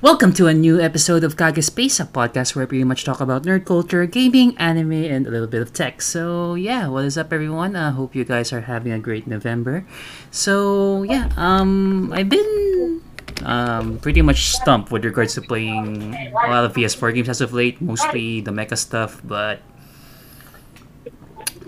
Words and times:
Welcome 0.00 0.32
to 0.34 0.46
a 0.46 0.54
new 0.54 0.80
episode 0.80 1.24
of 1.24 1.36
Kage 1.36 1.58
Space, 1.64 1.98
a 1.98 2.06
podcast 2.06 2.54
where 2.54 2.62
we 2.64 2.68
pretty 2.68 2.84
much 2.84 3.02
talk 3.02 3.20
about 3.20 3.42
nerd 3.42 3.66
culture, 3.66 4.06
gaming, 4.06 4.56
anime, 4.56 4.92
and 4.92 5.26
a 5.26 5.30
little 5.30 5.48
bit 5.48 5.60
of 5.60 5.72
tech. 5.72 6.02
So 6.02 6.54
yeah, 6.54 6.86
what 6.86 7.04
is 7.04 7.18
up, 7.18 7.32
everyone? 7.32 7.74
I 7.74 7.90
hope 7.90 8.14
you 8.14 8.22
guys 8.24 8.52
are 8.52 8.60
having 8.60 8.92
a 8.92 9.00
great 9.00 9.26
November. 9.26 9.84
So 10.30 11.02
yeah, 11.02 11.34
um, 11.36 12.12
I've 12.12 12.28
been 12.28 13.02
um 13.42 13.98
pretty 13.98 14.22
much 14.22 14.54
stumped 14.54 14.92
with 14.92 15.04
regards 15.04 15.34
to 15.34 15.42
playing 15.42 16.14
a 16.14 16.46
lot 16.46 16.64
of 16.64 16.74
PS4 16.74 17.12
games 17.14 17.28
as 17.28 17.40
of 17.40 17.52
late, 17.52 17.80
mostly 17.82 18.40
the 18.40 18.52
mecha 18.52 18.78
stuff, 18.78 19.20
but 19.24 19.58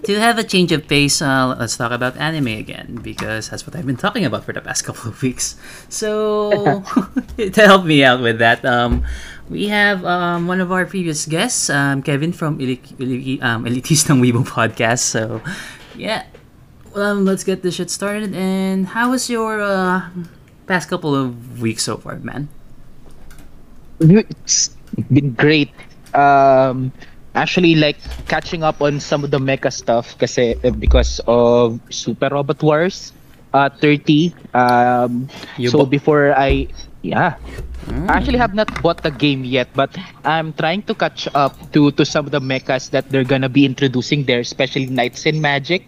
to 0.05 0.21
have 0.21 0.39
a 0.39 0.45
change 0.45 0.73
of 0.73 0.87
pace, 0.89 1.21
uh, 1.21 1.55
let's 1.59 1.77
talk 1.77 1.93
about 1.93 2.17
anime 2.17 2.49
again 2.49 2.99
because 3.03 3.51
that's 3.51 3.67
what 3.67 3.77
I've 3.77 3.87
been 3.87 3.97
talking 4.01 4.25
about 4.25 4.45
for 4.45 4.53
the 4.53 4.61
past 4.61 4.85
couple 4.87 5.11
of 5.11 5.21
weeks. 5.23 5.57
So 5.89 6.83
to 7.37 7.61
help 7.61 7.85
me 7.85 8.05
out 8.05 8.21
with 8.21 8.39
that, 8.39 8.65
um, 8.65 9.05
we 9.49 9.69
have 9.69 10.05
um, 10.05 10.47
one 10.47 10.61
of 10.61 10.73
our 10.73 10.87
previous 10.87 11.27
guests, 11.27 11.69
um, 11.71 12.03
Kevin 12.03 12.33
from 12.33 12.61
Ili- 12.61 12.81
Ili- 12.99 13.41
um, 13.43 13.65
Elitistang 13.65 14.21
Weibo 14.23 14.47
podcast. 14.47 15.01
So 15.01 15.43
yeah, 15.97 16.25
um, 16.95 17.25
let's 17.25 17.45
get 17.45 17.63
this 17.63 17.75
shit 17.77 17.91
started. 17.91 18.35
And 18.35 18.87
how 18.89 19.11
was 19.11 19.29
your 19.29 19.61
uh, 19.61 20.09
past 20.67 20.89
couple 20.89 21.15
of 21.15 21.61
weeks 21.61 21.83
so 21.83 21.97
far, 21.97 22.17
man? 22.17 22.49
It's 24.01 24.71
been 25.13 25.35
great. 25.35 25.71
Um, 26.15 26.93
actually, 27.35 27.75
like 27.77 27.99
catching 28.29 28.63
up 28.63 28.81
on 28.83 29.01
some 29.01 29.25
of 29.25 29.31
the 29.31 29.39
mecha 29.39 29.73
stuff 29.73 30.17
kasi 30.19 30.55
uh, 30.65 30.71
because 30.71 31.21
of 31.27 31.81
Super 31.91 32.29
Robot 32.31 32.63
Wars 32.63 33.13
uh, 33.53 33.69
30. 33.71 34.35
Um, 34.55 35.29
You 35.57 35.71
so 35.71 35.85
before 35.87 36.33
I, 36.37 36.69
yeah, 37.03 37.37
I 38.09 38.13
actually 38.19 38.39
have 38.39 38.55
not 38.55 38.69
bought 38.83 39.03
the 39.03 39.11
game 39.11 39.45
yet, 39.45 39.69
but 39.75 39.97
I'm 40.25 40.53
trying 40.53 40.83
to 40.85 40.95
catch 40.95 41.29
up 41.35 41.55
to 41.73 41.91
to 41.93 42.05
some 42.05 42.27
of 42.27 42.33
the 42.33 42.41
mechas 42.41 42.91
that 42.91 43.11
they're 43.11 43.27
gonna 43.27 43.49
be 43.51 43.65
introducing 43.65 44.25
there, 44.25 44.41
especially 44.41 44.87
Knights 44.87 45.27
and 45.27 45.41
Magic 45.41 45.87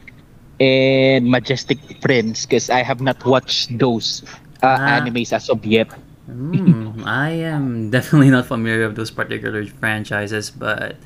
and 0.60 1.26
Majestic 1.30 1.78
Prince, 2.00 2.46
because 2.46 2.70
I 2.70 2.82
have 2.82 3.00
not 3.00 3.24
watched 3.24 3.76
those 3.78 4.22
uh, 4.62 4.78
Ah. 4.78 4.98
animes 5.00 5.32
as 5.32 5.48
of 5.50 5.64
yet. 5.64 5.88
Hmm, 6.32 7.04
I 7.04 7.30
am 7.44 7.90
definitely 7.94 8.30
not 8.30 8.46
familiar 8.46 8.88
with 8.88 8.96
those 8.96 9.10
particular 9.10 9.64
franchises, 9.66 10.50
but 10.50 10.96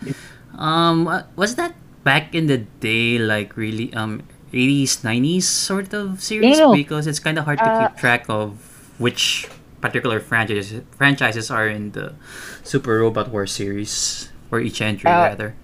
um, 0.56 1.06
was 1.34 1.56
that 1.56 1.74
back 2.04 2.34
in 2.34 2.46
the 2.46 2.58
day, 2.80 3.18
like 3.18 3.56
really 3.56 3.92
um, 3.94 4.22
80s, 4.52 5.02
90s 5.02 5.42
sort 5.48 5.92
of 5.92 6.22
series? 6.22 6.58
No, 6.58 6.70
no. 6.70 6.72
Because 6.72 7.06
it's 7.06 7.18
kind 7.18 7.38
of 7.38 7.44
hard 7.44 7.58
to 7.58 7.64
Uh, 7.70 7.88
keep 7.88 7.98
track 7.98 8.24
of 8.28 8.58
which 8.98 9.48
particular 9.80 10.18
franchises 10.20 10.82
franchises 10.96 11.50
are 11.50 11.68
in 11.68 11.92
the 11.92 12.14
Super 12.64 12.98
Robot 13.04 13.28
Wars 13.30 13.52
series 13.52 14.30
for 14.48 14.58
each 14.60 14.80
entry, 14.80 15.10
Uh, 15.10 15.28
rather. 15.28 15.54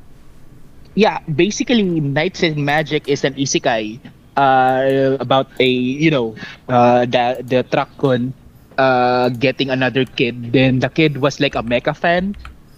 yeah, 0.94 1.20
basically, 1.24 1.83
Knights 1.83 2.42
and 2.42 2.56
Magic 2.64 3.08
is 3.08 3.24
an 3.24 3.34
isekai 3.34 3.98
uh, 4.36 5.16
about 5.20 5.48
a 5.60 5.66
you 5.68 6.10
know 6.10 6.34
uh, 6.68 7.05
the 7.06 7.40
the 7.44 7.64
Trakon 7.64 8.33
uh, 8.78 9.28
getting 9.31 9.70
another 9.70 10.05
kid. 10.05 10.53
Then 10.53 10.81
the 10.81 10.89
kid 10.89 11.19
was 11.19 11.41
like 11.41 11.55
a 11.55 11.62
mecha 11.62 11.97
fan. 11.97 12.37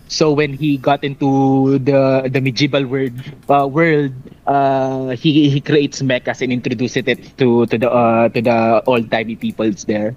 So 0.08 0.32
when 0.32 0.52
he 0.52 0.76
got 0.76 1.02
into 1.02 1.78
the 1.80 2.28
the 2.28 2.40
medieval 2.40 2.84
world 2.86 3.16
uh, 3.48 3.66
world, 3.66 4.12
uh, 4.46 5.16
he 5.16 5.48
he 5.48 5.60
creates 5.60 6.02
mechas 6.02 6.44
and 6.44 6.52
introduces 6.52 7.08
it 7.08 7.18
to 7.38 7.66
to 7.66 7.76
the 7.78 7.90
uh, 7.90 8.28
to 8.28 8.40
the 8.40 8.84
old 8.86 9.10
timey 9.10 9.34
peoples 9.34 9.84
there. 9.84 10.14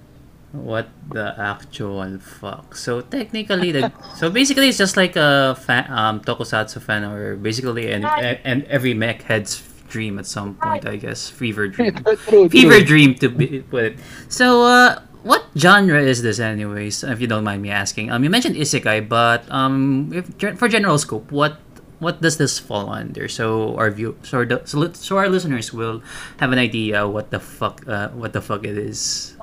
What 0.52 0.88
the 1.12 1.36
actual 1.36 2.20
fuck? 2.20 2.76
So 2.76 3.00
technically, 3.00 3.72
the 3.72 3.92
so 4.16 4.30
basically 4.30 4.68
it's 4.68 4.78
just 4.78 4.96
like 4.96 5.16
a 5.16 5.56
fan, 5.56 5.84
um 5.88 6.20
tokusatsu 6.20 6.80
fan, 6.80 7.04
or 7.04 7.36
basically 7.36 7.92
and 7.92 8.04
and 8.44 8.64
every 8.68 8.92
mech 8.92 9.24
head's 9.24 9.60
dream 9.88 10.18
at 10.18 10.26
some 10.26 10.54
point, 10.54 10.86
I 10.86 10.96
guess. 10.96 11.28
Fever 11.28 11.68
dream, 11.68 11.96
fever 12.52 12.80
dream 12.80 13.14
to 13.16 13.28
be 13.28 13.60
put 13.60 13.84
it. 13.84 13.94
So 14.28 14.62
uh, 14.62 15.00
what 15.28 15.44
genre 15.52 16.00
is 16.00 16.24
this, 16.24 16.40
anyways? 16.40 17.04
If 17.04 17.20
you 17.20 17.28
don't 17.28 17.44
mind 17.44 17.60
me 17.60 17.68
asking. 17.68 18.10
Um, 18.10 18.24
you 18.24 18.30
mentioned 18.32 18.56
isekai, 18.56 19.04
but 19.04 19.44
um, 19.52 20.08
if 20.16 20.24
for 20.56 20.68
general 20.72 20.96
scope, 20.96 21.28
what 21.30 21.60
what 22.00 22.24
does 22.24 22.40
this 22.40 22.56
fall 22.58 22.88
under? 22.88 23.28
So 23.28 23.76
our 23.76 23.90
view, 23.90 24.16
so, 24.22 24.44
the, 24.44 24.62
so, 24.64 24.90
so 24.94 25.18
our 25.18 25.28
listeners 25.28 25.74
will 25.74 26.00
have 26.38 26.52
an 26.52 26.58
idea 26.58 27.06
what 27.06 27.30
the 27.30 27.40
fuck, 27.40 27.82
uh, 27.86 28.08
what 28.16 28.32
the 28.32 28.40
fuck 28.40 28.64
it 28.64 28.78
is. 28.78 29.34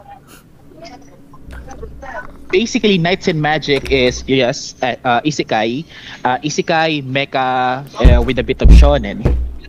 basically 2.50 2.97
Knights 2.97 3.28
and 3.28 3.41
Magic 3.41 3.91
is 3.91 4.23
yes 4.28 4.79
uh, 4.79 4.96
uh, 5.03 5.19
isekai 5.28 5.84
uh, 6.23 6.38
isekai 6.40 7.03
mecha 7.03 7.84
uh, 8.00 8.22
with 8.23 8.40
a 8.40 8.46
bit 8.46 8.62
of 8.62 8.69
shonen 8.69 9.19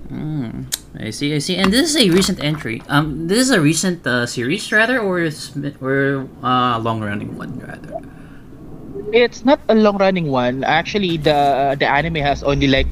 Mm, 0.06 0.70
I 0.98 1.10
see, 1.10 1.34
I 1.34 1.38
see. 1.38 1.56
And 1.56 1.72
this 1.72 1.90
is 1.90 1.96
a 1.96 2.10
recent 2.10 2.42
entry. 2.42 2.82
Um, 2.88 3.28
this 3.28 3.38
is 3.38 3.50
a 3.50 3.60
recent 3.60 4.06
uh, 4.06 4.26
series, 4.26 4.70
rather, 4.72 4.98
or 5.00 5.20
is 5.20 5.52
or 5.80 6.26
uh, 6.42 6.78
long 6.80 7.00
running 7.00 7.36
one, 7.36 7.58
rather. 7.58 7.92
it's 9.12 9.44
not 9.44 9.60
a 9.68 9.74
long 9.74 9.96
running 9.98 10.28
one 10.28 10.64
actually 10.64 11.16
the 11.16 11.76
the 11.78 11.86
anime 11.86 12.16
has 12.16 12.42
only 12.42 12.66
like 12.66 12.88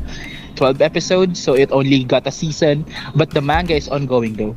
12 0.56 0.81
episodes 0.81 1.42
so 1.42 1.54
it 1.54 1.70
only 1.72 2.04
got 2.04 2.26
a 2.26 2.31
season 2.31 2.87
but 3.15 3.31
the 3.31 3.41
manga 3.42 3.75
is 3.75 3.88
ongoing 3.88 4.34
though 4.36 4.54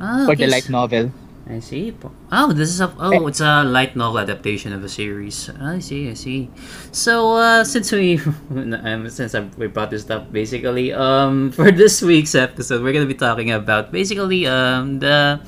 Ah, 0.00 0.24
for 0.24 0.34
okay, 0.34 0.36
the 0.36 0.46
light 0.46 0.68
novel 0.68 1.12
I 1.50 1.58
see. 1.58 1.90
Po- 1.92 2.12
Oh, 2.30 2.52
this 2.52 2.68
is 2.70 2.80
a 2.80 2.92
oh, 2.98 3.26
it's 3.26 3.40
a 3.40 3.64
light 3.64 3.96
novel 3.96 4.20
adaptation 4.20 4.72
of 4.72 4.84
a 4.84 4.88
series. 4.88 5.50
I 5.60 5.80
see, 5.80 6.08
I 6.10 6.14
see. 6.14 6.48
So, 6.92 7.34
uh, 7.36 7.64
since 7.64 7.90
we 7.92 8.20
um, 8.54 9.08
since 9.10 9.34
I, 9.34 9.40
we 9.58 9.66
brought 9.66 9.90
this 9.90 10.08
up, 10.10 10.30
basically, 10.32 10.92
um, 10.92 11.50
for 11.56 11.70
this 11.72 12.00
week's 12.02 12.34
episode, 12.34 12.82
we're 12.82 12.92
gonna 12.92 13.06
be 13.06 13.14
talking 13.18 13.50
about 13.50 13.90
basically 13.92 14.46
um 14.46 15.00
the 15.00 15.40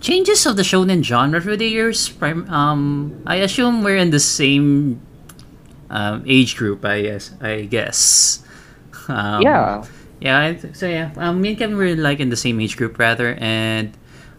changes 0.00 0.44
of 0.46 0.56
the 0.56 0.62
shonen 0.62 1.02
genre 1.02 1.40
through 1.40 1.56
the 1.56 1.66
years. 1.68 2.08
Prim- 2.08 2.48
um, 2.50 3.22
I 3.26 3.36
assume 3.36 3.82
we're 3.82 3.96
in 3.96 4.10
the 4.10 4.20
same 4.20 5.00
um, 5.90 6.24
age 6.26 6.56
group. 6.56 6.84
I 6.84 7.02
guess. 7.02 7.32
I 7.40 7.62
guess. 7.62 8.42
Um, 9.08 9.42
yeah 9.42 9.84
yeah, 10.20 10.56
so 10.72 10.88
yeah, 10.88 11.12
um, 11.16 11.40
me 11.40 11.50
and 11.50 11.58
Kevin 11.58 11.76
were 11.76 11.94
like 11.94 12.18
in 12.18 12.28
the 12.28 12.36
same 12.36 12.60
age 12.60 12.76
group 12.76 12.98
rather, 12.98 13.36
and 13.38 13.96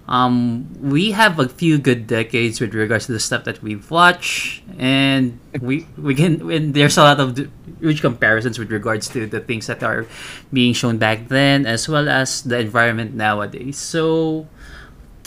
um, 0.10 0.66
we 0.82 1.14
have 1.14 1.38
a 1.38 1.48
few 1.48 1.78
good 1.78 2.08
decades 2.10 2.60
with 2.60 2.74
regards 2.74 3.06
to 3.06 3.14
the 3.14 3.22
stuff 3.22 3.46
that 3.46 3.62
we've 3.62 3.86
watched, 3.94 4.66
and 4.82 5.38
we 5.62 5.86
we 6.02 6.18
can 6.18 6.42
and 6.50 6.74
there's 6.74 6.98
a 6.98 7.06
lot 7.06 7.22
of 7.22 7.38
huge 7.78 8.02
comparisons 8.02 8.58
with 8.58 8.74
regards 8.74 9.08
to 9.14 9.30
the 9.30 9.40
things 9.40 9.70
that 9.70 9.86
are 9.86 10.10
being 10.52 10.74
shown 10.74 10.98
back 10.98 11.30
then, 11.30 11.70
as 11.70 11.86
well 11.88 12.10
as 12.10 12.42
the 12.42 12.58
environment 12.58 13.14
nowadays. 13.14 13.78
So, 13.78 14.50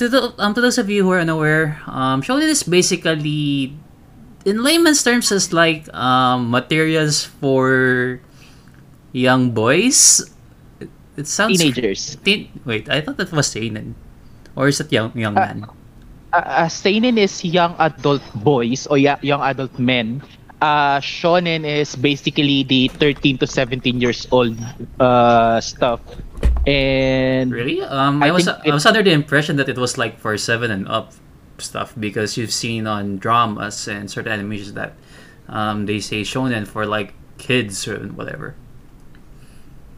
to 0.03 0.11
the 0.11 0.35
um, 0.43 0.51
to 0.55 0.61
those 0.61 0.83
of 0.83 0.91
you 0.91 1.07
who 1.07 1.15
are 1.15 1.23
unaware, 1.23 1.79
um, 1.87 2.19
shonen 2.19 2.51
is 2.51 2.67
basically, 2.67 3.79
in 4.45 4.67
layman's 4.67 5.07
terms, 5.07 5.31
is 5.31 5.55
like 5.55 5.87
um, 5.95 6.51
materials 6.51 7.23
for 7.23 8.19
young 9.15 9.55
boys. 9.55 10.27
It, 10.83 10.91
it 11.17 11.27
sounds 11.31 11.63
teenagers 11.63 12.19
Teen, 12.27 12.51
wait, 12.67 12.91
I 12.91 13.01
thought 13.01 13.17
that 13.23 13.31
was 13.31 13.47
seinen, 13.47 13.95
or 14.57 14.69
is 14.69 14.81
it 14.81 14.93
young 14.93 15.13
young 15.17 15.37
Uh, 15.37 15.41
man? 15.41 15.67
uh, 16.33 16.37
uh, 16.65 16.69
seinen 16.69 17.19
is 17.19 17.45
young 17.45 17.75
adult 17.79 18.23
boys 18.45 18.87
or 18.87 18.99
young 18.99 19.43
adult 19.43 19.79
men 19.79 20.23
uh, 20.61 20.99
shonen 21.01 21.65
is 21.67 21.97
basically 21.97 22.63
the 22.65 22.89
13 22.89 23.39
to 23.39 23.47
17 23.47 24.01
years 24.01 24.27
old 24.31 24.57
uh, 25.01 25.61
stuff 25.61 26.01
and 26.67 27.53
Really? 27.53 27.83
Um, 27.83 28.23
I, 28.23 28.29
I 28.29 28.31
was 28.31 28.45
think 28.47 28.57
I 28.67 28.73
was 28.73 28.87
under 28.87 29.03
the 29.03 29.13
impression 29.13 29.57
that 29.57 29.69
it 29.69 29.77
was 29.79 29.99
like 29.99 30.19
for 30.19 30.37
seven 30.39 30.71
and 30.71 30.87
up 30.89 31.13
stuff 31.59 31.95
because 31.99 32.37
you've 32.37 32.53
seen 32.53 32.87
on 32.87 33.19
dramas 33.19 33.87
and 33.89 34.11
certain 34.11 34.33
animations 34.33 34.73
that 34.75 34.95
um 35.49 35.87
they 35.87 35.99
say 36.01 36.23
shonen 36.23 36.67
for 36.67 36.87
like 36.87 37.15
kids 37.39 37.87
or 37.87 37.99
whatever. 38.15 38.55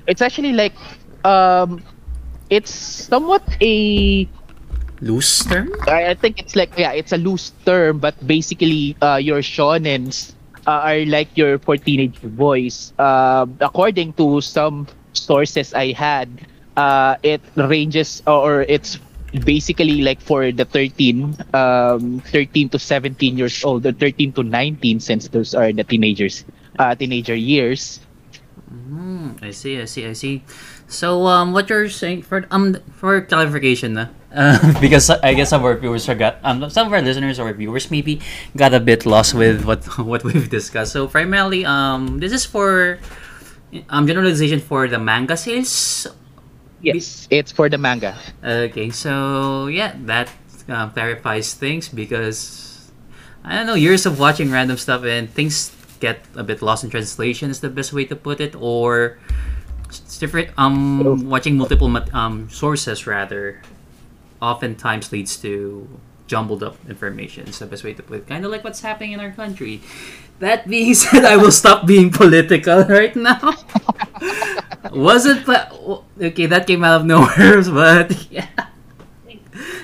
it's 0.07 0.21
actually 0.23 0.53
like 0.53 0.75
um 1.25 1.83
it's 2.51 2.71
somewhat 2.73 3.43
a 3.61 4.29
Loose 5.05 5.45
term? 5.45 5.69
I, 5.87 6.11
I 6.11 6.15
think 6.15 6.41
it's 6.41 6.57
like 6.57 6.73
yeah 6.81 6.93
it's 6.97 7.13
a 7.13 7.21
loose 7.21 7.53
term 7.69 7.99
but 8.01 8.17
basically 8.27 8.97
uh 9.05 9.21
your 9.21 9.45
shonens 9.45 10.33
uh, 10.67 10.81
are 10.89 11.05
like 11.05 11.29
your 11.37 11.59
for 11.61 11.77
teenage 11.77 12.17
boys 12.23 12.97
um 12.99 13.57
according 13.61 14.17
to 14.17 14.41
some 14.41 14.89
sources 15.13 15.75
i 15.75 15.93
had 15.93 16.49
uh 16.81 17.17
it 17.23 17.43
ranges 17.57 18.23
or 18.27 18.63
it's 18.63 18.97
basically 19.45 20.01
like 20.01 20.21
for 20.25 20.51
the 20.51 20.65
13 20.65 21.37
um 21.53 22.25
13 22.33 22.71
to 22.71 22.79
17 22.79 23.37
years 23.37 23.63
old 23.63 23.85
or 23.85 23.93
13 23.93 24.33
to 24.33 24.43
19 24.43 25.01
since 25.01 25.29
those 25.29 25.55
are 25.55 25.71
the 25.73 25.85
teenagers 25.85 26.45
uh 26.79 26.95
teenager 26.95 27.37
years 27.37 28.01
Hmm. 28.75 29.37
I 29.43 29.51
see, 29.51 29.81
I 29.81 29.85
see, 29.85 30.07
I 30.07 30.13
see. 30.15 30.43
So, 30.89 31.27
um, 31.27 31.53
what 31.53 31.69
you're 31.71 31.89
saying 31.89 32.23
for 32.23 32.47
um 32.51 32.77
for 32.97 33.21
clarification, 33.21 33.95
na, 33.95 34.07
uh, 34.35 34.59
because 34.85 35.11
I 35.11 35.35
guess 35.35 35.51
some 35.51 35.63
of 35.63 35.67
our 35.67 35.77
viewers 35.77 36.07
forgot, 36.07 36.39
um, 36.45 36.69
some 36.71 36.87
of 36.87 36.93
our 36.93 37.03
listeners 37.03 37.41
or 37.41 37.53
viewers 37.53 37.91
maybe 37.91 38.21
got 38.57 38.75
a 38.75 38.81
bit 38.81 39.07
lost 39.07 39.35
with 39.35 39.65
what 39.65 39.85
what 39.99 40.23
we've 40.25 40.49
discussed. 40.51 40.93
So 40.93 41.09
primarily, 41.09 41.65
um, 41.65 42.21
this 42.21 42.33
is 42.33 42.45
for 42.45 42.99
um 43.89 44.07
generalization 44.07 44.61
for 44.61 44.87
the 44.89 44.99
manga 44.99 45.37
sales. 45.37 46.07
Yes, 46.85 47.27
it's 47.31 47.51
for 47.51 47.69
the 47.69 47.79
manga. 47.79 48.15
Okay, 48.45 48.91
so 48.91 49.67
yeah, 49.67 49.97
that 50.05 50.29
uh, 50.69 50.89
clarifies 50.91 51.55
things 51.55 51.89
because 51.89 52.93
I 53.43 53.57
don't 53.57 53.67
know 53.67 53.75
years 53.75 54.07
of 54.07 54.21
watching 54.21 54.51
random 54.51 54.77
stuff 54.77 55.05
and 55.05 55.29
things 55.31 55.73
get 56.01 56.21
a 56.37 56.45
bit 56.45 56.61
lost 56.61 56.85
in 56.85 56.91
translation 56.91 57.51
is 57.51 57.61
the 57.61 57.71
best 57.71 57.93
way 57.93 58.05
to 58.05 58.17
put 58.17 58.41
it, 58.41 58.55
or 58.55 59.19
it's 60.01 60.19
different. 60.19 60.51
Um, 60.57 61.29
watching 61.29 61.57
multiple 61.57 61.95
um 62.13 62.49
sources 62.51 63.07
rather, 63.07 63.63
oftentimes 64.41 65.13
leads 65.13 65.37
to 65.39 65.89
jumbled 66.27 66.63
up 66.63 66.77
information. 66.89 67.47
It's 67.49 67.59
the 67.59 67.67
best 67.67 67.85
way 67.85 67.93
to 67.95 68.03
put 68.03 68.19
it. 68.19 68.27
Kind 68.27 68.45
of 68.45 68.51
like 68.51 68.65
what's 68.65 68.81
happening 68.81 69.13
in 69.13 69.21
our 69.21 69.33
country. 69.33 69.81
That 70.39 70.67
being 70.69 70.95
said, 71.03 71.25
I 71.25 71.37
will 71.37 71.53
stop 71.53 71.87
being 71.87 72.11
political 72.11 72.83
right 72.89 73.15
now. 73.15 73.55
Wasn't 74.93 75.49
okay? 75.49 76.47
That 76.47 76.67
came 76.67 76.85
out 76.85 77.01
of 77.01 77.07
nowhere, 77.07 77.63
but 77.63 78.13
yeah. 78.31 78.49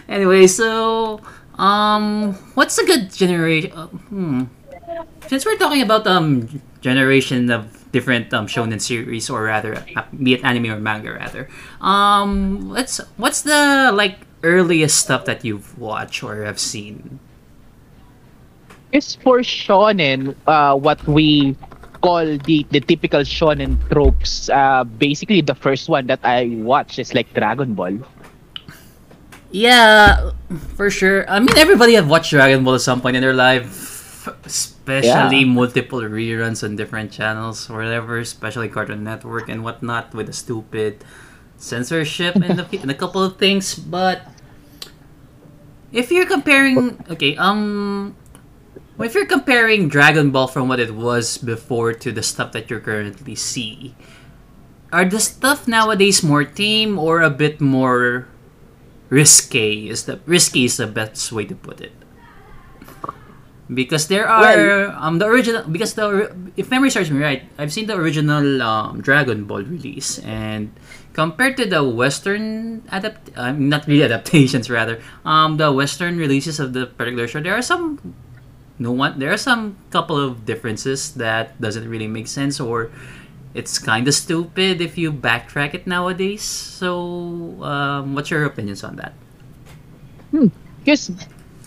Anyway, 0.09 0.47
so 0.47 1.21
um, 1.55 2.35
what's 2.55 2.79
a 2.79 2.85
good 2.85 3.13
generation? 3.13 3.73
Uh, 3.73 3.87
hmm. 3.87 4.45
Since 5.29 5.47
we're 5.47 5.57
talking 5.57 5.83
about 5.83 6.07
um 6.07 6.61
generation 6.81 7.51
of 7.51 7.80
different 7.93 8.33
um 8.33 8.47
shonen 8.47 8.81
series, 8.81 9.31
or 9.31 9.45
rather, 9.45 9.85
be 10.23 10.35
it 10.35 10.45
anime 10.45 10.71
or 10.71 10.81
manga, 10.81 11.13
rather, 11.13 11.49
um, 11.81 12.71
let's 12.71 13.01
what's 13.17 13.43
the 13.43 13.91
like 13.95 14.19
earliest 14.43 14.99
stuff 14.99 15.25
that 15.25 15.45
you've 15.45 15.79
watched 15.79 16.23
or 16.23 16.45
have 16.45 16.59
seen? 16.59 17.19
Is 18.93 19.15
for 19.15 19.39
shonen, 19.41 20.35
uh, 20.47 20.75
what 20.75 20.99
we 21.07 21.57
call 22.01 22.25
the 22.25 22.67
the 22.71 22.81
typical 22.81 23.21
shonen 23.21 23.77
tropes. 23.89 24.49
Uh, 24.49 24.85
basically, 24.85 25.41
the 25.41 25.55
first 25.55 25.89
one 25.89 26.07
that 26.09 26.21
I 26.25 26.59
watched 26.65 26.99
is 26.99 27.15
like 27.15 27.33
Dragon 27.35 27.75
Ball. 27.75 27.99
Yeah, 29.51 30.31
for 30.77 30.91
sure. 30.91 31.29
I 31.29 31.41
mean, 31.41 31.57
everybody 31.59 31.95
have 31.95 32.09
watched 32.09 32.31
Dragon 32.31 32.65
Ball 32.65 32.77
at 32.77 32.83
some 32.83 33.01
point 33.01 33.17
in 33.17 33.23
their 33.23 33.35
life, 33.35 34.29
especially 34.91 35.47
Yeah. 35.47 35.55
multiple 35.55 36.01
reruns 36.01 36.63
on 36.63 36.77
different 36.77 37.13
channels 37.13 37.71
or 37.71 37.79
whatever, 37.79 38.19
especially 38.19 38.69
Cartoon 38.69 39.05
Network 39.05 39.49
and 39.49 39.63
whatnot 39.63 40.13
with 40.15 40.27
the 40.27 40.33
stupid 40.33 41.05
censorship 41.57 42.35
and 42.37 42.59
a, 42.61 42.67
and 42.83 42.91
a 42.91 42.95
couple 42.95 43.23
of 43.23 43.37
things. 43.39 43.75
But 43.75 44.23
if 45.93 46.11
you're 46.11 46.27
comparing, 46.27 47.03
okay, 47.11 47.37
um, 47.37 48.15
if 48.99 49.15
you're 49.15 49.27
comparing 49.27 49.89
Dragon 49.89 50.31
Ball 50.31 50.47
from 50.47 50.69
what 50.69 50.81
it 50.81 50.95
was 50.95 51.39
before 51.39 51.93
to 51.93 52.13
the 52.13 52.23
stuff 52.23 52.53
that 52.53 52.71
you're 52.71 52.81
currently 52.81 53.35
see, 53.35 53.95
are 54.93 55.05
the 55.05 55.21
stuff 55.21 55.69
nowadays 55.69 56.23
more 56.23 56.45
tame 56.45 56.99
or 56.99 57.23
a 57.23 57.31
bit 57.31 57.61
more 57.61 58.27
risque 59.09 59.87
is 59.89 60.05
the 60.07 60.21
risky 60.27 60.65
is 60.65 60.77
the 60.77 60.87
best 60.87 61.33
way 61.33 61.45
to 61.45 61.55
put 61.55 61.81
it 61.81 61.91
because 63.73 64.09
there 64.09 64.29
are 64.29 64.91
um 64.99 65.19
the 65.19 65.27
original 65.27 65.63
because 65.71 65.95
the 65.95 66.35
if 66.57 66.71
memory 66.71 66.91
serves 66.91 67.11
me 67.11 67.23
right 67.23 67.43
i've 67.59 67.73
seen 67.73 67.87
the 67.87 67.95
original 67.95 68.63
um, 68.63 69.01
dragon 69.01 69.45
ball 69.45 69.63
release 69.63 70.19
and 70.21 70.73
compared 71.13 71.57
to 71.57 71.65
the 71.67 71.83
western 71.83 72.83
adapt 72.91 73.31
uh, 73.37 73.53
not 73.53 73.87
really 73.87 74.03
adaptations 74.11 74.71
rather 74.71 75.01
um 75.25 75.57
the 75.57 75.71
western 75.71 76.19
releases 76.19 76.59
of 76.59 76.73
the 76.73 76.87
particular 76.87 77.29
show 77.29 77.41
there 77.41 77.55
are 77.55 77.63
some 77.63 77.99
no 78.79 78.91
one 78.91 79.19
there 79.19 79.33
are 79.33 79.41
some 79.41 79.77
couple 79.91 80.19
of 80.19 80.45
differences 80.45 81.15
that 81.15 81.59
doesn't 81.61 81.89
really 81.89 82.09
make 82.09 82.27
sense 82.27 82.59
or 82.59 82.91
it's 83.53 83.79
kind 83.79 84.07
of 84.07 84.15
stupid 84.15 84.81
if 84.81 84.97
you 84.97 85.13
backtrack 85.13 85.75
it 85.75 85.87
nowadays 85.87 86.43
so 86.43 87.63
um, 87.63 88.15
what's 88.15 88.31
your 88.31 88.45
opinions 88.45 88.83
on 88.83 88.97
that 88.97 89.13
hmm. 90.31 90.47
Because, 90.81 91.13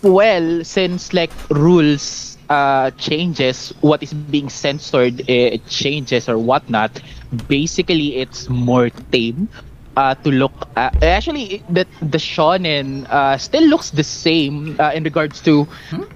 well, 0.03 0.63
since 0.63 1.13
like 1.13 1.31
rules 1.49 2.37
uh, 2.49 2.91
changes, 2.91 3.73
what 3.81 4.03
is 4.03 4.13
being 4.13 4.35
censored 4.37 5.11
uh, 5.29 5.43
changes 5.53 6.17
or 6.29 6.37
whatnot. 6.37 7.01
Basically, 7.47 8.17
it's 8.17 8.49
more 8.49 8.89
tame. 9.11 9.49
Uh, 9.97 10.15
to 10.15 10.31
look 10.31 10.69
uh, 10.75 10.89
actually 11.01 11.63
the 11.69 11.85
the 12.01 12.17
shonen 12.17 13.05
uh, 13.09 13.37
still 13.37 13.63
looks 13.67 13.91
the 13.91 14.03
same 14.03 14.75
uh, 14.79 14.91
in 14.93 15.03
regards 15.03 15.41
to 15.41 15.67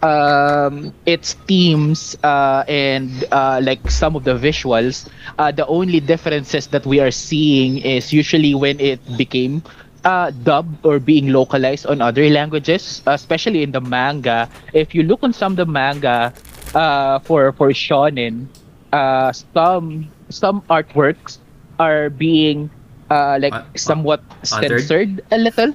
um, 0.02 0.94
its 1.06 1.34
themes 1.48 2.16
uh, 2.24 2.64
and 2.68 3.26
uh, 3.32 3.60
like 3.64 3.90
some 3.90 4.16
of 4.16 4.24
the 4.24 4.34
visuals 4.36 5.08
uh, 5.38 5.52
the 5.52 5.66
only 5.68 6.00
differences 6.00 6.68
that 6.68 6.86
we 6.86 7.00
are 7.00 7.12
seeing 7.12 7.78
is 7.80 8.14
usually 8.14 8.54
when 8.56 8.80
it 8.80 9.00
became 9.18 9.62
uh, 10.08 10.32
dubbed 10.32 10.80
or 10.88 11.00
being 11.00 11.30
localized 11.36 11.86
on 11.88 12.02
other 12.02 12.30
languages, 12.32 13.04
especially 13.08 13.64
in 13.64 13.72
the 13.72 13.82
manga. 13.82 14.50
If 14.74 14.96
you 14.96 15.04
look 15.04 15.24
on 15.24 15.34
some 15.34 15.54
of 15.54 15.58
the 15.58 15.68
manga 15.68 16.34
uh, 16.74 17.20
for 17.20 17.52
for 17.54 17.70
shonen, 17.76 18.50
uh, 18.94 19.34
some 19.34 20.12
some 20.30 20.64
artworks 20.70 21.40
are 21.80 22.10
being 22.10 22.72
uh, 23.12 23.38
like 23.42 23.56
Uh, 23.56 23.66
uh, 23.86 23.96
somewhat 23.96 24.24
altered? 24.52 24.92
censored 24.92 25.22
a 25.32 25.38
little. 25.38 25.74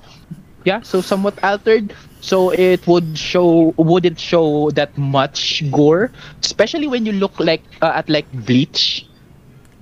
Yeah, 0.64 0.80
so 0.82 1.00
somewhat 1.02 1.38
altered. 1.42 1.94
So 2.20 2.50
it 2.50 2.86
would 2.86 3.18
show 3.18 3.74
wouldn't 3.78 4.18
show 4.20 4.70
that 4.72 4.96
much 4.98 5.62
gore, 5.70 6.12
especially 6.42 6.88
when 6.88 7.06
you 7.06 7.12
look 7.12 7.38
like 7.40 7.64
uh, 7.82 7.92
at 7.96 8.08
like 8.08 8.30
Bleach. 8.32 9.06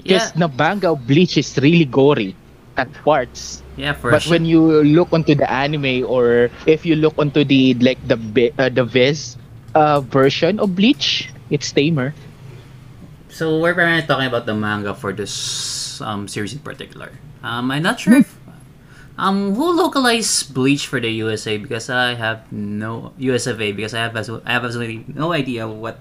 yeah 0.04 0.30
Because 0.30 0.32
the 0.32 0.48
manga 0.48 0.90
of 0.92 1.06
Bleach 1.06 1.36
is 1.38 1.56
really 1.58 1.84
gory 1.86 2.36
at 2.80 2.88
parts. 3.04 3.60
yeah 3.76 3.92
for 3.92 4.10
but 4.10 4.24
sure. 4.24 4.32
when 4.32 4.48
you 4.48 4.80
look 4.82 5.12
onto 5.12 5.36
the 5.36 5.44
anime 5.44 6.08
or 6.08 6.48
if 6.64 6.88
you 6.88 6.96
look 6.96 7.12
onto 7.20 7.44
the 7.44 7.76
like 7.84 8.00
the 8.08 8.16
uh, 8.56 8.72
the 8.72 8.84
Viz 8.84 9.36
uh, 9.76 10.00
version 10.00 10.58
of 10.58 10.74
Bleach, 10.74 11.28
it's 11.52 11.68
tamer. 11.70 12.16
So 13.28 13.60
we're 13.60 13.76
primarily 13.76 14.02
talking 14.08 14.26
about 14.26 14.44
the 14.48 14.56
manga 14.56 14.96
for 14.96 15.12
this 15.12 16.00
um, 16.02 16.26
series 16.26 16.52
in 16.52 16.58
particular. 16.64 17.14
Um, 17.44 17.70
I'm 17.70 17.84
not 17.84 18.00
sure 18.00 18.24
if 18.24 18.40
um 19.20 19.54
who 19.54 19.76
localized 19.76 20.56
Bleach 20.56 20.88
for 20.88 20.98
the 20.98 21.12
USA 21.20 21.60
because 21.60 21.92
I 21.92 22.16
have 22.16 22.48
no 22.50 23.12
US 23.20 23.46
of 23.46 23.60
A 23.60 23.72
because 23.72 23.92
I 23.92 24.00
have 24.08 24.16
I 24.16 24.52
have 24.52 24.64
absolutely 24.64 25.04
no 25.12 25.32
idea 25.36 25.68
what 25.68 26.00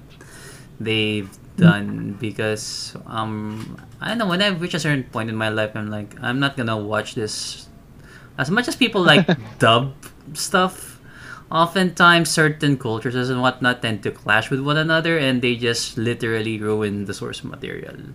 they've 0.79 1.27
done 1.59 2.17
because 2.19 2.95
um 3.05 3.77
I 4.00 4.10
don't 4.10 4.17
know 4.17 4.27
when 4.27 4.41
I 4.41 4.48
reach 4.50 4.74
a 4.74 4.79
certain 4.79 5.03
point 5.03 5.29
in 5.29 5.36
my 5.36 5.50
life 5.50 5.75
I'm 5.75 5.89
like 5.89 6.15
I'm 6.22 6.39
not 6.39 6.57
gonna 6.57 6.77
watch 6.77 7.15
this 7.15 7.67
as 8.38 8.50
much 8.50 8.67
as 8.67 8.75
people 8.75 9.03
like 9.03 9.27
dub 9.60 9.93
stuff. 10.34 10.95
Oftentimes 11.51 12.29
certain 12.29 12.77
cultures 12.77 13.17
and 13.29 13.41
whatnot 13.41 13.81
tend 13.81 14.03
to 14.03 14.12
clash 14.12 14.51
with 14.53 14.62
one 14.62 14.77
another 14.77 15.17
and 15.17 15.41
they 15.41 15.55
just 15.57 15.98
literally 15.98 16.62
ruin 16.62 17.05
the 17.05 17.13
source 17.13 17.43
material 17.43 18.13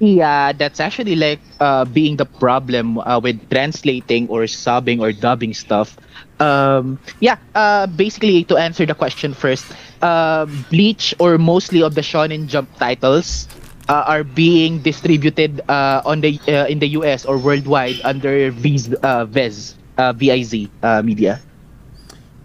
Yeah, 0.00 0.52
that's 0.52 0.80
actually 0.80 1.14
like 1.14 1.40
uh, 1.60 1.84
being 1.84 2.16
the 2.16 2.26
problem 2.26 2.98
uh, 2.98 3.20
with 3.22 3.38
translating 3.50 4.28
or 4.28 4.42
subbing 4.50 5.00
or 5.00 5.12
dubbing 5.12 5.54
stuff. 5.54 5.96
Um, 6.40 6.98
yeah, 7.20 7.38
uh, 7.54 7.86
basically 7.86 8.42
to 8.44 8.56
answer 8.56 8.84
the 8.84 8.94
question 8.94 9.34
first, 9.34 9.64
uh, 10.02 10.46
Bleach 10.70 11.14
or 11.20 11.38
mostly 11.38 11.82
of 11.82 11.94
the 11.94 12.00
Shonen 12.00 12.48
Jump 12.48 12.68
titles 12.76 13.46
uh, 13.88 14.04
are 14.06 14.24
being 14.24 14.80
distributed 14.80 15.62
uh, 15.68 16.02
on 16.04 16.20
the 16.20 16.40
uh, 16.48 16.66
in 16.66 16.78
the 16.78 16.88
US 16.98 17.24
or 17.24 17.38
worldwide 17.38 18.00
under 18.04 18.50
Viz, 18.50 18.92
uh, 19.02 19.24
Viz, 19.26 19.76
uh, 19.98 20.12
VIZ 20.12 20.68
uh, 20.82 21.02
media. 21.02 21.40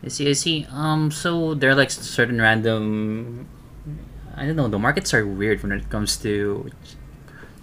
I 0.03 0.07
see, 0.07 0.29
I 0.29 0.33
see. 0.33 0.67
Um, 0.71 1.11
so 1.11 1.53
there 1.55 1.71
are 1.71 1.75
like 1.75 1.91
certain 1.91 2.39
random. 2.39 3.47
I 4.35 4.45
don't 4.45 4.55
know. 4.55 4.67
The 4.69 4.79
markets 4.79 5.13
are 5.13 5.25
weird 5.25 5.61
when 5.63 5.73
it 5.73 5.89
comes 5.89 6.15
to 6.23 6.71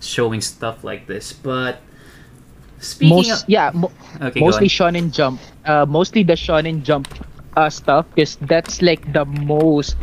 showing 0.00 0.40
stuff 0.40 0.84
like 0.84 1.06
this. 1.06 1.32
But 1.32 1.80
speaking 2.78 3.16
Most 3.16 3.42
of, 3.44 3.48
yeah, 3.48 3.70
mo- 3.74 3.92
okay, 4.20 4.40
mostly 4.40 4.68
shonen 4.68 5.10
jump 5.12 5.40
uh 5.64 5.86
mostly 5.88 6.22
the 6.22 6.34
shonen 6.36 6.82
jump 6.82 7.08
uh 7.56 7.70
stuff 7.70 8.04
because 8.14 8.36
that's 8.46 8.82
like 8.82 9.00
the 9.12 9.24
most 9.24 9.96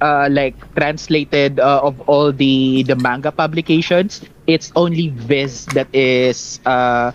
uh 0.00 0.28
like 0.30 0.54
translated 0.76 1.58
uh, 1.60 1.82
of 1.82 1.98
all 2.08 2.32
the 2.32 2.82
the 2.86 2.94
manga 2.96 3.30
publications 3.34 4.22
it's 4.46 4.70
only 4.76 5.08
viz 5.12 5.66
that 5.76 5.90
is 5.92 6.60
uh, 6.64 7.10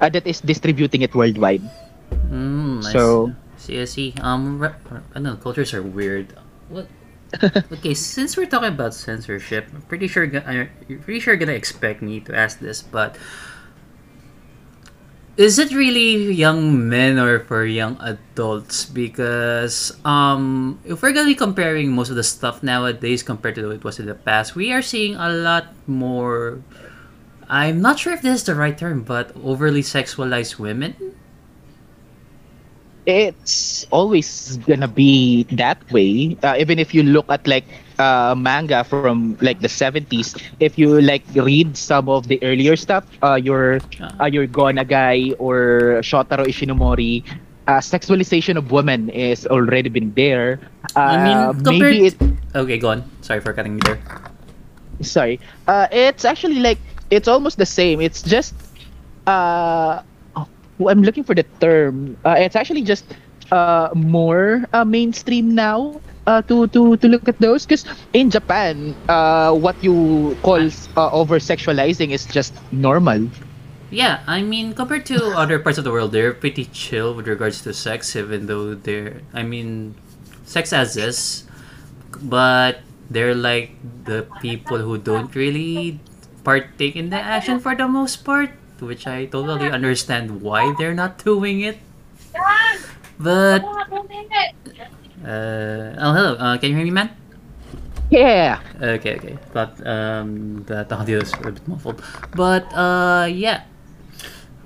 uh 0.00 0.08
that 0.08 0.26
is 0.26 0.40
distributing 0.40 1.02
it 1.02 1.14
worldwide 1.14 1.62
Mm, 2.30 2.84
I 2.84 2.92
So- 2.92 3.32
see, 3.56 3.80
I 3.80 3.84
see. 3.86 4.14
Um, 4.20 4.58
re- 4.58 4.76
I 5.14 5.18
know. 5.18 5.34
Cultures 5.36 5.74
are 5.74 5.82
weird. 5.82 6.34
What? 6.68 6.86
Okay, 7.72 7.94
since 7.94 8.36
we're 8.36 8.46
talking 8.46 8.68
about 8.68 8.94
censorship, 8.94 9.66
I'm 9.74 9.82
pretty 9.82 10.08
sure 10.08 10.24
I'm 10.24 10.70
pretty 11.02 11.20
sure 11.20 11.34
you're 11.34 11.40
gonna 11.40 11.56
expect 11.56 12.02
me 12.02 12.20
to 12.20 12.36
ask 12.36 12.58
this, 12.60 12.82
but 12.82 13.16
is 15.36 15.58
it 15.58 15.74
really 15.74 16.30
young 16.32 16.88
men 16.88 17.18
or 17.18 17.40
for 17.40 17.64
young 17.64 17.98
adults? 18.00 18.84
Because 18.86 19.90
um, 20.04 20.78
if 20.84 21.02
we're 21.02 21.12
gonna 21.12 21.26
be 21.26 21.34
comparing 21.34 21.90
most 21.90 22.10
of 22.10 22.16
the 22.16 22.22
stuff 22.22 22.62
nowadays 22.62 23.22
compared 23.22 23.56
to 23.56 23.66
what 23.66 23.76
it 23.76 23.84
was 23.84 23.98
in 23.98 24.06
the 24.06 24.14
past, 24.14 24.54
we 24.54 24.72
are 24.72 24.82
seeing 24.82 25.16
a 25.16 25.28
lot 25.28 25.74
more. 25.86 26.62
I'm 27.48 27.80
not 27.82 27.98
sure 27.98 28.12
if 28.12 28.22
this 28.22 28.40
is 28.40 28.44
the 28.44 28.54
right 28.54 28.76
term, 28.76 29.02
but 29.02 29.34
overly 29.42 29.82
sexualized 29.82 30.58
women. 30.58 30.94
It's 33.06 33.84
always 33.90 34.56
gonna 34.66 34.88
be 34.88 35.44
that 35.56 35.78
way 35.92 36.36
uh, 36.42 36.56
even 36.58 36.78
if 36.78 36.94
you 36.94 37.02
look 37.02 37.26
at 37.30 37.46
like 37.46 37.66
uh, 37.98 38.34
manga 38.36 38.84
from 38.84 39.30
like 39.32 39.52
the 39.52 39.62
70s 39.62 40.34
if 40.52 40.70
you 40.70 41.00
like 41.00 41.18
read 41.34 41.76
some 41.76 42.08
of 42.08 42.26
the 42.28 42.38
earlier 42.42 42.76
stuff 42.76 43.04
uh, 43.22 43.34
your 43.34 43.80
uh, 44.20 44.26
your 44.26 44.46
Go 44.46 44.72
Nagai 44.72 45.34
or 45.38 46.00
Shotaro 46.02 46.46
Ishinomori 46.46 47.24
uh, 47.66 47.80
sexualization 47.80 48.56
of 48.56 48.70
women 48.70 49.10
is 49.10 49.46
already 49.46 49.88
been 49.88 50.12
there 50.14 50.60
uh, 50.96 51.00
I 51.04 51.16
mean, 51.16 51.60
compared. 51.62 51.98
maybe 51.98 52.06
it 52.06 52.16
Okay, 52.54 52.78
go 52.78 52.88
on. 52.90 53.04
Sorry 53.20 53.40
for 53.40 53.52
cutting 53.52 53.76
you 53.76 53.82
there. 53.82 54.00
sorry 55.02 55.40
uh, 55.66 55.86
it's 55.90 56.24
actually 56.24 56.60
like 56.60 56.78
it's 57.10 57.28
almost 57.28 57.58
the 57.58 57.66
same 57.66 58.00
it's 58.00 58.22
just 58.22 58.54
uh 59.26 60.00
i'm 60.88 61.02
looking 61.02 61.24
for 61.24 61.34
the 61.34 61.44
term. 61.60 62.16
Uh, 62.24 62.36
it's 62.38 62.56
actually 62.56 62.82
just 62.82 63.04
uh 63.52 63.88
more 63.94 64.64
uh, 64.72 64.84
mainstream 64.84 65.54
now 65.54 66.00
uh, 66.26 66.40
to 66.42 66.66
to 66.68 66.96
to 66.96 67.06
look 67.08 67.28
at 67.28 67.38
those 67.38 67.66
because 67.66 67.84
in 68.12 68.30
japan 68.30 68.94
uh 69.08 69.52
what 69.52 69.76
you 69.84 70.36
call 70.42 70.58
uh, 70.96 71.10
over 71.12 71.38
sexualizing 71.38 72.10
is 72.10 72.24
just 72.26 72.54
normal. 72.72 73.28
Yeah, 73.94 74.26
I 74.26 74.42
mean, 74.42 74.74
compared 74.74 75.06
to 75.06 75.38
other 75.38 75.58
parts 75.62 75.78
of 75.78 75.84
the 75.84 75.92
world, 75.92 76.10
they're 76.10 76.34
pretty 76.34 76.66
chill 76.66 77.14
with 77.14 77.28
regards 77.28 77.62
to 77.62 77.72
sex, 77.72 78.16
even 78.16 78.46
though 78.46 78.74
they're, 78.74 79.22
I 79.32 79.44
mean, 79.46 79.94
sex 80.44 80.72
as 80.72 80.96
is, 80.96 81.44
but 82.20 82.82
they're 83.08 83.38
like 83.38 83.76
the 84.04 84.26
people 84.42 84.78
who 84.78 84.98
don't 84.98 85.30
really 85.34 86.00
partake 86.42 86.96
in 86.96 87.10
the 87.10 87.20
action 87.20 87.60
for 87.60 87.74
the 87.74 87.86
most 87.86 88.24
part, 88.24 88.50
which 88.84 89.06
I 89.06 89.26
totally 89.26 89.70
understand 89.70 90.42
why 90.42 90.74
they're 90.78 90.94
not 90.94 91.22
doing 91.24 91.60
it. 91.60 91.78
But, 93.18 93.62
uh, 93.62 93.84
oh, 95.98 96.12
hello, 96.12 96.34
uh, 96.34 96.58
can 96.58 96.70
you 96.70 96.76
hear 96.76 96.84
me, 96.84 96.90
man? 96.90 97.10
yeah 98.10 98.60
Okay, 98.80 99.16
okay. 99.16 99.38
But 99.52 99.74
um 99.86 100.62
the 100.66 100.86
audio 100.94 101.18
is 101.18 101.32
a 101.34 101.50
bit 101.50 101.66
muffled, 101.66 102.02
but 102.36 102.70
uh 102.74 103.26
yeah, 103.30 103.62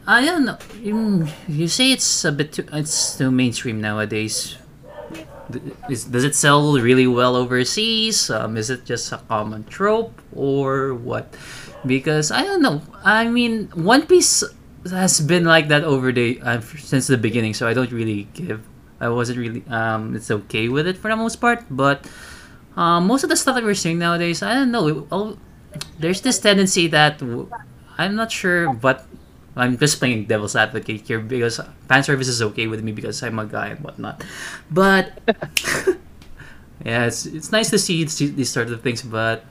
I 0.07 0.25
don't 0.25 0.45
know. 0.45 0.59
You, 0.83 1.27
you 1.47 1.69
say 1.69 1.93
it's 1.93 2.25
a 2.25 2.33
bit 2.33 2.53
too 2.53 2.67
it's 2.73 3.17
too 3.17 3.31
mainstream 3.31 3.81
nowadays. 3.81 4.57
Is, 5.89 6.05
does 6.05 6.25
it 6.25 6.35
sell 6.35 6.77
really 6.77 7.07
well 7.07 7.37
overseas? 7.37 8.29
Um, 8.29 8.59
is 8.59 8.69
it 8.69 8.85
just 8.85 9.11
a 9.13 9.17
common 9.33 9.65
trope 9.65 10.21
or 10.37 10.93
what? 10.93 11.33
Because 11.87 12.31
I 12.31 12.43
don't 12.43 12.63
know. 12.63 12.83
I 13.05 13.29
mean, 13.29 13.69
One 13.75 14.07
Piece 14.07 14.43
has 14.91 15.21
been 15.21 15.45
like 15.45 15.69
that 15.69 15.85
over 15.85 16.13
the 16.13 16.41
uh, 16.43 16.61
since 16.61 17.07
the 17.07 17.17
beginning, 17.19 17.55
so 17.55 17.69
I 17.69 17.75
don't 17.75 17.91
really 17.93 18.27
give. 18.35 18.63
I 19.01 19.09
wasn't 19.09 19.39
really 19.39 19.63
um. 19.71 20.17
It's 20.17 20.31
okay 20.31 20.69
with 20.69 20.87
it 20.87 20.97
for 20.99 21.09
the 21.09 21.17
most 21.17 21.37
part, 21.37 21.65
but 21.71 22.03
um, 22.77 23.07
most 23.07 23.23
of 23.23 23.31
the 23.31 23.37
stuff 23.37 23.55
that 23.55 23.65
we're 23.65 23.79
seeing 23.79 23.99
nowadays, 23.99 24.43
I 24.43 24.55
don't 24.55 24.71
know. 24.73 24.89
it- 24.89 25.07
oh, 25.13 25.39
there's 25.99 26.21
this 26.23 26.39
tendency 26.41 26.89
that 26.89 27.19
w- 27.19 27.51
I'm 27.99 28.17
not 28.17 28.33
sure, 28.33 28.73
but 28.75 29.07
I'm 29.57 29.79
just 29.79 29.99
playing 29.99 30.27
devil's 30.27 30.57
advocate 30.57 31.07
here 31.07 31.21
because 31.21 31.61
fan 31.89 32.03
service 32.03 32.29
is 32.29 32.43
okay 32.53 32.67
with 32.67 32.83
me 32.83 32.91
because 32.93 33.23
I'm 33.23 33.39
a 33.39 33.47
guy 33.47 33.69
and 33.79 33.81
whatnot. 33.81 34.25
But 34.71 35.15
yeah, 36.85 37.07
it's 37.07 37.27
it's 37.27 37.53
nice 37.53 37.71
to 37.71 37.79
see, 37.79 38.07
see 38.09 38.29
these 38.29 38.51
sort 38.51 38.71
of 38.71 38.83
things. 38.83 39.03
But 39.03 39.45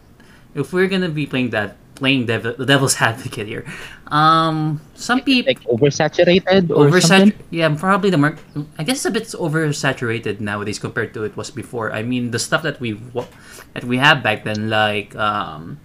if 0.55 0.73
we're 0.73 0.87
gonna 0.87 1.09
be 1.09 1.25
playing 1.25 1.51
that 1.51 1.75
playing 1.97 2.25
devil, 2.25 2.53
the 2.53 2.65
devil's 2.65 3.01
advocate 3.01 3.47
here, 3.47 3.65
um, 4.07 4.79
some 4.95 5.21
people 5.21 5.49
like 5.49 5.61
oversaturated 5.65 6.69
or 6.69 7.01
something 7.01 7.33
Yeah, 7.49 7.73
probably 7.75 8.09
the 8.09 8.17
mark. 8.17 8.37
I 8.77 8.83
guess 8.83 9.03
it's 9.03 9.05
a 9.05 9.11
bit 9.11 9.23
oversaturated 9.33 10.39
nowadays 10.39 10.79
compared 10.79 11.13
to 11.15 11.23
it 11.23 11.35
was 11.35 11.51
before. 11.51 11.91
I 11.91 12.03
mean, 12.03 12.31
the 12.31 12.39
stuff 12.39 12.63
that 12.63 12.79
we 12.79 12.93
that 13.73 13.83
we 13.83 13.97
have 13.97 14.23
back 14.23 14.43
then, 14.43 14.69
like 14.69 15.15
um, 15.15 15.79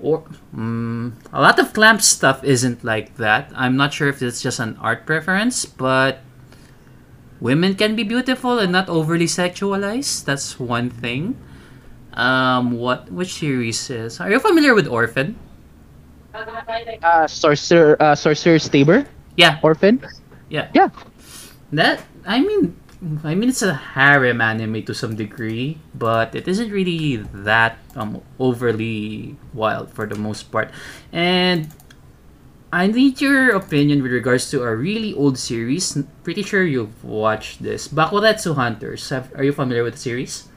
or 0.00 0.24
um, 0.54 1.16
a 1.32 1.40
lot 1.40 1.58
of 1.58 1.72
clamp 1.72 2.02
stuff 2.02 2.42
isn't 2.44 2.84
like 2.84 3.16
that. 3.16 3.50
I'm 3.54 3.76
not 3.76 3.94
sure 3.94 4.08
if 4.08 4.20
it's 4.20 4.42
just 4.42 4.58
an 4.58 4.76
art 4.80 5.06
preference, 5.06 5.64
but 5.64 6.20
women 7.40 7.74
can 7.74 7.94
be 7.96 8.02
beautiful 8.02 8.58
and 8.58 8.72
not 8.72 8.88
overly 8.88 9.26
sexualized. 9.26 10.24
That's 10.24 10.58
one 10.58 10.90
thing. 10.90 11.38
Um, 12.14 12.72
what 12.72 13.10
which 13.12 13.34
series 13.34 13.88
is? 13.90 14.20
Are 14.20 14.30
you 14.30 14.38
familiar 14.40 14.74
with 14.74 14.86
Orphen? 14.88 15.36
uh 17.02 17.26
sorcerer 17.26 17.96
uh 18.00 18.14
Sorcerous 18.14 18.64
Stabber 18.64 19.06
Yeah, 19.36 19.58
Orphen 19.62 20.00
yeah. 20.48 20.68
yeah 20.74 20.88
That 21.72 22.04
I 22.26 22.40
mean, 22.40 22.76
I 23.24 23.34
mean 23.34 23.48
it's 23.48 23.62
a 23.62 23.74
harem 23.74 24.40
anime 24.40 24.82
to 24.84 24.94
some 24.94 25.16
degree, 25.16 25.78
but 25.94 26.34
it 26.34 26.46
isn't 26.48 26.70
really 26.70 27.16
that 27.46 27.78
um 27.96 28.20
overly 28.38 29.36
wild 29.52 29.90
for 29.92 30.06
the 30.06 30.16
most 30.16 30.50
part. 30.52 30.70
And 31.12 31.68
I 32.72 32.86
need 32.86 33.20
your 33.20 33.50
opinion 33.54 34.02
with 34.02 34.12
regards 34.12 34.50
to 34.50 34.62
a 34.62 34.74
really 34.76 35.12
old 35.14 35.38
series. 35.38 35.96
Pretty 36.24 36.42
sure 36.42 36.64
you've 36.64 37.04
watched 37.04 37.62
this. 37.62 37.88
Bakuretsu 37.88 38.54
Hunters. 38.56 39.08
Have, 39.10 39.32
are 39.36 39.44
you 39.44 39.52
familiar 39.52 39.84
with 39.84 39.94
the 39.94 40.00
series? 40.00 40.48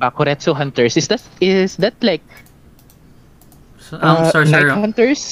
Bakuretsu 0.00 0.56
hunters 0.56 0.96
is 0.96 1.08
that 1.08 1.22
is 1.40 1.76
that 1.76 1.94
like 2.02 2.24
So, 3.78 3.96
um, 4.00 4.22
uh, 4.24 4.30
Sorcerer- 4.30 4.70
night 4.70 4.80
hunters 4.80 5.22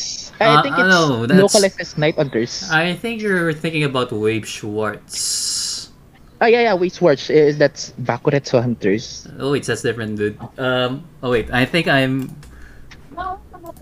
i 0.41 0.47
Uh, 0.47 0.63
think 0.63 0.75
uh, 0.79 0.83
it's 0.83 0.91
no, 0.95 1.27
that's- 1.27 1.41
localized 1.43 1.79
as 1.81 1.97
night 1.99 2.15
hunters 2.21 2.69
I 2.71 2.95
think 2.95 3.23
you're 3.23 3.53
thinking 3.53 3.83
about 3.85 4.13
Wave 4.13 4.47
Schwartz. 4.47 5.91
Ah, 6.41 6.47
yeah, 6.47 6.71
yeah. 6.71 6.75
Wait, 6.79 6.95
Schwartz 6.95 7.31
is 7.35 7.59
that's 7.59 7.91
Bakuretsu 7.99 8.63
Hunters. 8.63 9.27
Oh 9.43 9.51
wait, 9.51 9.67
that's 9.67 9.83
different, 9.83 10.15
dude. 10.23 10.39
Um. 10.55 11.03
Oh 11.23 11.35
wait, 11.35 11.51
I 11.51 11.67
think 11.67 11.91
I'm. 11.91 12.31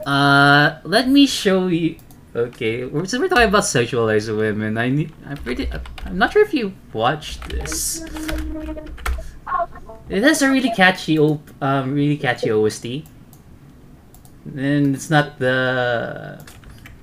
Uh, 0.08 0.80
let 0.88 1.04
me 1.12 1.26
show 1.28 1.68
you. 1.68 1.96
Okay, 2.32 2.84
we're, 2.88 3.04
so 3.04 3.20
we're 3.20 3.28
talking 3.28 3.48
about 3.52 3.64
sexualized 3.68 4.32
women. 4.32 4.78
I 4.80 4.88
need. 4.88 5.12
I'm 5.28 5.36
pretty. 5.36 5.68
I'm 6.08 6.16
not 6.16 6.32
sure 6.32 6.40
if 6.40 6.56
you 6.56 6.72
watched 6.96 7.44
this. 7.52 8.00
It 10.08 10.22
has 10.22 10.42
a 10.42 10.48
really 10.50 10.70
catchy, 10.70 11.18
um, 11.18 11.94
really 11.94 12.16
catchy 12.16 12.50
OST. 12.50 13.02
And 14.54 14.94
it's 14.94 15.10
not 15.10 15.38
the 15.40 16.38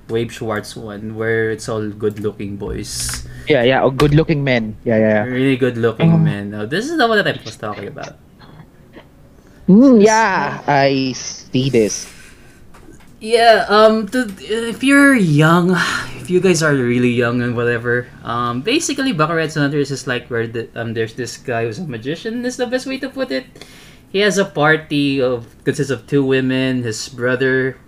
Wave 0.08 0.32
Schwartz 0.32 0.74
one 0.76 1.14
where 1.14 1.50
it's 1.50 1.68
all 1.68 1.84
good-looking 1.88 2.56
boys. 2.56 3.26
Yeah, 3.48 3.62
yeah. 3.62 3.82
Oh, 3.84 3.90
good-looking 3.90 4.42
men. 4.42 4.76
Yeah, 4.84 4.96
yeah. 4.96 5.08
yeah. 5.08 5.22
Really 5.28 5.56
good-looking 5.56 6.12
Oh. 6.12 6.16
men. 6.16 6.50
Now, 6.56 6.64
this 6.64 6.88
is 6.88 6.96
the 6.96 7.06
one 7.06 7.20
that 7.20 7.28
I 7.28 7.36
was 7.44 7.56
talking 7.56 7.88
about. 7.88 8.16
Mm, 9.68 10.04
yeah, 10.04 10.60
I 10.66 11.12
see 11.12 11.68
this. 11.68 12.08
Yeah, 13.24 13.64
um, 13.72 14.04
to, 14.12 14.28
if 14.36 14.84
you're 14.84 15.16
young, 15.16 15.72
if 16.20 16.28
you 16.28 16.44
guys 16.44 16.62
are 16.62 16.76
really 16.76 17.08
young 17.08 17.40
and 17.40 17.56
whatever, 17.56 18.04
um, 18.22 18.60
basically 18.60 19.14
Bakuretsu 19.16 19.64
Hunters 19.64 19.90
is 19.90 20.06
like 20.06 20.28
where 20.28 20.46
the, 20.46 20.68
um, 20.76 20.92
there's 20.92 21.14
this 21.14 21.38
guy 21.38 21.64
who's 21.64 21.78
a 21.78 21.88
magician. 21.88 22.44
Is 22.44 22.58
the 22.60 22.66
best 22.66 22.84
way 22.84 22.98
to 23.00 23.08
put 23.08 23.32
it. 23.32 23.46
He 24.12 24.20
has 24.20 24.36
a 24.36 24.44
party 24.44 25.22
of 25.22 25.48
consists 25.64 25.88
of 25.90 26.06
two 26.06 26.20
women, 26.22 26.82
his 26.84 27.08
brother, 27.08 27.80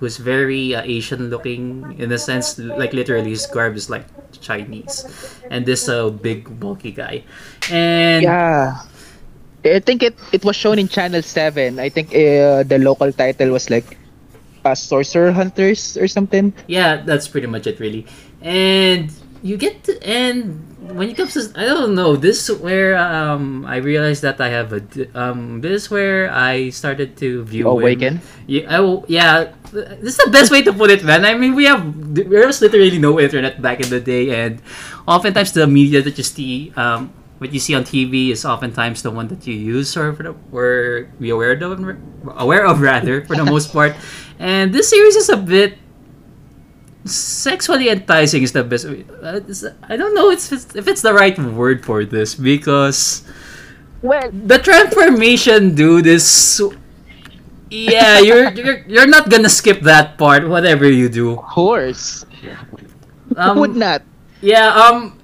who's 0.00 0.16
very 0.16 0.74
uh, 0.74 0.80
Asian 0.80 1.28
looking 1.28 1.94
in 2.00 2.10
a 2.10 2.18
sense, 2.18 2.58
like 2.58 2.94
literally 2.94 3.36
his 3.36 3.44
garb 3.44 3.76
is 3.76 3.90
like 3.90 4.08
Chinese, 4.32 5.04
and 5.52 5.66
this 5.66 5.90
uh, 5.92 6.08
big 6.08 6.48
bulky 6.58 6.92
guy, 6.92 7.22
and 7.68 8.24
Yeah. 8.24 8.80
I 9.66 9.80
think 9.80 10.02
it 10.02 10.16
it 10.32 10.44
was 10.44 10.56
shown 10.56 10.78
in 10.78 10.88
Channel 10.88 11.20
7. 11.20 11.78
I 11.78 11.90
think 11.90 12.14
uh, 12.14 12.62
the 12.64 12.78
local 12.80 13.12
title 13.12 13.50
was 13.50 13.68
like 13.68 13.97
uh, 14.68 14.74
Sorcerer 14.74 15.32
Hunters 15.32 15.96
or 15.96 16.08
something. 16.08 16.52
yeah, 16.68 17.00
that's 17.00 17.28
pretty 17.28 17.46
much 17.46 17.66
it, 17.66 17.80
really. 17.80 18.06
And 18.42 19.10
you 19.42 19.56
get 19.56 19.84
to, 19.84 19.94
and 20.02 20.64
when 20.94 21.10
it 21.10 21.16
comes 21.16 21.34
to 21.34 21.52
I 21.54 21.64
don't 21.66 21.94
know, 21.94 22.16
this 22.16 22.48
is 22.48 22.58
where 22.58 22.96
um 22.98 23.64
I 23.66 23.76
realized 23.78 24.22
that 24.22 24.40
I 24.40 24.48
have 24.48 24.72
a 24.72 24.82
um 25.14 25.60
this 25.60 25.84
is 25.84 25.90
where 25.90 26.30
I 26.32 26.70
started 26.70 27.16
to 27.22 27.44
view 27.44 27.68
Awaken. 27.68 28.20
Yeah, 28.46 28.66
I, 28.66 28.78
yeah, 29.06 29.52
this 29.72 30.16
is 30.16 30.20
the 30.22 30.30
best 30.30 30.50
way 30.50 30.62
to 30.62 30.72
put 30.72 30.90
it, 30.90 31.04
man. 31.04 31.24
I 31.24 31.34
mean, 31.34 31.54
we 31.54 31.66
have 31.66 31.82
there 32.14 32.46
was 32.46 32.60
literally 32.62 32.98
no 32.98 33.20
internet 33.20 33.60
back 33.60 33.80
in 33.80 33.90
the 33.90 34.00
day, 34.00 34.30
and 34.34 34.62
oftentimes 35.06 35.52
the 35.52 35.66
media 35.66 36.02
that 36.02 36.16
you 36.18 36.24
see 36.24 36.72
um 36.76 37.12
what 37.38 37.52
you 37.52 37.60
see 37.60 37.74
on 37.74 37.84
TV 37.84 38.30
is 38.30 38.44
oftentimes 38.44 39.02
the 39.02 39.10
one 39.10 39.28
that 39.28 39.46
you 39.46 39.54
use 39.54 39.96
or 39.96 40.12
for 40.12 40.22
the, 40.22 40.34
or 40.52 41.08
be 41.18 41.30
aware 41.30 41.52
of 41.52 41.96
aware 42.36 42.66
of 42.66 42.80
rather 42.80 43.24
for 43.24 43.36
the 43.36 43.44
most 43.44 43.72
part. 43.72 43.94
And 44.38 44.72
this 44.72 44.90
series 44.90 45.16
is 45.16 45.28
a 45.30 45.36
bit 45.36 45.78
sexually 47.04 47.88
enticing 47.88 48.44
is 48.44 48.52
the 48.52 48.62
best. 48.62 48.86
I 48.86 49.96
don't 49.96 50.14
know 50.14 50.30
if 50.30 50.52
it's, 50.52 50.76
if 50.76 50.86
it's 50.86 51.02
the 51.02 51.12
right 51.12 51.36
word 51.38 51.84
for 51.84 52.04
this 52.04 52.36
because 52.36 53.26
Well, 54.02 54.30
the 54.30 54.58
transformation, 54.58 55.74
dude, 55.74 56.06
is 56.06 56.62
yeah. 57.70 58.20
You're, 58.20 58.50
you're 58.54 58.78
you're 58.86 59.10
not 59.10 59.28
gonna 59.28 59.48
skip 59.50 59.80
that 59.82 60.18
part, 60.18 60.48
whatever 60.48 60.88
you 60.88 61.08
do. 61.08 61.32
of 61.32 61.42
course. 61.42 62.24
Um, 63.36 63.58
would 63.58 63.76
not? 63.76 64.02
Yeah, 64.40 64.68
um, 64.70 65.17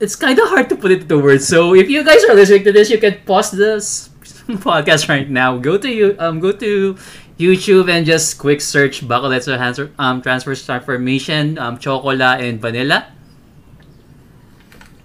it's 0.00 0.16
kind 0.16 0.38
of 0.38 0.48
hard 0.48 0.68
to 0.70 0.76
put 0.76 0.90
it 0.90 1.02
into 1.02 1.18
words. 1.18 1.46
So 1.46 1.74
if 1.74 1.88
you 1.88 2.04
guys 2.04 2.24
are 2.24 2.34
listening 2.34 2.64
to 2.64 2.72
this, 2.72 2.90
you 2.90 2.98
can 2.98 3.18
pause 3.26 3.50
this 3.50 4.08
podcast 4.64 5.08
right 5.08 5.28
now. 5.28 5.56
Go 5.58 5.78
to 5.78 5.88
you, 5.88 6.16
um, 6.18 6.40
go 6.40 6.52
to 6.52 6.96
YouTube 7.38 7.90
and 7.90 8.06
just 8.06 8.38
quick 8.38 8.60
search 8.60 9.02
Bakuretsu 9.06 9.56
transfer, 9.56 9.90
um, 9.98 10.22
transfer 10.22 10.54
transformation, 10.54 11.58
um, 11.58 11.78
chocola 11.78 12.36
and 12.38 12.60
vanilla. 12.60 13.06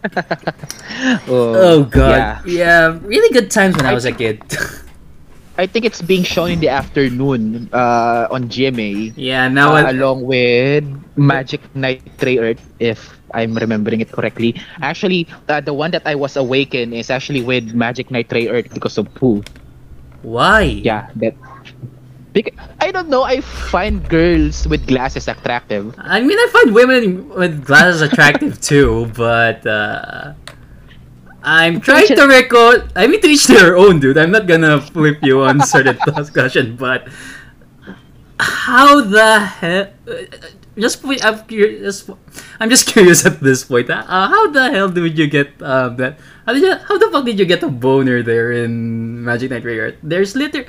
Oh 1.28 1.84
god, 1.84 2.16
Yeah. 2.16 2.40
yeah, 2.46 3.00
really 3.04 3.30
good 3.34 3.52
times 3.52 3.76
when 3.76 3.86
I 3.86 3.94
was 3.94 4.06
a 4.06 4.12
kid. 4.12 4.42
I 5.60 5.68
think 5.68 5.84
it's 5.84 6.02
being 6.02 6.24
shown 6.24 6.52
in 6.52 6.60
the 6.62 6.70
afternoon 6.70 7.68
uh, 7.74 8.28
on 8.32 8.48
GMA. 8.48 9.12
yeah, 9.18 9.50
now 9.50 9.76
uh, 9.76 9.92
along 9.92 10.24
with 10.24 10.88
Magic 11.18 11.60
Knight 11.76 12.00
Rayearth, 12.20 12.64
if 12.80 13.19
I'm 13.34 13.56
remembering 13.56 14.02
it 14.02 14.12
correctly. 14.12 14.56
Actually, 14.82 15.28
uh, 15.48 15.62
the 15.62 15.74
one 15.74 15.92
that 15.92 16.04
I 16.06 16.16
was 16.16 16.36
awakened 16.38 16.94
is 16.94 17.10
actually 17.10 17.42
with 17.42 17.74
Magic 17.74 18.12
Knight 18.12 18.30
Rayearth 18.30 18.74
because 18.74 18.98
of 18.98 19.08
Fuu. 19.16 19.46
why? 20.22 20.62
Yeah, 20.84 21.10
that. 21.18 21.36
Bec- 22.34 22.54
I 22.80 22.92
don't 22.92 23.10
know. 23.10 23.24
I 23.24 23.42
find 23.42 24.08
girls 24.08 24.68
with 24.68 24.86
glasses 24.86 25.28
attractive. 25.28 25.96
I 25.98 26.22
mean, 26.22 26.38
I 26.38 26.48
find 26.54 26.76
women 26.76 27.30
with 27.30 27.66
glasses 27.66 28.02
attractive 28.02 28.62
too, 28.70 29.12
but 29.18 29.66
uh, 29.66 30.34
I'm 31.42 31.80
trying 31.82 32.08
to 32.08 32.28
record. 32.28 32.92
I 32.96 33.08
mean, 33.08 33.22
to 33.22 33.28
each 33.28 33.48
their 33.48 33.76
own, 33.78 34.00
dude. 34.00 34.18
I'm 34.18 34.32
not 34.32 34.46
gonna 34.46 34.80
flip 34.80 35.18
you 35.24 35.42
on 35.42 35.62
certain 35.62 35.98
discussion, 36.16 36.76
but 36.76 37.08
how 38.40 39.02
the 39.02 39.40
hell? 39.40 39.88
Just 40.80 41.04
I'm 41.04 41.44
curious. 41.46 42.10
I'm 42.60 42.70
just 42.70 42.88
curious 42.92 43.26
at 43.26 43.40
this 43.40 43.64
point. 43.64 43.90
Uh, 43.90 44.04
how 44.04 44.50
the 44.50 44.72
hell 44.72 44.90
did 44.90 45.18
you 45.18 45.28
get 45.28 45.54
um, 45.62 45.96
that? 45.98 46.20
How 46.46 46.54
did 46.54 46.64
you? 46.64 46.76
How 46.76 46.98
the 46.98 47.12
fuck 47.12 47.26
did 47.26 47.38
you 47.38 47.46
get 47.46 47.62
a 47.64 47.70
boner 47.70 48.24
there 48.24 48.52
in 48.52 49.24
Magic 49.24 49.52
Knight 49.52 49.64
Rare? 49.64 49.96
There's 50.02 50.36
liter. 50.36 50.66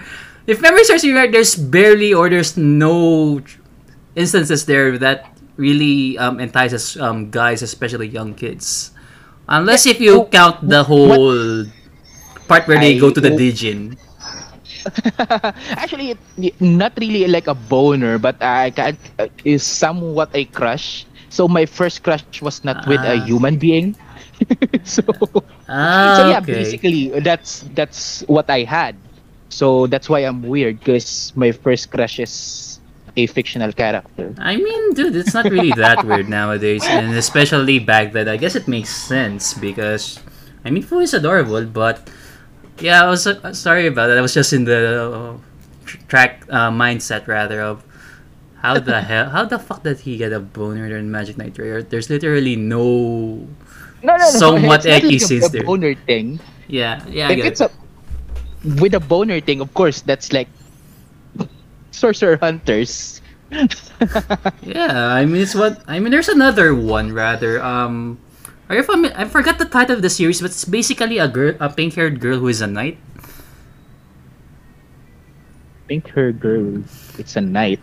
If 0.46 0.60
memory 0.60 0.84
serves 0.84 1.04
me 1.04 1.12
right, 1.12 1.30
there's 1.30 1.54
barely 1.54 2.12
or 2.12 2.28
there's 2.28 2.56
no 2.56 3.40
instances 4.16 4.66
there 4.66 4.98
that 4.98 5.30
really 5.56 6.18
um, 6.18 6.40
entices 6.40 6.96
um, 6.98 7.30
guys, 7.30 7.62
especially 7.62 8.08
young 8.08 8.34
kids. 8.34 8.90
Unless 9.46 9.86
if 9.86 10.00
you 10.00 10.24
count 10.30 10.62
the 10.66 10.82
whole 10.84 11.66
part 12.48 12.66
where 12.66 12.78
they 12.78 12.98
go 12.98 13.10
to 13.10 13.20
the 13.20 13.34
oh. 13.34 13.38
Actually, 15.76 16.16
it, 16.38 16.60
not 16.60 16.92
really 16.98 17.26
like 17.26 17.46
a 17.46 17.54
boner, 17.54 18.18
but 18.18 18.40
I 18.42 18.70
can, 18.70 18.96
uh, 19.18 19.28
is 19.44 19.62
somewhat 19.62 20.30
a 20.34 20.44
crush. 20.46 21.06
So 21.28 21.46
my 21.48 21.66
first 21.66 22.02
crush 22.02 22.24
was 22.42 22.64
not 22.64 22.86
with 22.86 23.04
a 23.04 23.16
Ah. 23.16 23.24
human 23.24 23.56
being. 23.58 23.96
so 24.84 25.02
Ah, 25.68 26.12
so 26.16 26.22
yeah, 26.24 26.40
okay. 26.40 26.52
basically 26.52 27.08
that's 27.20 27.64
that's 27.74 28.22
what 28.26 28.48
I 28.50 28.62
had. 28.64 28.96
So 29.48 29.86
that's 29.86 30.08
why 30.08 30.20
I'm 30.20 30.42
weird 30.42 30.78
because 30.80 31.32
my 31.36 31.52
first 31.52 31.90
crush 31.90 32.18
is 32.18 32.78
a 33.16 33.26
fictional 33.26 33.72
character. 33.72 34.34
I 34.38 34.56
mean, 34.56 34.94
dude, 34.94 35.16
it's 35.16 35.34
not 35.34 35.50
really 35.50 35.72
that 35.76 36.04
weird 36.04 36.28
nowadays, 36.28 36.84
and 36.86 37.14
especially 37.14 37.78
back 37.78 38.12
then. 38.12 38.28
I 38.28 38.36
guess 38.36 38.54
it 38.54 38.68
makes 38.68 38.90
sense 38.90 39.54
because, 39.54 40.18
I 40.64 40.70
mean, 40.70 40.82
Fuu 40.82 41.02
is 41.02 41.12
adorable, 41.14 41.66
but 41.66 42.08
yeah, 42.80 43.04
I 43.04 43.08
was 43.08 43.26
uh, 43.26 43.52
sorry 43.52 43.86
about 43.86 44.08
that. 44.08 44.18
I 44.18 44.20
was 44.20 44.34
just 44.34 44.52
in 44.52 44.64
the 44.64 45.12
uh, 45.12 45.36
track 46.08 46.44
uh, 46.48 46.70
mindset 46.70 47.26
rather 47.26 47.60
of 47.62 47.84
how 48.62 48.78
the 48.78 49.00
hell, 49.10 49.30
how 49.30 49.44
the 49.44 49.58
fuck 49.58 49.82
did 49.82 50.00
he 50.00 50.16
get 50.16 50.32
a 50.32 50.40
boner 50.40 50.96
in 50.96 51.10
Magic 51.10 51.38
Knight 51.38 51.56
Rare? 51.58 51.82
There's 51.82 52.10
literally 52.10 52.56
no, 52.56 53.46
No, 54.02 54.16
no, 54.16 54.16
no. 54.16 54.24
Somewhat 54.30 54.84
it's 54.84 55.02
not 55.02 55.02
like 55.04 55.12
a- 55.12 55.18
since 55.18 55.48
there. 55.50 55.64
boner 55.64 55.94
thing. 55.94 56.40
yeah, 56.68 57.04
yeah, 57.08 57.28
I 57.28 57.32
if 57.32 57.36
get 57.36 57.46
it's 57.46 57.60
it. 57.60 57.70
a 57.70 58.80
with 58.80 58.92
a 58.94 59.00
boner 59.00 59.40
thing, 59.40 59.60
of 59.60 59.72
course, 59.72 60.02
that's 60.02 60.32
like 60.32 60.48
sorcerer 61.90 62.36
hunters. 62.36 63.20
Yeah, 64.62 64.94
I 65.10 65.24
mean 65.26 65.42
it's 65.42 65.54
what 65.54 65.82
I 65.88 65.98
mean. 65.98 66.10
There's 66.12 66.28
another 66.28 66.74
one 66.74 67.12
rather. 67.12 67.60
Um, 67.62 68.18
are 68.70 68.76
you 68.76 68.82
familiar? 68.84 69.16
I 69.18 69.26
forgot 69.26 69.58
the 69.58 69.66
title 69.66 69.96
of 69.96 70.02
the 70.02 70.08
series, 70.08 70.40
but 70.40 70.54
it's 70.54 70.64
basically 70.64 71.18
a 71.18 71.26
girl, 71.26 71.54
a 71.58 71.68
pink-haired 71.68 72.20
girl 72.20 72.38
who 72.38 72.46
is 72.46 72.62
a 72.62 72.68
knight. 72.70 72.98
Pink-haired 75.88 76.38
girl. 76.38 76.84
It's 77.18 77.34
a 77.34 77.40
knight. 77.40 77.80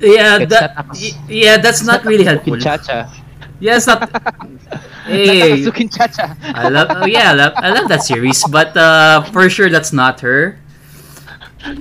Yeah, 0.00 0.40
It's 0.40 0.50
that, 0.50 0.74
not 0.74 0.98
yeah, 1.28 1.58
that's 1.58 1.84
not 1.84 2.04
really 2.06 2.24
helpful. 2.24 2.56
Kinchacha. 2.56 3.12
Yeah, 3.60 3.76
it's 3.76 3.86
not. 3.86 4.08
hey, 5.04 5.60
Chacha. 5.68 6.36
I 6.42 6.68
love. 6.68 6.88
Oh 6.90 7.06
yeah, 7.06 7.32
I 7.32 7.34
love, 7.34 7.52
I 7.56 7.70
love 7.70 7.88
that 7.88 8.02
series, 8.02 8.42
but 8.48 8.74
uh, 8.76 9.22
for 9.32 9.50
sure 9.50 9.68
that's 9.68 9.92
not 9.92 10.20
her. 10.20 10.58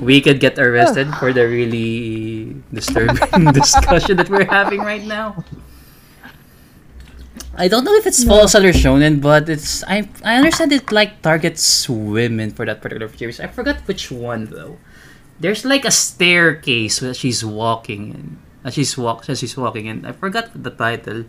We 0.01 0.19
could 0.19 0.41
get 0.41 0.59
arrested 0.59 1.13
for 1.15 1.31
the 1.31 1.47
really 1.47 2.57
disturbing 2.73 3.53
discussion 3.53 4.17
that 4.17 4.27
we're 4.27 4.45
having 4.49 4.81
right 4.81 5.03
now. 5.05 5.45
I 7.57 7.67
don't 7.67 7.83
know 7.83 7.93
if 7.97 8.05
it's 8.05 8.23
false 8.23 8.53
under 8.53 8.69
shonen, 8.69 9.19
but 9.19 9.49
it's 9.49 9.83
I 9.89 10.05
I 10.23 10.37
understand 10.37 10.71
it 10.71 10.91
like 10.93 11.25
targets 11.25 11.89
women 11.89 12.53
for 12.53 12.65
that 12.69 12.81
particular 12.85 13.09
series. 13.09 13.41
I 13.41 13.47
forgot 13.49 13.81
which 13.89 14.13
one 14.13 14.45
though. 14.53 14.77
There's 15.41 15.65
like 15.65 15.85
a 15.85 15.91
staircase 15.91 17.01
that 17.01 17.17
she's 17.17 17.43
walking 17.43 18.13
in. 18.13 18.25
As 18.63 18.73
she's 18.73 18.97
walk 18.97 19.29
as 19.29 19.39
she's 19.39 19.57
walking 19.57 19.87
in. 19.89 20.05
I 20.05 20.13
forgot 20.13 20.53
the 20.53 20.69
title. 20.69 21.25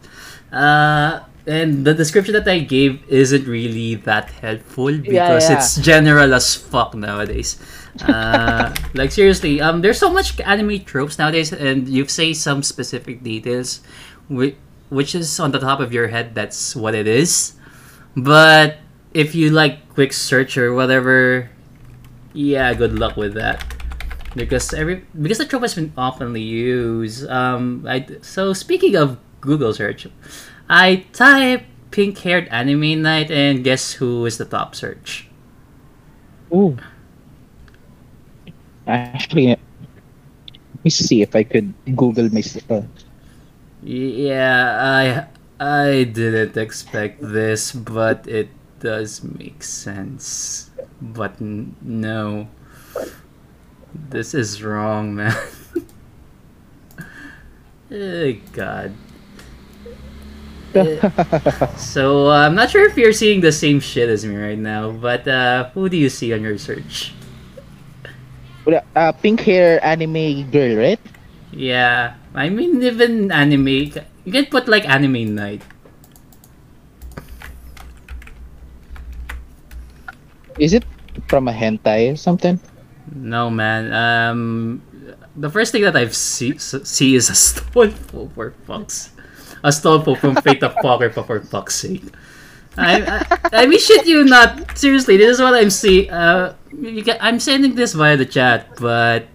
Uh 0.52 1.24
and 1.48 1.86
the 1.86 1.94
description 1.94 2.34
that 2.34 2.46
I 2.46 2.60
gave 2.60 3.00
isn't 3.08 3.48
really 3.48 3.96
that 4.04 4.28
helpful 4.44 4.92
because 4.98 5.48
yeah. 5.48 5.56
it's 5.56 5.80
general 5.80 6.34
as 6.34 6.54
fuck 6.54 6.94
nowadays. 6.94 7.56
Uh, 7.98 8.72
like 8.94 9.10
seriously, 9.10 9.60
um, 9.60 9.80
there's 9.82 9.98
so 9.98 10.08
much 10.08 10.38
anime 10.42 10.78
tropes 10.84 11.18
nowadays, 11.18 11.52
and 11.52 11.88
you 11.88 12.06
say 12.06 12.32
some 12.32 12.62
specific 12.62 13.24
details, 13.24 13.80
which 14.28 14.54
which 14.88 15.14
is 15.14 15.38
on 15.40 15.53
the 15.53 15.59
top 15.59 15.81
of 15.81 15.92
your 15.92 16.09
head. 16.09 16.35
That's 16.35 16.74
what 16.74 16.94
it 16.94 17.07
is. 17.07 17.55
But 18.16 18.79
if 19.12 19.35
you 19.35 19.51
like 19.51 19.88
quick 19.94 20.12
search 20.12 20.57
or 20.57 20.74
whatever, 20.74 21.51
yeah, 22.33 22.74
good 22.74 22.98
luck 22.98 23.16
with 23.16 23.35
that. 23.35 23.64
Because 24.35 24.72
every 24.74 25.05
because 25.20 25.38
the 25.38 25.46
trope 25.46 25.62
has 25.62 25.74
been 25.74 25.90
oftenly 25.96 26.44
used. 26.44 27.27
Um, 27.29 27.85
I 27.88 28.07
so 28.20 28.53
speaking 28.53 28.96
of 28.96 29.18
Google 29.40 29.72
search, 29.72 30.07
I 30.68 31.07
type 31.12 31.64
pink-haired 31.90 32.48
anime 32.48 33.03
night 33.03 33.31
and 33.31 33.64
guess 33.64 33.92
who 33.92 34.27
is 34.27 34.38
the 34.38 34.44
top 34.44 34.74
search? 34.74 35.29
Ooh. 36.53 36.77
Actually, 38.87 39.48
let 39.48 40.85
me 40.85 40.90
see 40.90 41.22
if 41.22 41.37
I 41.37 41.42
could 41.42 41.74
Google 41.96 42.33
myself. 42.33 42.85
Yeah, 43.82 45.28
I 45.60 45.64
I 45.64 46.04
didn't 46.04 46.56
expect 46.56 47.20
this, 47.22 47.72
but 47.72 48.26
it 48.26 48.48
does 48.80 49.22
make 49.22 49.62
sense. 49.62 50.70
But 51.00 51.40
n- 51.40 51.76
no. 51.82 52.48
This 54.10 54.34
is 54.34 54.62
wrong, 54.62 55.14
man. 55.16 55.34
oh, 57.90 58.32
God. 58.52 58.94
So, 61.76 62.28
uh, 62.28 62.46
I'm 62.46 62.54
not 62.54 62.70
sure 62.70 62.84
if 62.86 62.96
you're 62.96 63.12
seeing 63.12 63.40
the 63.40 63.50
same 63.50 63.80
shit 63.80 64.08
as 64.08 64.24
me 64.24 64.36
right 64.36 64.58
now, 64.58 64.92
but 64.92 65.26
uh, 65.26 65.70
who 65.70 65.88
do 65.88 65.96
you 65.96 66.08
see 66.08 66.32
on 66.32 66.42
your 66.42 66.58
search? 66.58 67.14
Uh, 68.94 69.12
pink 69.12 69.40
hair 69.40 69.82
anime 69.84 70.50
girl, 70.50 70.76
right? 70.76 71.00
Yeah, 71.52 72.14
I 72.34 72.48
mean, 72.50 72.82
even 72.82 73.32
anime, 73.32 73.68
you 74.24 74.32
can 74.32 74.46
put 74.46 74.68
like 74.68 74.88
anime 74.88 75.34
night. 75.34 75.62
Is 80.58 80.74
it 80.74 80.84
from 81.28 81.48
a 81.48 81.52
hentai 81.52 82.12
or 82.12 82.16
something? 82.16 82.61
No, 83.14 83.48
man. 83.48 83.92
Um, 83.92 84.82
the 85.37 85.48
first 85.48 85.72
thing 85.72 85.82
that 85.82 85.96
I've 85.96 86.14
see, 86.14 86.58
see 86.58 87.14
is 87.14 87.30
Astolfo 87.30 88.30
for 88.32 88.54
fucks. 88.66 89.11
Astolfo 89.64 90.18
from 90.18 90.37
Fate 90.37 90.62
of 90.62 90.76
Apocrypha 90.76 91.24
for 91.24 91.40
fuck's 91.40 91.76
sake. 91.76 92.04
I, 92.76 93.02
I, 93.02 93.62
I 93.62 93.66
mean, 93.66 93.78
shit 93.78 94.06
you 94.06 94.24
not. 94.24 94.76
Seriously, 94.78 95.16
this 95.16 95.37
is 95.37 95.42
what 95.42 95.54
I'm 95.54 95.70
seeing. 95.70 96.11
Uh, 96.11 96.54
you 96.70 97.02
can, 97.02 97.16
I'm 97.20 97.40
sending 97.40 97.74
this 97.74 97.92
via 97.94 98.16
the 98.16 98.26
chat, 98.26 98.76
but 98.78 99.26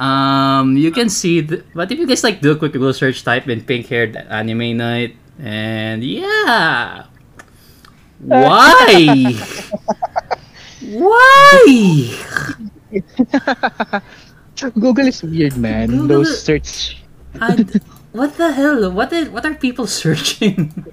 um, 0.00 0.76
you 0.76 0.90
can 0.90 1.08
see. 1.08 1.42
The, 1.42 1.62
but 1.74 1.92
if 1.92 1.98
you 1.98 2.06
guys 2.06 2.24
like 2.24 2.40
do 2.40 2.52
a 2.52 2.56
quick 2.56 2.72
Google 2.72 2.92
search, 2.92 3.22
type 3.22 3.46
in 3.48 3.60
pink 3.60 3.86
haired 3.86 4.16
anime 4.16 4.76
night, 4.78 5.16
and 5.38 6.02
yeah, 6.02 7.04
why? 8.18 9.36
why? 10.80 11.60
Google 14.56 15.06
is 15.06 15.22
weird, 15.22 15.56
man. 15.56 15.88
Google 15.88 16.24
Those 16.24 16.42
search. 16.42 16.96
I, 17.40 17.64
what 18.12 18.36
the 18.36 18.52
hell? 18.52 18.90
What 18.90 19.12
is, 19.12 19.28
what 19.28 19.44
are 19.44 19.54
people 19.54 19.86
searching? 20.00 20.86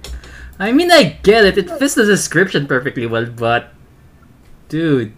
I 0.59 0.71
mean, 0.71 0.91
I 0.91 1.17
get 1.23 1.45
it. 1.45 1.57
It 1.57 1.69
fits 1.71 1.95
the 1.95 2.05
description 2.05 2.67
perfectly 2.67 3.07
well, 3.07 3.25
but 3.25 3.71
dude. 4.69 5.13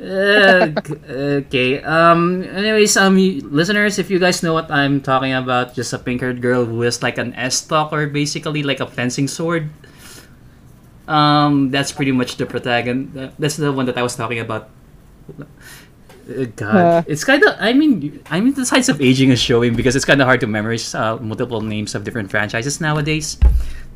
Uh, 0.00 0.72
okay. 1.44 1.82
Um. 1.84 2.40
Anyways, 2.42 2.96
um, 2.96 3.16
listeners, 3.52 3.98
if 3.98 4.08
you 4.08 4.18
guys 4.18 4.42
know 4.42 4.54
what 4.54 4.70
I'm 4.70 5.00
talking 5.04 5.34
about, 5.36 5.74
just 5.76 5.92
a 5.92 5.98
pink-haired 6.00 6.40
girl 6.40 6.64
who 6.64 6.80
is 6.82 7.02
like 7.02 7.18
an 7.18 7.32
estoc, 7.36 7.92
basically 8.12 8.62
like 8.62 8.80
a 8.80 8.86
fencing 8.88 9.28
sword. 9.28 9.68
Um, 11.06 11.70
that's 11.70 11.92
pretty 11.92 12.12
much 12.12 12.36
the 12.36 12.46
protagonist. 12.46 13.36
That's 13.38 13.56
the 13.56 13.72
one 13.72 13.84
that 13.86 13.98
I 13.98 14.02
was 14.02 14.16
talking 14.16 14.38
about. 14.40 14.70
Uh, 16.30 16.46
God, 16.56 16.76
Uh. 16.76 17.02
it's 17.10 17.24
kind 17.24 17.42
of. 17.42 17.56
I 17.58 17.72
mean, 17.74 18.22
I 18.30 18.40
mean, 18.40 18.54
the 18.54 18.64
signs 18.64 18.88
of 18.88 19.00
aging 19.02 19.30
is 19.30 19.40
showing 19.42 19.74
because 19.74 19.96
it's 19.96 20.04
kind 20.06 20.22
of 20.22 20.26
hard 20.26 20.40
to 20.40 20.46
memorize 20.46 20.94
uh, 20.94 21.18
multiple 21.18 21.60
names 21.60 21.94
of 21.94 22.04
different 22.04 22.30
franchises 22.30 22.80
nowadays. 22.80 23.36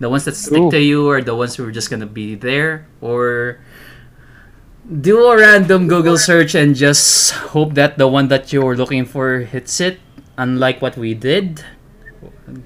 The 0.01 0.11
ones 0.11 0.25
that 0.27 0.35
stick 0.35 0.59
True. 0.59 0.71
to 0.75 0.81
you 0.83 1.09
are 1.09 1.23
the 1.23 1.37
ones 1.39 1.55
who 1.55 1.65
are 1.65 1.71
just 1.73 1.89
gonna 1.89 2.11
be 2.11 2.35
there, 2.35 2.87
or 3.01 3.63
do 4.85 5.27
a 5.27 5.37
random 5.37 5.89
Google 5.89 6.19
search 6.19 6.55
and 6.55 6.75
just 6.75 7.33
hope 7.55 7.75
that 7.75 7.99
the 7.99 8.09
one 8.09 8.29
that 8.29 8.53
you're 8.53 8.77
looking 8.77 9.05
for 9.05 9.41
hits 9.41 9.81
it. 9.81 9.99
Unlike 10.37 10.83
what 10.83 10.97
we 10.97 11.15
did. 11.15 11.65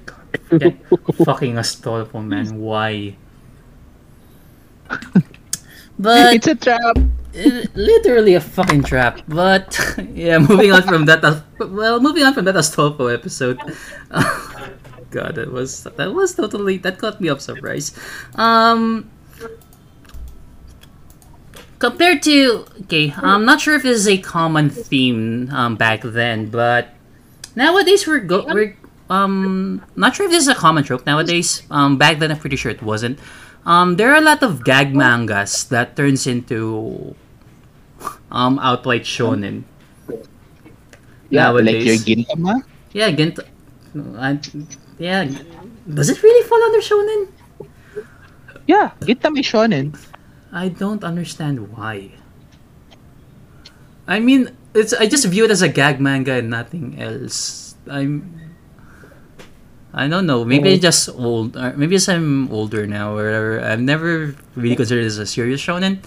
God, 0.05 0.77
fucking 1.23 1.55
Astolfo, 1.55 2.25
man. 2.25 2.59
Why? 2.59 3.15
But 5.99 6.33
it's 6.35 6.47
a 6.47 6.55
trap. 6.55 6.95
literally 7.75 8.33
a 8.33 8.41
fucking 8.41 8.83
trap. 8.83 9.21
But 9.27 9.77
yeah, 10.13 10.39
moving 10.39 10.71
on 10.71 10.83
from 10.83 11.05
that. 11.05 11.21
Well, 11.59 11.99
moving 11.99 12.23
on 12.23 12.33
from 12.33 12.45
that 12.45 12.55
Astolfo 12.55 13.13
episode. 13.13 13.59
God, 15.11 15.35
that 15.35 15.51
was 15.51 15.83
that 15.83 16.13
was 16.13 16.35
totally 16.35 16.77
that 16.77 16.97
caught 16.97 17.19
me 17.19 17.29
off 17.29 17.41
surprise. 17.41 17.91
Um, 18.35 19.09
compared 21.79 22.21
to 22.23 22.65
okay, 22.83 23.13
I'm 23.17 23.45
not 23.45 23.61
sure 23.61 23.75
if 23.75 23.83
this 23.83 23.97
is 23.99 24.07
a 24.07 24.17
common 24.19 24.69
theme 24.69 25.49
um 25.51 25.75
back 25.75 26.01
then, 26.03 26.49
but 26.51 26.89
nowadays 27.55 28.05
we're 28.05 28.19
go 28.19 28.45
we're 28.45 28.75
um 29.09 29.81
not 29.95 30.15
sure 30.15 30.25
if 30.27 30.31
this 30.31 30.43
is 30.43 30.51
a 30.51 30.55
common 30.55 30.83
trope 30.83 31.05
nowadays. 31.05 31.63
Um, 31.71 31.97
back 31.97 32.19
then 32.19 32.31
I'm 32.31 32.37
pretty 32.39 32.55
sure 32.57 32.71
it 32.71 32.83
wasn't. 32.83 33.19
Um, 33.65 33.97
there 33.97 34.11
are 34.13 34.17
a 34.17 34.21
lot 34.21 34.43
of 34.43 34.63
gag 34.63 34.95
mangas 34.95 35.65
that 35.65 35.95
turns 35.95 36.27
into 36.27 37.15
um 38.31 38.59
outright 38.59 39.03
shonen. 39.03 39.63
Yeah, 41.29 41.49
like 41.49 41.85
your 41.85 41.95
Nowadays. 41.95 42.05
Gintama. 42.05 42.63
Yeah, 42.91 43.11
Gent. 43.11 43.39
I, 44.17 44.39
yeah, 44.97 45.29
does 45.87 46.09
it 46.09 46.21
really 46.23 46.47
fall 46.47 46.61
under 46.63 46.79
shonen? 46.81 47.29
Yeah, 48.67 48.91
Gintama 49.01 49.39
is 49.39 49.45
shonen. 49.45 49.97
I 50.51 50.69
don't 50.69 51.03
understand 51.03 51.75
why. 51.75 52.11
I 54.07 54.19
mean, 54.19 54.55
it's 54.73 54.93
I 54.93 55.05
just 55.05 55.25
view 55.25 55.45
it 55.45 55.51
as 55.51 55.61
a 55.61 55.69
gag 55.69 55.99
manga 55.99 56.33
and 56.41 56.49
nothing 56.49 56.97
else. 56.99 57.75
I'm. 57.87 58.35
I 59.93 60.07
don't 60.07 60.25
know. 60.25 60.45
Maybe 60.45 60.73
Oh. 60.73 60.77
just 60.77 61.09
old. 61.09 61.57
Or 61.57 61.73
maybe 61.77 61.95
it's 61.95 62.09
I'm 62.09 62.49
older 62.51 62.85
now, 62.85 63.13
or 63.17 63.25
whatever. 63.25 63.61
I've 63.61 63.81
never 63.81 64.35
really 64.55 64.75
considered 64.75 65.03
it 65.03 65.07
as 65.13 65.17
a 65.17 65.25
serious 65.25 65.61
shonen 65.61 65.99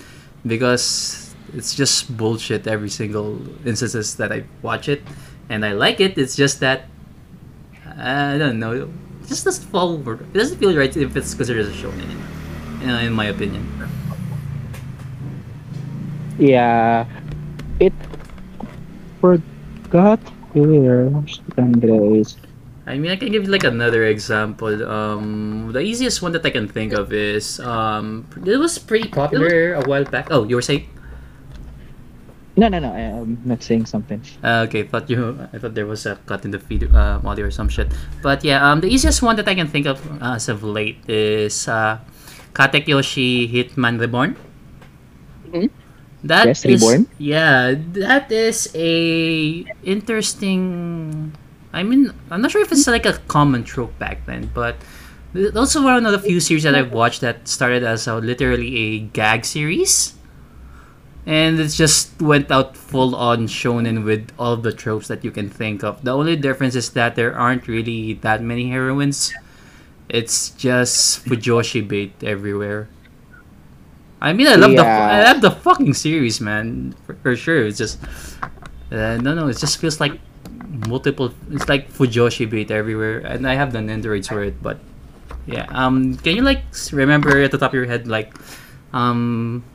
because 0.47 1.35
it's 1.55 1.75
just 1.75 2.17
bullshit 2.17 2.67
every 2.67 2.91
single 2.91 3.39
instances 3.67 4.15
that 4.17 4.31
I 4.33 4.45
watch 4.63 4.89
it, 4.89 5.03
and 5.49 5.65
I 5.67 5.73
like 5.73 5.99
it. 6.01 6.19
It's 6.19 6.35
just 6.35 6.61
that 6.61 6.87
I 7.99 8.39
don't 8.39 8.59
know. 8.59 8.73
It 8.87 8.89
just 9.29 9.45
doesn't 9.45 9.67
fall. 9.71 9.99
It 9.99 10.33
doesn't 10.33 10.59
feel 10.59 10.75
right 10.77 10.91
if 10.97 11.17
it's 11.17 11.35
considered 11.35 11.67
as 11.67 11.71
a 11.71 11.79
shonen, 11.79 12.07
in, 12.83 12.91
in 12.91 13.13
my 13.13 13.27
opinion. 13.27 13.67
Yeah, 16.43 17.07
it 17.79 17.95
forgot 19.23 20.19
where 20.59 21.07
Andres. 21.55 22.35
I 22.83 22.99
mean, 22.99 23.15
I 23.15 23.17
can 23.17 23.31
give 23.31 23.47
you 23.47 23.53
like 23.55 23.63
another 23.63 24.11
example. 24.11 24.75
Um, 24.83 25.71
the 25.71 25.79
easiest 25.79 26.19
one 26.19 26.33
that 26.35 26.43
I 26.45 26.51
can 26.51 26.67
think 26.67 26.95
of 26.99 27.13
is 27.15 27.61
um, 27.63 28.27
it 28.43 28.59
was 28.59 28.75
pretty 28.77 29.07
popular 29.07 29.75
a 29.79 29.87
while 29.87 30.03
back. 30.03 30.35
Oh, 30.35 30.43
you 30.43 30.59
were 30.59 30.67
saying? 30.67 30.91
No, 32.59 32.67
no, 32.67 32.81
no. 32.83 32.91
I'm 32.91 33.39
not 33.47 33.63
saying 33.63 33.87
something. 33.87 34.21
Uh, 34.43 34.67
okay, 34.67 34.83
thought 34.83 35.09
you. 35.09 35.39
I 35.55 35.63
thought 35.63 35.79
there 35.79 35.87
was 35.87 36.11
a 36.11 36.19
cut 36.27 36.43
in 36.45 36.51
the 36.51 36.59
feed 36.59 36.91
uh, 36.91 37.23
audio 37.23 37.47
or 37.47 37.55
some 37.55 37.71
shit. 37.71 37.95
But 38.21 38.43
yeah, 38.43 38.67
um, 38.67 38.83
the 38.83 38.91
easiest 38.91 39.23
one 39.23 39.39
that 39.39 39.47
I 39.47 39.55
can 39.55 39.71
think 39.71 39.87
of 39.87 40.03
uh, 40.21 40.35
as 40.43 40.51
of 40.51 40.67
late 40.67 40.99
is 41.07 41.71
uh, 41.71 42.03
Katekyoshi 42.53 43.47
Hitman 43.47 44.03
Reborn. 44.03 44.35
Mhm. 45.55 45.71
That 46.25 46.47
Yes, 46.47 46.65
is- 46.65 46.81
Reborn. 46.81 47.07
Yeah, 47.19 47.75
that 47.99 48.31
is 48.31 48.71
a 48.75 49.65
interesting. 49.83 51.33
I 51.73 51.83
mean, 51.83 52.13
I'm 52.31 52.43
not 52.43 52.51
sure 52.51 52.63
if 52.63 52.71
it's 52.71 52.87
like 52.87 53.07
a 53.07 53.15
common 53.27 53.65
trope 53.65 53.99
back 53.99 54.25
then, 54.27 54.51
but 54.55 54.77
those 55.33 55.57
also 55.57 55.83
one 55.83 56.05
of 56.05 56.13
the 56.13 56.21
few 56.21 56.39
series 56.39 56.63
that 56.63 56.75
I've 56.75 56.93
watched 56.93 57.23
that 57.23 57.49
started 57.49 57.83
as 57.83 58.07
a 58.07 58.17
literally 58.17 58.77
a 58.77 58.99
gag 59.11 59.45
series, 59.45 60.15
and 61.27 61.59
it 61.59 61.69
just 61.75 62.21
went 62.21 62.51
out 62.53 62.77
full 62.77 63.17
on 63.17 63.47
shonen 63.49 64.05
with 64.05 64.31
all 64.39 64.57
the 64.57 64.73
tropes 64.73 65.09
that 65.09 65.25
you 65.25 65.31
can 65.31 65.49
think 65.49 65.83
of. 65.83 66.05
The 66.05 66.13
only 66.15 66.37
difference 66.37 66.77
is 66.77 66.91
that 66.91 67.17
there 67.17 67.35
aren't 67.35 67.67
really 67.67 68.15
that 68.21 68.43
many 68.43 68.69
heroines. 68.71 69.33
It's 70.09 70.51
just 70.51 71.25
Fujoshi 71.25 71.81
bait 71.87 72.13
everywhere. 72.23 72.89
I 74.23 74.33
mean, 74.33 74.47
I 74.47 74.55
love 74.55 74.71
the 74.71 74.87
I 74.87 75.27
love 75.27 75.43
the 75.43 75.51
fucking 75.51 75.95
series, 75.99 76.41
man. 76.41 76.95
For, 77.03 77.19
for 77.27 77.35
sure, 77.35 77.67
it's 77.67 77.77
just 77.77 77.99
uh, 78.95 79.19
no, 79.19 79.35
no. 79.35 79.51
It 79.51 79.59
just 79.59 79.83
feels 79.83 79.99
like 79.99 80.15
multiple. 80.87 81.35
It's 81.51 81.69
like 81.69 81.91
Fujoshi 81.91 82.47
bait 82.47 82.71
everywhere, 82.71 83.19
and 83.27 83.43
I 83.51 83.59
have 83.59 83.75
the 83.75 83.83
androids 83.83 84.31
for 84.31 84.47
it. 84.47 84.63
But 84.63 84.79
yeah, 85.45 85.67
um, 85.75 86.15
can 86.23 86.39
you 86.39 86.47
like 86.47 86.63
remember 86.95 87.43
at 87.43 87.51
the 87.51 87.59
top 87.59 87.75
of 87.75 87.75
your 87.75 87.91
head 87.91 88.07
like 88.07 88.31
um 88.95 89.67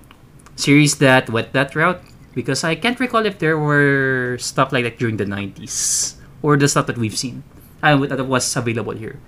series 0.56 0.96
that 1.04 1.28
went 1.30 1.52
that 1.52 1.76
route? 1.76 2.00
Because 2.32 2.64
I 2.64 2.80
can't 2.80 2.98
recall 3.04 3.28
if 3.28 3.44
there 3.44 3.60
were 3.60 4.40
stuff 4.40 4.72
like 4.72 4.88
that 4.88 4.96
during 4.96 5.20
the 5.20 5.28
'90s 5.28 6.16
or 6.40 6.56
the 6.56 6.72
stuff 6.72 6.88
that 6.88 6.96
we've 6.96 7.20
seen. 7.20 7.44
Uh, 7.84 8.00
that 8.08 8.24
was 8.24 8.48
available 8.56 8.96
here. 8.96 9.20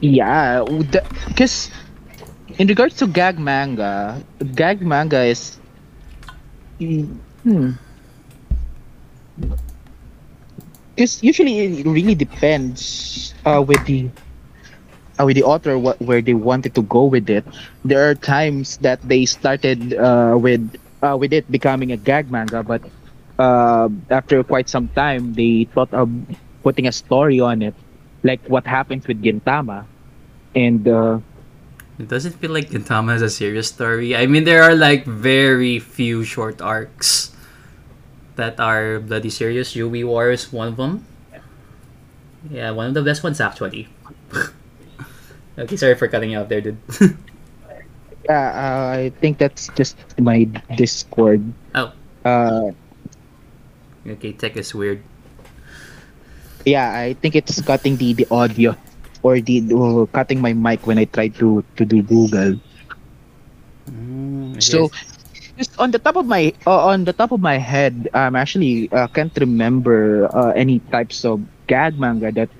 Yeah, 0.00 0.64
because 1.28 1.70
in 2.58 2.66
regards 2.66 2.96
to 2.96 3.06
gag 3.06 3.38
manga, 3.38 4.22
gag 4.54 4.82
manga 4.82 5.22
is. 5.22 5.58
Hmm. 6.78 7.72
Because 10.94 11.22
usually 11.22 11.58
it 11.60 11.86
really 11.86 12.14
depends 12.14 13.32
uh, 13.46 13.62
with 13.62 13.84
the 13.86 14.10
uh, 15.18 15.24
with 15.24 15.36
the 15.36 15.44
author 15.44 15.78
what 15.78 16.00
where 16.02 16.20
they 16.20 16.34
wanted 16.34 16.74
to 16.74 16.82
go 16.82 17.04
with 17.06 17.30
it. 17.30 17.46
There 17.84 18.10
are 18.10 18.14
times 18.14 18.78
that 18.78 19.00
they 19.06 19.24
started 19.24 19.94
uh, 19.94 20.34
with 20.38 20.74
uh, 21.02 21.16
with 21.18 21.32
it 21.32 21.50
becoming 21.50 21.92
a 21.92 21.96
gag 21.96 22.30
manga, 22.30 22.62
but 22.62 22.82
uh, 23.38 23.88
after 24.10 24.42
quite 24.42 24.68
some 24.68 24.88
time 24.98 25.34
they 25.34 25.70
thought 25.70 25.94
of 25.94 26.10
putting 26.62 26.86
a 26.86 26.92
story 26.92 27.38
on 27.38 27.62
it, 27.62 27.74
like 28.24 28.42
what 28.50 28.66
happens 28.66 29.06
with 29.06 29.22
Gintama, 29.22 29.86
and 30.54 30.88
uh, 30.88 31.22
It 31.98 32.06
doesn't 32.06 32.38
feel 32.38 32.52
like 32.52 32.70
Gintama 32.70 33.12
has 33.12 33.22
a 33.22 33.30
serious 33.30 33.68
story. 33.68 34.14
I 34.14 34.26
mean, 34.26 34.44
there 34.44 34.62
are 34.62 34.74
like 34.76 35.04
very 35.04 35.78
few 35.80 36.22
short 36.22 36.62
arcs 36.62 37.34
that 38.36 38.60
are 38.60 39.00
bloody 39.00 39.30
serious. 39.30 39.74
Joui 39.74 40.06
War 40.06 40.30
is 40.30 40.52
one 40.52 40.68
of 40.68 40.76
them. 40.76 41.04
Yeah, 42.50 42.70
one 42.70 42.86
of 42.86 42.94
the 42.94 43.02
best 43.02 43.24
ones 43.24 43.40
actually. 43.40 43.88
okay, 45.58 45.76
sorry 45.76 45.96
for 45.96 46.06
cutting 46.06 46.30
you 46.30 46.38
off 46.38 46.48
there, 46.48 46.60
dude. 46.60 46.78
Yeah, 48.28 48.52
uh, 48.52 48.92
I 48.92 49.12
think 49.24 49.38
that's 49.38 49.68
just 49.72 49.96
my 50.20 50.44
Discord. 50.76 51.40
oh, 51.74 51.96
Uh, 52.28 52.76
okay, 54.04 54.36
tech 54.36 54.52
is 54.60 54.74
weird. 54.74 55.00
yeah, 56.68 56.92
I 56.92 57.14
think 57.14 57.34
it's 57.36 57.56
cutting 57.62 57.96
the, 57.96 58.12
the 58.12 58.26
audio. 58.30 58.76
Or 59.22 59.40
the 59.40 59.72
or 59.72 60.06
cutting 60.08 60.40
my 60.40 60.52
mic 60.52 60.86
when 60.86 60.98
I 60.98 61.04
tried 61.06 61.34
to 61.38 61.64
to 61.76 61.84
do 61.84 62.02
Google. 62.02 62.58
Mm, 63.90 64.60
So 64.62 64.90
just 65.56 65.74
on 65.78 65.90
the 65.90 65.98
top 65.98 66.16
of 66.16 66.26
my 66.26 66.52
uh, 66.66 66.86
on 66.92 67.04
the 67.04 67.12
top 67.12 67.32
of 67.32 67.40
my 67.40 67.56
head, 67.58 68.08
I'm 68.14 68.34
actually 68.36 68.90
uh, 68.92 69.08
can't 69.08 69.32
remember 69.38 70.28
uh, 70.34 70.52
any 70.54 70.80
types 70.92 71.24
of 71.24 71.42
gag 71.66 71.98
manga 71.98 72.32
that 72.32 72.50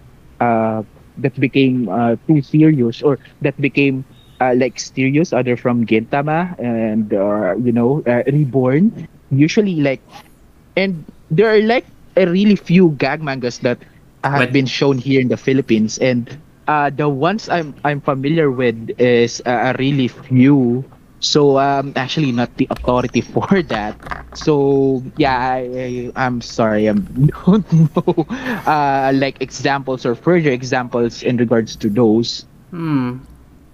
uh, 0.41 0.83
that 1.19 1.35
became 1.39 1.89
uh, 1.89 2.17
too 2.27 2.43
serious 2.43 3.03
or 3.03 3.19
that 3.41 3.57
became 3.61 4.05
uh, 4.41 4.55
like 4.57 4.79
serious 4.79 5.33
other 5.33 5.57
from 5.57 5.87
Gintama 5.87 6.55
and 6.59 7.13
uh, 7.13 7.55
you 7.57 7.73
know 7.73 8.03
uh, 8.07 8.23
Reborn. 8.31 8.93
Usually 9.31 9.77
like 9.81 10.03
and 10.77 11.05
there 11.31 11.49
are 11.53 11.61
like 11.63 11.87
a 12.17 12.27
really 12.27 12.57
few 12.57 12.91
gag 12.99 13.23
mangas 13.23 13.59
that 13.61 13.85
have 14.25 14.51
been 14.53 14.67
shown 14.67 14.99
here 14.99 15.21
in 15.21 15.29
the 15.29 15.37
Philippines 15.37 15.99
and 15.99 16.29
uh, 16.69 16.91
the 16.91 17.09
ones 17.09 17.49
I'm 17.49 17.75
I'm 17.85 18.01
familiar 18.01 18.51
with 18.51 18.91
is 18.99 19.43
uh, 19.47 19.75
a 19.75 19.77
really 19.79 20.09
few 20.09 20.85
so 21.21 21.59
I'm 21.59 21.93
actually 21.97 22.31
not 22.33 22.55
the 22.57 22.69
authority 22.71 23.21
for 23.35 23.63
that 23.65 23.97
so 24.35 25.03
yeah 25.17 25.39
I, 25.39 25.59
I 26.17 26.27
I'm 26.27 26.41
sorry 26.41 26.89
I 26.89 26.95
don't 26.95 27.67
know 27.97 28.27
uh, 28.67 29.13
like 29.15 29.41
examples 29.43 30.07
or 30.07 30.15
further 30.15 30.51
examples 30.51 31.23
in 31.23 31.37
regards 31.39 31.77
to 31.77 31.91
those 31.91 32.47
Hmm. 32.71 33.25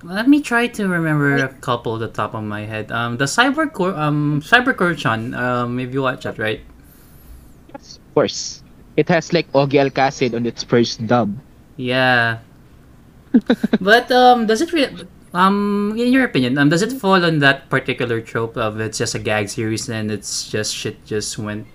Let 0.05 0.29
me 0.29 0.41
try 0.41 0.69
to 0.69 0.87
remember 0.87 1.35
a 1.37 1.49
couple 1.49 1.95
at 1.97 2.01
the 2.01 2.09
top 2.09 2.35
of 2.35 2.45
my 2.45 2.63
head. 2.67 2.93
Um, 2.93 3.17
the 3.17 3.25
Cyber 3.25 3.73
Cor- 3.73 3.97
um 3.97 4.41
Cyborg 4.45 4.77
Kurochan. 4.77 5.35
Um, 5.35 5.81
if 5.81 5.93
you 5.93 6.03
watch 6.03 6.25
that, 6.25 6.39
right? 6.39 6.61
Yes, 7.73 7.97
of 7.97 8.15
course 8.15 8.63
it 8.97 9.09
has 9.09 9.33
like 9.33 9.51
Ogie 9.53 9.81
Alcasid 9.83 10.35
on 10.35 10.47
its 10.47 10.63
first 10.63 11.07
dub 11.07 11.35
Yeah. 11.77 12.39
but 13.81 14.11
um, 14.13 14.47
does 14.47 14.61
it 14.61 14.73
re- 14.73 15.07
um, 15.35 15.95
in 15.99 16.13
your 16.13 16.25
opinion, 16.25 16.57
um, 16.59 16.69
does 16.69 16.83
it 16.83 16.93
fall 16.93 17.25
on 17.25 17.39
that 17.41 17.69
particular 17.71 18.21
trope 18.21 18.57
of 18.57 18.79
it's 18.81 18.99
just 18.99 19.15
a 19.15 19.19
gag 19.19 19.49
series 19.49 19.89
and 19.89 20.11
it's 20.11 20.49
just 20.49 20.75
shit 20.75 21.05
just 21.05 21.39
went 21.39 21.67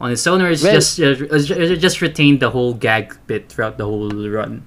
on 0.00 0.10
its 0.10 0.26
own, 0.26 0.42
or 0.42 0.50
it's 0.50 0.62
Well- 0.62 0.74
just 0.74 0.98
uh, 1.00 1.14
it 1.30 1.76
just 1.78 2.00
retained 2.02 2.40
the 2.40 2.50
whole 2.50 2.74
gag 2.74 3.16
bit 3.26 3.48
throughout 3.48 3.78
the 3.78 3.84
whole 3.84 4.10
run? 4.10 4.66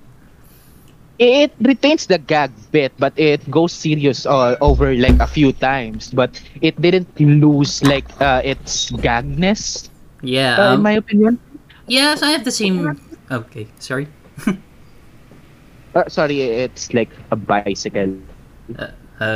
it 1.20 1.50
retains 1.66 2.06
the 2.06 2.20
gag 2.20 2.52
bit 2.70 2.94
but 3.00 3.12
it 3.18 3.42
goes 3.50 3.74
serious 3.74 4.28
uh, 4.28 4.56
over 4.62 4.94
like 4.94 5.18
a 5.20 5.26
few 5.26 5.52
times 5.52 6.14
but 6.14 6.30
it 6.62 6.80
didn't 6.80 7.10
lose 7.20 7.82
like 7.84 8.06
uh, 8.22 8.40
its 8.46 8.92
gagness 9.02 9.90
Yeah. 10.22 10.62
uh, 10.62 10.68
in 10.74 10.74
Um, 10.78 10.84
my 10.84 10.92
opinion 10.92 11.40
yes, 11.88 12.22
I 12.22 12.30
have 12.38 12.46
the 12.46 12.52
same. 12.54 13.02
Okay, 13.32 13.66
sorry. 13.80 14.06
uh, 15.98 16.08
sorry 16.10 16.42
it's 16.42 16.94
like 16.94 17.10
a 17.32 17.36
bicycle 17.36 18.14
Uh, 18.78 18.92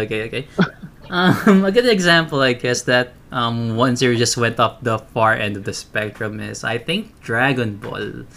okay, 0.06 0.28
okay. 0.28 0.44
um, 1.10 1.66
a 1.66 1.72
good 1.72 1.88
example, 1.88 2.42
I 2.42 2.54
guess, 2.54 2.84
that 2.84 3.14
um, 3.32 3.76
one 3.76 3.96
series 3.96 4.20
just 4.20 4.38
went 4.38 4.60
off 4.60 4.82
the 4.84 5.00
far 5.00 5.34
end 5.34 5.58
of 5.58 5.64
the 5.64 5.74
spectrum 5.74 6.40
is, 6.40 6.64
I 6.64 6.78
think, 6.78 7.20
Dragon 7.22 7.78
Ball. 7.78 8.28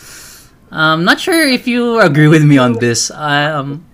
I'm 0.70 1.04
not 1.04 1.20
sure 1.20 1.36
if 1.46 1.66
you 1.66 2.00
agree 2.00 2.28
with 2.28 2.44
me 2.44 2.58
on 2.58 2.74
this. 2.80 3.10
Um, 3.10 3.84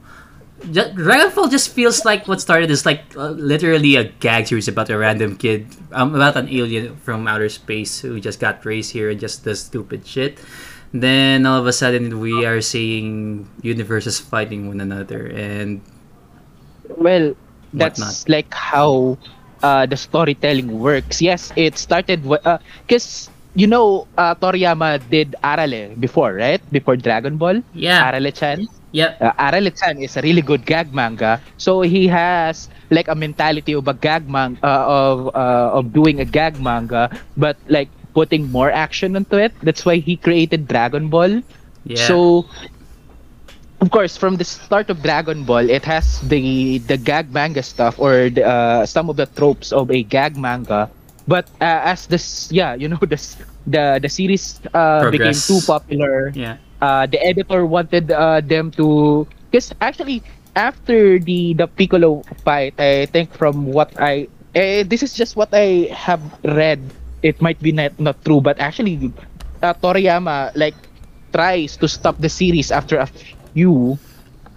ju- 0.70 0.92
Dragon 0.94 1.34
Ball 1.34 1.48
just 1.48 1.70
feels 1.70 2.04
like 2.04 2.28
what 2.28 2.40
started 2.40 2.70
is 2.70 2.86
like 2.86 3.02
uh, 3.16 3.30
literally 3.30 3.96
a 3.96 4.04
gag 4.04 4.46
series 4.46 4.68
about 4.68 4.90
a 4.90 4.98
random 4.98 5.36
kid, 5.36 5.66
um, 5.92 6.14
about 6.14 6.36
an 6.36 6.48
alien 6.48 6.96
from 6.96 7.26
outer 7.28 7.48
space 7.48 8.00
who 8.00 8.20
just 8.20 8.40
got 8.40 8.64
raised 8.64 8.92
here 8.92 9.10
and 9.10 9.20
just 9.20 9.44
does 9.44 9.60
stupid 9.60 10.06
shit. 10.06 10.38
Then 10.92 11.46
all 11.46 11.60
of 11.60 11.66
a 11.66 11.72
sudden 11.72 12.18
we 12.18 12.44
are 12.44 12.60
seeing 12.60 13.46
universes 13.62 14.18
fighting 14.18 14.66
one 14.66 14.80
another, 14.80 15.30
and 15.30 15.80
well 16.98 17.34
that's 17.72 18.00
Whatnot. 18.00 18.28
like 18.28 18.50
how 18.54 19.18
uh, 19.62 19.86
the 19.86 19.96
storytelling 19.96 20.80
works 20.80 21.22
yes 21.22 21.52
it 21.54 21.78
started 21.78 22.26
because 22.26 23.30
you 23.54 23.66
know 23.66 24.06
uh, 24.18 24.34
Toriyama 24.34 24.98
did 25.10 25.36
Arale 25.42 25.94
before 26.00 26.34
right 26.34 26.60
before 26.72 26.96
Dragon 26.96 27.36
Ball 27.36 27.62
yeah, 27.74 28.10
Arale-chan 28.10 28.66
yep. 28.92 29.20
uh, 29.20 29.32
Arale-chan 29.38 29.98
is 30.02 30.16
a 30.16 30.22
really 30.22 30.42
good 30.42 30.66
gag 30.66 30.92
manga. 30.92 31.40
So 31.58 31.82
he 31.82 32.06
has 32.08 32.68
like 32.90 33.08
a 33.08 33.14
mentality 33.14 33.74
of 33.74 33.86
a 33.88 33.94
gag 33.94 34.28
manga 34.28 34.58
uh, 34.62 34.84
of 34.86 35.16
uh, 35.34 35.78
of 35.78 35.92
doing 35.92 36.20
a 36.20 36.24
gag 36.24 36.60
manga, 36.60 37.10
but 37.36 37.56
like 37.68 37.88
putting 38.12 38.50
more 38.50 38.70
action 38.70 39.16
into 39.16 39.38
it. 39.38 39.52
That's 39.62 39.84
why 39.84 39.96
he 39.96 40.16
created 40.16 40.68
Dragon 40.68 41.08
Ball. 41.08 41.42
Yeah. 41.84 42.06
So 42.06 42.46
of 43.80 43.90
course, 43.90 44.16
from 44.16 44.36
the 44.36 44.44
start 44.44 44.90
of 44.90 45.02
Dragon 45.02 45.44
Ball, 45.44 45.68
it 45.70 45.84
has 45.84 46.20
the 46.20 46.78
the 46.84 46.96
gag 46.96 47.32
manga 47.32 47.62
stuff 47.62 47.98
or 47.98 48.28
the, 48.28 48.44
uh, 48.44 48.86
some 48.86 49.08
of 49.08 49.16
the 49.16 49.26
tropes 49.26 49.72
of 49.72 49.90
a 49.90 50.02
gag 50.02 50.36
manga. 50.36 50.90
But 51.26 51.48
uh, 51.60 51.94
as 51.94 52.06
this, 52.06 52.50
yeah, 52.52 52.74
you 52.74 52.88
know, 52.88 52.98
this 53.08 53.36
the 53.66 53.98
the 54.02 54.08
series 54.08 54.60
uh, 54.74 55.10
became 55.10 55.36
too 55.36 55.60
popular 55.66 56.32
yeah. 56.34 56.56
uh, 56.80 57.06
the 57.06 57.20
editor 57.20 57.66
wanted 57.66 58.10
uh, 58.10 58.40
them 58.40 58.70
to 58.72 59.26
because 59.50 59.72
actually 59.80 60.22
after 60.56 61.18
the 61.18 61.54
the 61.54 61.66
Piccolo 61.66 62.22
fight, 62.44 62.74
I 62.78 63.06
think 63.06 63.32
from 63.32 63.66
what 63.70 63.92
I 64.00 64.28
eh, 64.54 64.82
this 64.82 65.02
is 65.02 65.14
just 65.14 65.36
what 65.36 65.50
I 65.52 65.88
have 65.92 66.22
read. 66.44 66.80
It 67.22 67.40
might 67.40 67.60
be 67.60 67.72
not, 67.72 67.98
not 67.98 68.24
true, 68.24 68.40
but 68.40 68.58
actually, 68.60 69.12
uh, 69.62 69.74
Toriyama 69.74 70.52
like 70.54 70.76
tries 71.32 71.76
to 71.78 71.88
stop 71.88 72.16
the 72.18 72.28
series 72.28 72.70
after 72.70 72.98
a 72.98 73.06
few 73.06 73.98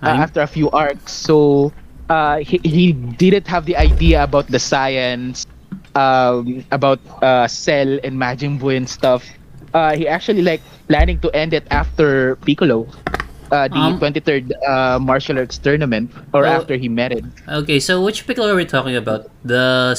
uh, 0.04 0.16
after 0.16 0.42
a 0.42 0.48
few 0.48 0.70
arcs. 0.72 1.12
So 1.14 1.74
uh, 2.10 2.40
he 2.40 2.60
he 2.64 2.94
didn't 2.94 3.48
have 3.48 3.66
the 3.66 3.76
idea 3.78 4.24
about 4.24 4.48
the 4.48 4.60
science, 4.60 5.46
um, 5.96 6.64
about 6.72 7.00
uh, 7.22 7.48
Cell 7.48 8.00
and 8.04 8.16
Majin 8.18 8.60
Buu 8.60 8.76
and 8.76 8.88
stuff. 8.90 9.26
Uh, 9.74 9.96
he 9.96 10.08
actually 10.08 10.42
like 10.42 10.64
planning 10.88 11.20
to 11.22 11.30
end 11.36 11.54
it 11.54 11.68
after 11.72 12.36
Piccolo, 12.46 12.88
uh, 13.54 13.68
the 13.70 13.78
Um, 13.78 14.00
23rd 14.02 14.50
uh, 14.66 14.98
martial 14.98 15.38
arts 15.38 15.62
tournament, 15.62 16.10
or 16.34 16.42
Well- 16.42 16.58
after 16.66 16.74
he 16.76 16.90
met 16.90 17.14
it. 17.14 17.22
Okay, 17.46 17.78
so 17.80 18.02
which 18.02 18.26
Piccolo 18.26 18.50
are 18.50 18.58
we 18.58 18.66
talking 18.66 18.98
about? 18.98 19.30
The 19.46 19.94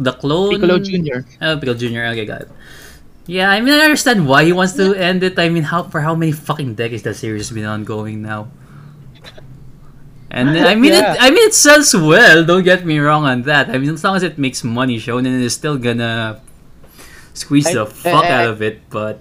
the 0.00 0.12
clone 0.16 0.56
Piccolo 0.56 0.80
Jr. 0.80 1.28
Oh, 1.44 1.60
Piccolo 1.60 1.76
Junior. 1.76 2.08
Okay, 2.16 2.24
got 2.24 2.48
it. 2.48 2.50
Yeah, 3.28 3.52
I 3.52 3.60
mean, 3.60 3.76
I 3.76 3.84
understand 3.84 4.26
why 4.26 4.42
he 4.48 4.52
wants 4.56 4.72
to 4.80 4.96
end 4.96 5.22
it. 5.22 5.38
I 5.38 5.52
mean, 5.52 5.68
how 5.68 5.84
for 5.86 6.00
how 6.00 6.16
many 6.16 6.32
fucking 6.32 6.74
decades 6.74 7.04
that 7.04 7.14
series 7.20 7.46
has 7.46 7.54
been 7.54 7.68
ongoing 7.68 8.24
now? 8.24 8.48
And 10.30 10.50
I 10.54 10.74
mean, 10.78 10.94
Yeah. 10.94 11.14
it, 11.14 11.18
I 11.20 11.30
mean, 11.30 11.42
it 11.42 11.54
sells 11.54 11.90
well. 11.94 12.44
Don't 12.46 12.62
get 12.62 12.86
me 12.86 12.98
wrong 13.02 13.24
on 13.26 13.42
that. 13.50 13.68
I 13.68 13.78
mean, 13.78 13.90
as 13.90 14.02
long 14.06 14.14
as 14.14 14.22
it 14.22 14.38
makes 14.38 14.62
money, 14.62 14.96
Shonen 14.98 15.26
is 15.42 15.54
still 15.54 15.76
gonna 15.76 16.38
squeeze 17.34 17.66
I- 17.66 17.74
the 17.82 17.86
fuck 17.86 18.24
I- 18.24 18.30
out 18.30 18.48
of 18.48 18.62
it. 18.62 18.82
But 18.90 19.18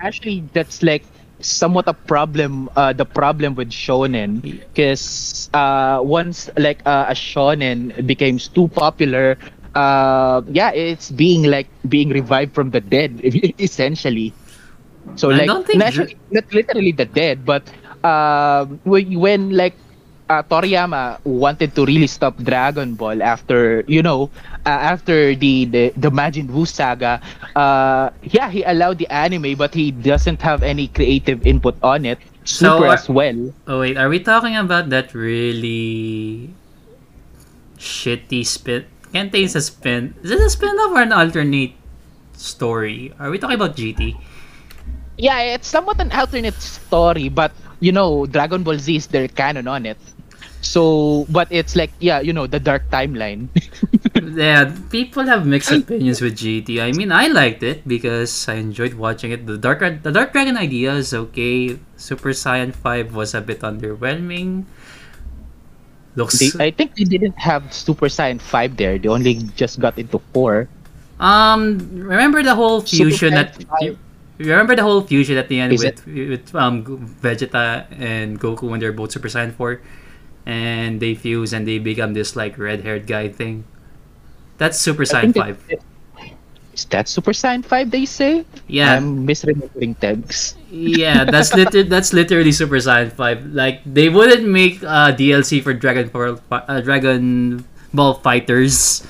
Actually, 0.00 0.44
that's 0.52 0.82
like 0.82 1.04
somewhat 1.46 1.88
a 1.88 1.94
problem. 1.94 2.68
Uh, 2.76 2.92
the 2.92 3.04
problem 3.06 3.54
with 3.54 3.70
shonen, 3.70 4.42
because 4.42 5.48
uh, 5.54 6.00
once 6.02 6.50
like 6.58 6.82
uh, 6.86 7.06
a 7.08 7.14
shonen 7.14 7.94
became 8.06 8.38
too 8.38 8.68
popular, 8.68 9.38
uh, 9.74 10.42
yeah, 10.48 10.70
it's 10.72 11.10
being 11.10 11.44
like 11.44 11.68
being 11.88 12.10
revived 12.10 12.54
from 12.54 12.70
the 12.70 12.80
dead, 12.80 13.20
essentially. 13.58 14.34
So 15.16 15.28
like 15.28 15.54
not, 15.72 15.86
actually- 15.86 16.16
not 16.30 16.44
literally 16.52 16.92
the 16.92 17.04
dead, 17.06 17.44
but 17.44 17.70
um, 18.04 18.80
when, 18.84 19.18
when 19.18 19.50
like 19.50 19.74
uh, 20.28 20.42
Toriyama 20.42 21.18
wanted 21.24 21.74
to 21.74 21.84
really 21.84 22.06
stop 22.06 22.36
Dragon 22.42 22.94
Ball 22.94 23.22
after 23.22 23.84
you 23.86 24.02
know 24.02 24.30
uh, 24.66 24.94
after 24.94 25.34
the 25.34 25.64
the 25.66 25.92
the 25.96 26.10
Majin 26.10 26.48
Buu 26.50 26.66
saga, 26.66 27.20
uh, 27.54 28.10
yeah, 28.22 28.50
he 28.50 28.62
allowed 28.64 28.98
the 28.98 29.08
anime, 29.08 29.54
but 29.54 29.74
he 29.74 29.90
doesn't 29.90 30.42
have 30.42 30.62
any 30.62 30.88
creative 30.88 31.46
input 31.46 31.76
on 31.82 32.04
it. 32.04 32.18
So, 32.46 32.78
Super 32.78 32.94
as 32.94 33.08
well. 33.08 33.38
oh 33.66 33.80
wait, 33.80 33.96
are 33.96 34.08
we 34.08 34.22
talking 34.22 34.54
about 34.56 34.90
that 34.90 35.14
really 35.14 36.50
shitty 37.78 38.46
spin? 38.46 38.86
It's 39.16 39.54
a 39.54 39.62
spin. 39.62 40.14
Is 40.22 40.30
it 40.30 40.40
a 40.40 40.50
spin-off 40.50 40.92
or 40.92 41.00
an 41.00 41.12
alternate 41.12 41.72
story? 42.36 43.14
Are 43.18 43.30
we 43.30 43.38
talking 43.38 43.56
about 43.56 43.74
GT? 43.74 44.12
Yeah, 45.16 45.56
it's 45.56 45.66
somewhat 45.66 45.98
an 46.00 46.12
alternate 46.12 46.60
story, 46.60 47.30
but 47.30 47.50
you 47.80 47.92
know, 47.92 48.26
Dragon 48.26 48.62
Ball 48.62 48.76
Z 48.76 48.94
is 48.94 49.06
their 49.06 49.28
canon 49.28 49.66
on 49.68 49.86
it. 49.86 49.96
So, 50.60 51.26
but 51.30 51.48
it's 51.50 51.76
like, 51.76 51.92
yeah, 52.00 52.20
you 52.20 52.32
know, 52.32 52.46
the 52.46 52.58
dark 52.58 52.90
timeline. 52.90 53.48
yeah, 54.36 54.74
people 54.90 55.24
have 55.26 55.46
mixed 55.46 55.70
opinions 55.70 56.20
with 56.20 56.36
GT. 56.36 56.82
I 56.82 56.92
mean, 56.92 57.12
I 57.12 57.28
liked 57.28 57.62
it 57.62 57.86
because 57.86 58.48
I 58.48 58.54
enjoyed 58.54 58.94
watching 58.94 59.30
it. 59.30 59.46
The 59.46 59.56
Dark 59.58 59.80
the 59.80 60.10
Dark 60.12 60.32
Dragon 60.32 60.56
idea 60.56 60.94
is 60.94 61.14
okay. 61.14 61.78
Super 61.96 62.30
Saiyan 62.30 62.74
5 62.74 63.14
was 63.14 63.34
a 63.34 63.40
bit 63.40 63.60
underwhelming. 63.60 64.64
Looks 66.16 66.38
they, 66.40 66.50
I 66.58 66.70
think 66.70 66.96
they 66.96 67.04
didn't 67.04 67.38
have 67.38 67.72
Super 67.72 68.06
Saiyan 68.06 68.40
5 68.40 68.76
there. 68.76 68.98
They 68.98 69.08
only 69.08 69.34
just 69.54 69.78
got 69.80 69.98
into 69.98 70.18
4. 70.32 70.68
um 71.20 71.80
remember 71.96 72.42
the 72.44 72.54
whole 72.54 72.80
fusion 72.84 73.32
that 73.32 73.56
5 73.80 73.96
remember 74.38 74.76
the 74.76 74.82
whole 74.84 75.00
fusion 75.00 75.38
at 75.40 75.48
the 75.48 75.60
end 75.60 75.72
Is 75.72 75.84
with 75.84 76.04
with 76.06 76.54
um 76.54 76.84
Vegeta 77.22 77.88
and 77.96 78.40
Goku 78.40 78.68
when 78.68 78.80
they're 78.80 78.92
both 78.92 79.12
Super 79.12 79.28
Saiyan 79.28 79.54
four, 79.54 79.80
and 80.46 81.00
they 81.00 81.14
fuse 81.14 81.52
and 81.52 81.66
they 81.66 81.78
become 81.78 82.14
this 82.14 82.36
like 82.36 82.56
red 82.58 82.82
haired 82.82 83.06
guy 83.06 83.28
thing. 83.28 83.64
That's 84.58 84.78
Super 84.78 85.02
Saiyan 85.04 85.34
five. 85.34 85.58
Is 86.76 86.84
that 86.92 87.08
Super 87.08 87.32
Saiyan 87.32 87.64
5 87.64 87.90
they 87.90 88.04
say? 88.04 88.44
Yeah, 88.68 88.92
I'm 89.00 89.26
misremembering 89.26 89.96
text. 89.98 90.58
yeah, 90.68 91.24
that's 91.24 91.54
liter- 91.56 91.88
that's 91.88 92.12
literally 92.12 92.52
Super 92.52 92.76
Saiyan 92.76 93.12
Five. 93.12 93.46
Like 93.48 93.80
they 93.88 94.10
wouldn't 94.10 94.44
make 94.46 94.84
uh, 94.84 95.16
DLC 95.16 95.62
for 95.64 95.72
Dragon 95.72 96.08
Ball 96.12 96.36
uh, 96.52 96.80
Dragon 96.84 97.64
Ball 97.94 98.20
FighterZ, 98.20 99.08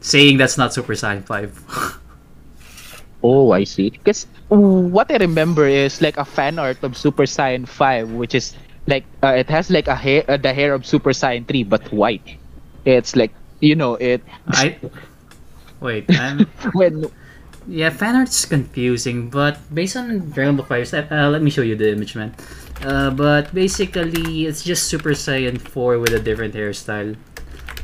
saying 0.00 0.36
that's 0.36 0.58
not 0.60 0.74
Super 0.74 0.92
Saiyan 0.92 1.24
Five. 1.24 1.56
Oh, 3.24 3.52
I 3.52 3.64
see. 3.64 3.88
Because 3.88 4.26
what 4.48 5.10
I 5.10 5.16
remember 5.16 5.66
is 5.66 6.02
like 6.02 6.18
a 6.18 6.26
fan 6.26 6.58
art 6.58 6.76
of 6.84 6.94
Super 6.94 7.24
Saiyan 7.24 7.66
5, 7.66 8.10
which 8.12 8.34
is 8.34 8.52
like 8.86 9.04
uh, 9.22 9.34
it 9.34 9.48
has 9.48 9.70
like 9.70 9.88
a 9.88 9.96
hair, 9.96 10.24
uh, 10.28 10.36
the 10.36 10.52
hair 10.52 10.74
of 10.74 10.86
Super 10.86 11.10
Saiyan 11.10 11.46
3, 11.46 11.64
but 11.64 11.92
white. 11.92 12.36
It's 12.84 13.16
like 13.16 13.32
you 13.60 13.74
know 13.74 13.94
it 13.94 14.20
I 14.48 14.76
wait, 15.80 16.04
I'm 16.10 16.46
when 16.72 17.08
yeah, 17.66 17.88
fan 17.88 18.14
art's 18.16 18.44
confusing, 18.44 19.30
but 19.30 19.56
based 19.72 19.96
on 19.96 20.30
Dragon 20.30 20.56
Ball 20.56 20.66
FighterZ, 20.66 21.10
uh, 21.10 21.30
let 21.30 21.40
me 21.40 21.50
show 21.50 21.62
you 21.62 21.76
the 21.76 21.92
image, 21.92 22.14
man. 22.14 22.34
Uh, 22.84 23.08
but 23.10 23.54
basically, 23.54 24.44
it's 24.44 24.62
just 24.62 24.84
Super 24.84 25.16
Saiyan 25.16 25.58
4 25.58 25.98
with 25.98 26.12
a 26.12 26.20
different 26.20 26.52
hairstyle. 26.52 27.16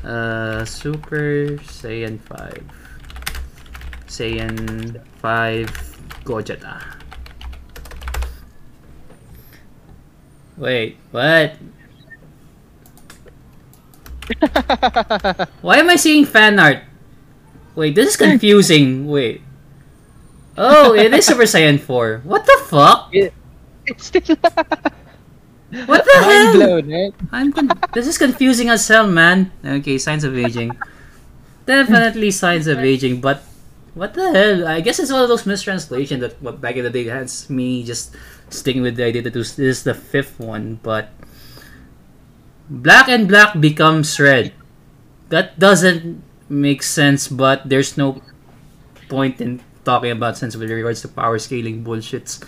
Uh, 0.05 0.65
Super 0.67 1.57
Saiyan 1.65 2.21
5. 2.21 2.61
Saiyan 4.07 5.01
5 5.23 6.25
Gogeta. 6.25 7.00
Wait, 10.61 10.97
what? 11.11 11.57
Why 15.65 15.79
am 15.79 15.89
I 15.89 15.97
seeing 15.97 16.25
fan 16.27 16.59
art? 16.59 16.85
Wait, 17.75 17.95
this 17.95 18.11
is 18.11 18.17
confusing. 18.17 19.09
Wait. 19.09 19.41
Oh, 20.59 20.93
it 20.95 21.15
is 21.15 21.25
Super 21.25 21.45
Saiyan 21.49 21.81
4. 21.81 22.21
What 22.25 22.45
the 22.45 22.59
fuck? 22.69 23.09
it's 23.13 23.33
still 24.05 24.21
What 25.87 26.05
the 26.05 26.17
mind 26.21 26.53
hell? 26.53 26.53
blown, 26.53 26.85
right? 26.93 27.15
I'm 27.33 27.53
con- 27.53 27.71
this 27.95 28.07
is 28.07 28.19
confusing 28.19 28.69
as 28.69 28.87
hell, 28.87 29.07
man. 29.07 29.53
Okay, 29.65 29.99
signs 29.99 30.25
of 30.25 30.37
aging. 30.37 30.77
Definitely 31.65 32.33
signs 32.33 32.67
of 32.67 32.81
aging, 32.81 33.21
but 33.21 33.43
what 33.95 34.15
the 34.15 34.31
hell? 34.33 34.67
I 34.67 34.81
guess 34.81 34.99
it's 34.99 35.13
one 35.13 35.23
of 35.23 35.29
those 35.29 35.47
mistranslations 35.47 36.21
that 36.21 36.43
what 36.43 36.61
back 36.61 36.75
in 36.77 36.85
the 36.85 36.91
day 36.91 37.05
has 37.07 37.49
me 37.49 37.85
just 37.85 38.15
sticking 38.51 38.83
with 38.83 38.97
the 38.97 39.05
idea 39.05 39.23
that 39.23 39.33
this 39.33 39.59
is 39.59 39.85
the 39.85 39.95
fifth 39.95 40.39
one, 40.39 40.79
but 40.83 41.11
black 42.69 43.09
and 43.09 43.27
black 43.27 43.59
becomes 43.61 44.19
red. 44.21 44.53
That 45.29 45.59
doesn't 45.59 46.23
make 46.49 46.83
sense, 46.83 47.29
but 47.29 47.69
there's 47.69 47.97
no 47.97 48.23
point 49.09 49.41
in 49.41 49.61
talking 49.85 50.11
about 50.11 50.37
sense 50.37 50.57
with 50.57 50.71
regards 50.71 51.03
to 51.03 51.09
power 51.09 51.39
scaling 51.39 51.85
bullshits. 51.85 52.43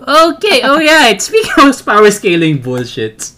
Okay, 0.00 0.62
oh 0.62 0.78
yeah, 0.78 1.16
speaking 1.18 1.52
of 1.58 1.84
power 1.84 2.10
scaling 2.10 2.62
bullshits. 2.62 3.34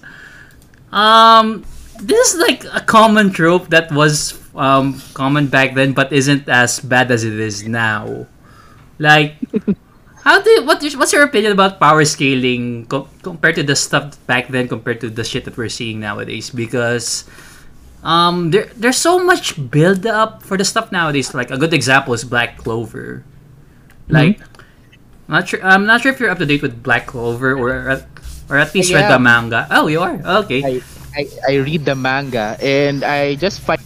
Um 0.93 1.65
this 2.01 2.35
is 2.35 2.41
like 2.41 2.65
a 2.73 2.81
common 2.81 3.31
trope 3.33 3.71
that 3.71 3.91
was 3.93 4.39
um 4.55 5.01
common 5.15 5.47
back 5.47 5.75
then 5.75 5.93
but 5.93 6.13
isn't 6.13 6.49
as 6.49 6.81
bad 6.81 7.11
as 7.11 7.25
it 7.25 7.39
is 7.39 7.67
now. 7.67 8.27
Like 8.99 9.37
how 10.25 10.41
do 10.41 10.49
you, 10.51 10.65
what 10.65 10.81
what's 10.97 11.13
your 11.13 11.23
opinion 11.23 11.53
about 11.53 11.77
power 11.79 12.05
scaling 12.05 12.87
co- 12.89 13.09
compared 13.23 13.55
to 13.57 13.63
the 13.63 13.77
stuff 13.77 14.17
back 14.27 14.49
then 14.49 14.67
compared 14.69 15.01
to 15.05 15.09
the 15.13 15.23
shit 15.25 15.45
that 15.45 15.57
we're 15.57 15.69
seeing 15.69 16.01
nowadays 16.01 16.49
because 16.51 17.29
um 18.05 18.51
there 18.51 18.69
there's 18.77 18.97
so 19.01 19.21
much 19.23 19.57
build 19.71 20.05
up 20.09 20.43
for 20.43 20.57
the 20.57 20.65
stuff 20.65 20.93
nowadays 20.93 21.33
like 21.37 21.51
a 21.53 21.57
good 21.61 21.73
example 21.73 22.13
is 22.13 22.25
Black 22.25 22.57
Clover. 22.61 23.25
Like 24.09 24.41
I'm 25.29 25.41
not 25.41 25.49
sure 25.49 25.61
I'm 25.65 25.85
not 25.89 26.01
sure 26.05 26.13
if 26.13 26.21
you're 26.21 26.29
up 26.33 26.37
to 26.41 26.47
date 26.49 26.61
with 26.61 26.83
Black 26.83 27.07
Clover 27.09 27.57
or 27.57 27.89
at- 27.89 28.09
or 28.51 28.61
at 28.61 28.75
least 28.77 28.93
read 28.93 29.09
the 29.09 29.19
manga. 29.19 29.65
Oh, 29.73 29.89
you 29.89 30.05
are. 30.05 30.21
Okay. 30.45 30.61
I, 30.61 30.73
I 31.17 31.23
I 31.49 31.53
read 31.65 31.89
the 31.89 31.97
manga 31.97 32.61
and 32.61 33.01
I 33.01 33.37
just 33.41 33.65
find 33.65 33.81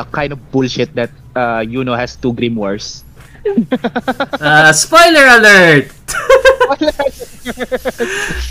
a 0.00 0.04
kind 0.08 0.32
of 0.32 0.40
bullshit 0.48 0.96
that 0.96 1.12
uh 1.36 1.60
Yuno 1.60 1.92
has 1.92 2.16
two 2.16 2.32
grimoires. 2.32 3.04
Uh, 4.44 4.72
spoiler 4.72 5.26
alert. 5.40 5.88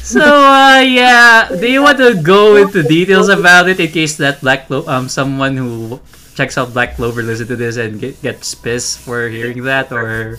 so 0.01 0.21
uh, 0.21 0.79
yeah, 0.82 1.49
do 1.49 1.67
you 1.69 1.82
want 1.82 1.97
to 1.97 2.15
go 2.21 2.56
into 2.56 2.82
details 2.84 3.29
about 3.29 3.67
it 3.69 3.79
in 3.79 3.89
case 3.89 4.17
that 4.17 4.41
Black 4.41 4.67
Clo- 4.67 4.86
um 4.88 5.10
someone 5.10 5.58
who 5.58 5.99
checks 6.36 6.58
out 6.58 6.73
Black 6.73 6.95
Clover 6.95 7.21
listen 7.21 7.47
to 7.47 7.56
this 7.56 7.77
and 7.77 7.99
get, 7.99 8.21
gets 8.21 8.56
pissed 8.56 8.99
for 8.99 9.29
hearing 9.29 9.63
that 9.63 9.91
or 9.91 10.38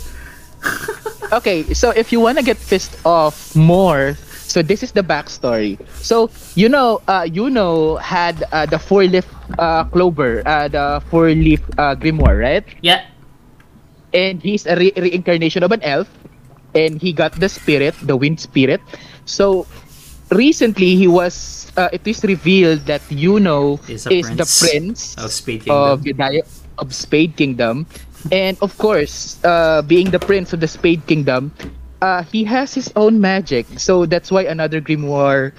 okay, 1.33 1.63
so 1.75 1.91
if 1.91 2.11
you 2.13 2.21
want 2.21 2.39
to 2.39 2.45
get 2.45 2.59
pissed 2.67 2.97
off 3.05 3.55
more, 3.55 4.17
so 4.49 4.63
this 4.63 4.83
is 4.83 4.93
the 4.93 5.03
backstory. 5.03 5.79
So 6.01 6.31
you 6.55 6.69
know, 6.69 7.03
uh, 7.07 7.27
you 7.31 7.51
know, 7.51 7.97
had 7.97 8.45
uh, 8.53 8.67
the 8.67 8.79
four 8.79 9.05
leaf 9.05 9.27
uh, 9.59 9.85
clover, 9.85 10.43
uh, 10.47 10.69
the 10.69 11.03
four 11.11 11.31
leaf 11.31 11.61
uh, 11.79 11.95
grimoire, 11.97 12.41
right? 12.41 12.65
yeah 12.83 13.05
And 14.15 14.41
he's 14.43 14.67
a 14.67 14.77
re- 14.77 14.95
reincarnation 14.97 15.63
of 15.63 15.73
an 15.73 15.83
elf, 15.83 16.09
and 16.75 17.03
he 17.03 17.13
got 17.13 17.35
the 17.41 17.49
spirit, 17.49 17.95
the 18.03 18.17
wind 18.17 18.41
spirit. 18.41 18.81
So 19.27 19.67
recently, 20.31 20.97
he 20.97 21.09
was. 21.09 21.73
Uh, 21.77 21.89
it 21.93 22.07
is 22.07 22.23
revealed 22.23 22.87
that 22.87 23.03
Yuno 23.11 23.83
Is 23.91 24.07
a 24.07 24.15
is 24.15 24.31
the 24.31 24.47
prince 24.47 25.17
of 25.19 25.33
of 25.69 26.03
Kingdom. 26.03 26.03
the 26.05 26.13
Dia- 26.15 26.47
of 26.79 26.95
Spade 26.95 27.37
Kingdom, 27.37 27.87
and 28.31 28.57
of 28.63 28.77
course, 28.79 29.39
uh, 29.45 29.83
being 29.83 30.11
the 30.11 30.19
prince 30.21 30.53
of 30.53 30.61
the 30.61 30.69
Spade 30.69 31.07
Kingdom, 31.07 31.53
uh, 32.03 32.23
he 32.23 32.45
has 32.45 32.75
his 32.75 32.93
own 32.97 33.21
magic. 33.21 33.67
So 33.79 34.07
that's 34.07 34.31
why 34.31 34.43
another 34.45 34.81
grimoire 34.81 35.53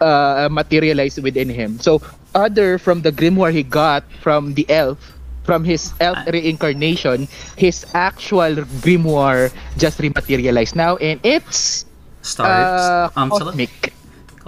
uh, 0.00 0.48
materialized 0.50 1.22
within 1.22 1.48
him. 1.48 1.78
So 1.80 2.02
other 2.34 2.78
from 2.78 3.02
the 3.02 3.12
grimoire 3.12 3.52
he 3.52 3.62
got 3.62 4.04
from 4.20 4.54
the 4.54 4.68
elf, 4.68 5.13
from 5.44 5.62
his 5.64 5.92
elf 6.00 6.18
reincarnation, 6.26 7.28
his 7.56 7.84
actual 7.94 8.64
grimoire 8.80 9.52
just 9.76 9.98
rematerialized 10.00 10.74
now, 10.74 10.96
and 10.96 11.20
it's 11.22 11.84
Stars. 12.22 12.48
uh, 12.48 13.10
um, 13.20 13.28
cosmic. 13.30 13.92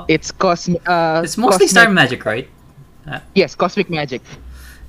It's 0.08 0.32
cosmic. 0.32 0.80
Uh, 0.88 1.22
it's 1.24 1.36
mostly 1.36 1.68
star 1.68 1.88
magic, 1.88 2.24
right? 2.24 2.48
Yes, 3.34 3.54
cosmic 3.54 3.88
magic. 3.88 4.20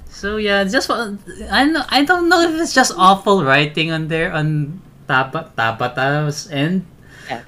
So 0.10 0.38
yeah, 0.42 0.64
just 0.64 0.90
I 0.90 1.66
know 1.70 1.84
I 1.90 2.02
don't 2.04 2.28
know 2.28 2.42
if 2.42 2.58
it's 2.60 2.74
just 2.74 2.92
awful 2.98 3.44
writing 3.46 3.92
on 3.92 4.08
there 4.08 4.34
on 4.34 4.82
Taba 5.08 5.54
Tabata's 5.54 6.50
end, 6.50 6.88
Yeah, 7.30 7.44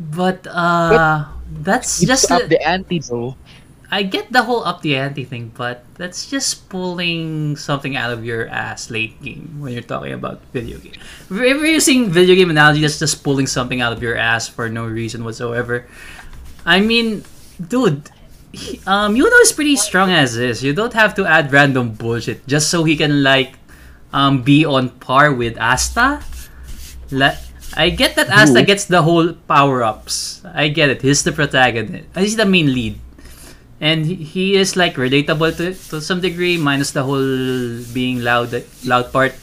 but 0.00 0.42
uh, 0.50 1.28
that's 1.62 2.02
It's 2.02 2.08
just 2.10 2.26
up 2.32 2.42
the- 2.48 2.56
the 2.56 2.60
ante 2.66 2.98
though. 2.98 3.36
I 3.92 4.08
get 4.08 4.32
the 4.32 4.40
whole 4.48 4.64
up 4.64 4.80
the 4.80 4.96
ante 4.96 5.28
thing, 5.28 5.52
but 5.52 5.84
that's 6.00 6.24
just 6.24 6.72
pulling 6.72 7.60
something 7.60 7.92
out 7.92 8.08
of 8.08 8.24
your 8.24 8.48
ass 8.48 8.88
late 8.88 9.20
game 9.20 9.60
when 9.60 9.76
you're 9.76 9.84
talking 9.84 10.16
about 10.16 10.40
video 10.56 10.80
game. 10.80 10.96
If 11.28 11.36
you're 11.36 11.76
using 11.76 12.08
video 12.08 12.34
game 12.34 12.48
analogy, 12.48 12.80
that's 12.80 12.98
just 12.98 13.20
pulling 13.22 13.46
something 13.46 13.84
out 13.84 13.92
of 13.92 14.00
your 14.00 14.16
ass 14.16 14.48
for 14.48 14.72
no 14.72 14.88
reason 14.88 15.28
whatsoever. 15.28 15.84
I 16.64 16.80
mean, 16.80 17.28
dude, 17.60 18.08
he, 18.48 18.80
um, 18.88 19.12
Yuno 19.12 19.36
is 19.44 19.52
pretty 19.52 19.76
strong 19.76 20.08
as 20.08 20.40
is. 20.40 20.64
You 20.64 20.72
don't 20.72 20.96
have 20.96 21.12
to 21.20 21.28
add 21.28 21.52
random 21.52 21.92
bullshit 21.92 22.48
just 22.48 22.72
so 22.72 22.84
he 22.84 22.96
can 22.96 23.22
like 23.22 23.60
um 24.16 24.40
be 24.40 24.64
on 24.64 24.88
par 25.04 25.36
with 25.36 25.60
Asta. 25.60 26.24
La- 27.12 27.36
I 27.76 27.92
get 27.92 28.16
that 28.16 28.32
Asta 28.32 28.64
gets 28.64 28.88
the 28.88 29.04
whole 29.04 29.36
power 29.44 29.84
ups. 29.84 30.40
I 30.48 30.68
get 30.68 30.88
it. 30.88 31.04
He's 31.04 31.24
the 31.24 31.32
protagonist. 31.32 32.08
He's 32.16 32.36
the 32.36 32.48
main 32.48 32.72
lead 32.72 32.96
and 33.82 34.06
he- 34.06 34.54
is 34.54 34.78
like 34.78 34.94
relatable 34.94 35.58
to 35.58 35.74
to 35.90 35.98
some 36.00 36.22
degree 36.22 36.56
minus 36.56 36.94
the 36.94 37.02
whole 37.02 37.82
being 37.92 38.22
loud 38.22 38.54
loud 38.86 39.10
part. 39.12 39.34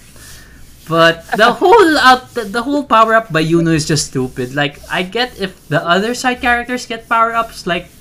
But 0.87 1.27
the 1.37 1.53
whole 1.61 1.97
out 1.99 2.33
the, 2.33 2.45
the 2.49 2.63
whole 2.63 2.83
power 2.87 3.13
up 3.13 3.29
by 3.31 3.43
Yuno 3.43 3.75
is 3.75 3.85
just 3.85 4.07
stupid. 4.09 4.55
Like 4.55 4.79
i 4.89 5.03
get 5.03 5.37
if 5.39 5.53
the 5.69 5.83
other 5.83 6.15
side 6.15 6.41
characters 6.41 6.87
get 6.87 7.05
power 7.11 7.35
ups 7.35 7.67
like 7.67 7.91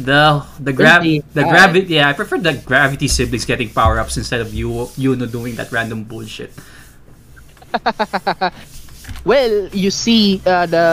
the 0.00 0.42
the 0.58 0.72
Really? 0.72 1.20
the 1.34 1.44
gravity 1.44 1.94
yeah 2.00 2.08
i 2.08 2.14
prefer 2.14 2.38
the 2.38 2.54
gravity 2.64 3.08
siblings 3.08 3.44
getting 3.44 3.68
power 3.68 3.98
ups 4.00 4.16
instead 4.16 4.40
of 4.40 4.54
you 4.54 4.70
Yuno 4.96 5.30
doing 5.30 5.56
that 5.56 5.70
random 5.72 6.04
bullshit 6.04 6.52
Well, 9.24 9.68
you 9.72 9.90
see 9.90 10.40
uh, 10.46 10.64
the 10.66 10.86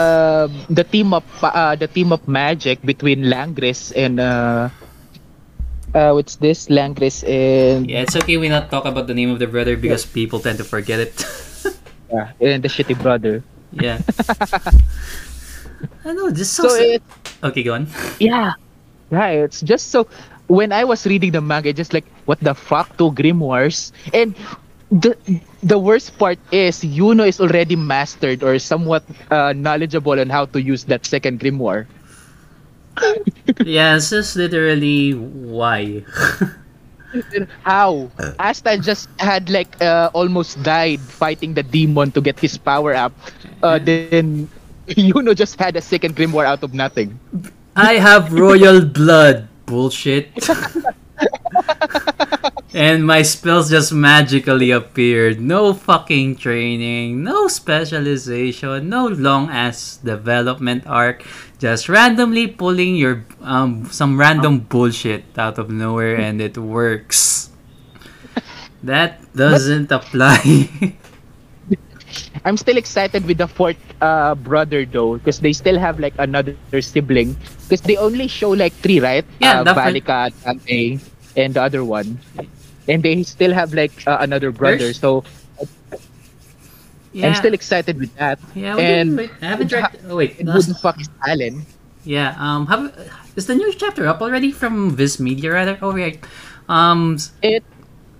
the 0.68 0.84
team 0.84 1.14
up 1.16 1.24
uh, 1.42 1.76
the 1.76 1.88
team 1.88 2.12
of 2.12 2.26
magic 2.28 2.80
between 2.84 3.24
Langris 3.24 3.92
and 3.96 4.20
uh, 4.20 4.68
uh, 5.94 6.12
what's 6.12 6.36
this 6.36 6.68
Langris 6.68 7.24
and 7.24 7.88
yeah 7.88 8.04
it's 8.04 8.16
okay 8.16 8.36
we 8.36 8.48
not 8.48 8.70
talk 8.70 8.84
about 8.84 9.06
the 9.08 9.14
name 9.14 9.30
of 9.30 9.38
the 9.40 9.46
brother 9.48 9.76
because 9.76 10.04
people 10.04 10.40
tend 10.40 10.58
to 10.58 10.64
forget 10.64 11.00
it 11.00 11.14
yeah, 12.12 12.32
and 12.40 12.62
the 12.62 12.68
shitty 12.68 13.00
brother. 13.00 13.42
Yeah. 13.72 14.00
I 16.04 16.12
know 16.12 16.30
just 16.30 16.54
So 16.54 16.68
sounds. 16.68 16.80
it, 16.80 17.02
okay, 17.44 17.62
go 17.62 17.74
on. 17.74 17.86
yeah, 18.18 18.52
right. 19.10 19.44
It's 19.44 19.60
just 19.60 19.90
so 19.90 20.08
when 20.48 20.72
I 20.72 20.84
was 20.84 21.06
reading 21.06 21.32
the 21.32 21.40
manga, 21.40 21.72
just 21.72 21.92
like 21.92 22.06
what 22.24 22.40
the 22.40 22.54
fuck, 22.54 22.96
two 22.96 23.12
grimoires, 23.12 23.92
and 24.12 24.34
the 24.90 25.16
the 25.62 25.78
worst 25.78 26.16
part 26.18 26.38
is 26.50 26.80
Yuno 26.80 27.28
is 27.28 27.40
already 27.40 27.76
mastered 27.76 28.42
or 28.42 28.58
somewhat 28.58 29.04
uh, 29.30 29.52
knowledgeable 29.52 30.18
on 30.18 30.30
how 30.30 30.46
to 30.46 30.62
use 30.62 30.84
that 30.84 31.04
second 31.04 31.40
grimoire. 31.40 31.86
yeah, 33.64 33.96
it's 33.96 34.10
just 34.10 34.36
literally 34.36 35.12
why. 35.14 36.02
How? 37.62 38.10
Asta 38.38 38.76
just 38.76 39.08
had 39.18 39.48
like 39.48 39.80
uh, 39.80 40.10
almost 40.12 40.62
died 40.62 41.00
fighting 41.00 41.54
the 41.54 41.62
demon 41.62 42.12
to 42.12 42.20
get 42.20 42.38
his 42.38 42.58
power 42.58 42.94
up. 42.94 43.12
Uh, 43.62 43.78
then 43.78 44.48
Yuno 44.88 45.34
just 45.34 45.58
had 45.58 45.76
a 45.76 45.80
second 45.80 46.16
grimoire 46.16 46.44
out 46.44 46.62
of 46.62 46.74
nothing. 46.74 47.18
I 47.76 47.94
have 47.94 48.32
royal 48.32 48.84
blood. 48.84 49.48
Bullshit. 49.66 50.32
and 52.74 53.06
my 53.06 53.22
spells 53.22 53.70
just 53.70 53.92
magically 53.92 54.70
appeared. 54.70 55.40
No 55.40 55.72
fucking 55.72 56.36
training, 56.36 57.22
no 57.22 57.48
specialization, 57.48 58.88
no 58.88 59.06
long 59.08 59.50
ass 59.50 59.96
development 60.02 60.86
arc. 60.86 61.24
Just 61.58 61.88
randomly 61.88 62.46
pulling 62.46 62.96
your 62.96 63.24
um 63.42 63.86
some 63.90 64.18
random 64.18 64.60
bullshit 64.60 65.24
out 65.38 65.58
of 65.58 65.70
nowhere 65.70 66.16
and 66.16 66.40
it 66.40 66.56
works. 66.58 67.50
That 68.82 69.20
doesn't 69.34 69.90
apply. 69.90 70.94
I'm 72.44 72.56
still 72.56 72.76
excited 72.76 73.26
with 73.26 73.38
the 73.38 73.48
fourth 73.48 73.78
uh, 74.00 74.34
brother 74.34 74.84
though, 74.86 75.18
because 75.18 75.40
they 75.40 75.52
still 75.52 75.78
have 75.78 75.98
like 75.98 76.14
another 76.18 76.56
sibling. 76.80 77.36
Because 77.68 77.82
they 77.82 77.96
only 77.96 78.28
show 78.28 78.50
like 78.50 78.72
three, 78.72 79.00
right? 79.00 79.24
Yeah, 79.40 79.60
uh, 79.60 79.74
Vanica, 79.74 80.30
Dante, 80.44 80.98
and 81.36 81.54
the 81.54 81.62
other 81.62 81.84
one. 81.84 82.18
And 82.88 83.02
they 83.02 83.22
still 83.22 83.52
have 83.52 83.74
like 83.74 83.92
uh, 84.06 84.18
another 84.20 84.50
brother. 84.50 84.88
There's- 84.90 84.98
So 84.98 85.24
yeah. 87.12 87.28
I'm 87.28 87.34
still 87.34 87.54
excited 87.54 87.98
with 87.98 88.14
that. 88.16 88.38
yeah, 88.54 88.76
we 88.76 88.82
and 88.82 89.16
wait, 89.16 89.30
I 89.42 89.46
haven't 89.46 89.68
tried. 89.68 89.98
Oh, 90.08 90.16
wait, 90.16 90.44
last- 90.44 90.68
the 90.68 90.74
fuck 90.74 91.00
is 91.00 91.08
Alan? 91.26 91.64
Yeah. 92.04 92.36
Um. 92.38 92.66
Have 92.68 92.94
is 93.36 93.46
the 93.46 93.54
new 93.54 93.72
chapter 93.74 94.06
up 94.06 94.20
already 94.22 94.52
from 94.52 94.90
Viz 94.96 95.18
Media 95.20 95.52
rather? 95.52 95.76
Oh 95.82 95.92
right. 95.92 96.16
Um. 96.68 97.18
It 97.42 97.64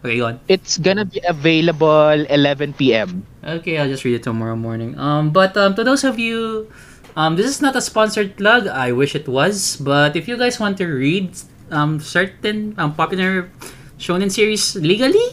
Okay, 0.05 0.19
go 0.19 0.27
on. 0.31 0.41
it's 0.49 0.79
gonna 0.79 1.05
be 1.05 1.21
available 1.27 2.14
11 2.31 2.75
p.m. 2.75 3.27
Okay, 3.43 3.79
I'll 3.79 3.89
just 3.91 4.05
read 4.05 4.14
it 4.14 4.23
tomorrow 4.23 4.57
morning. 4.57 4.99
Um. 4.99 5.31
But 5.31 5.57
um, 5.57 5.75
to 5.77 5.85
those 5.85 6.05
of 6.05 6.19
you, 6.19 6.69
um, 7.16 7.37
this 7.37 7.47
is 7.47 7.61
not 7.62 7.77
a 7.77 7.81
sponsored 7.81 8.37
plug. 8.37 8.66
I 8.69 8.93
wish 8.93 9.14
it 9.14 9.29
was. 9.29 9.77
But 9.81 10.16
if 10.16 10.29
you 10.29 10.37
guys 10.37 10.59
want 10.61 10.77
to 10.79 10.87
read 10.87 11.33
um 11.71 12.01
certain 12.01 12.75
um 12.79 12.95
popular 12.97 13.51
shonen 13.99 14.30
series 14.30 14.74
legally, 14.76 15.24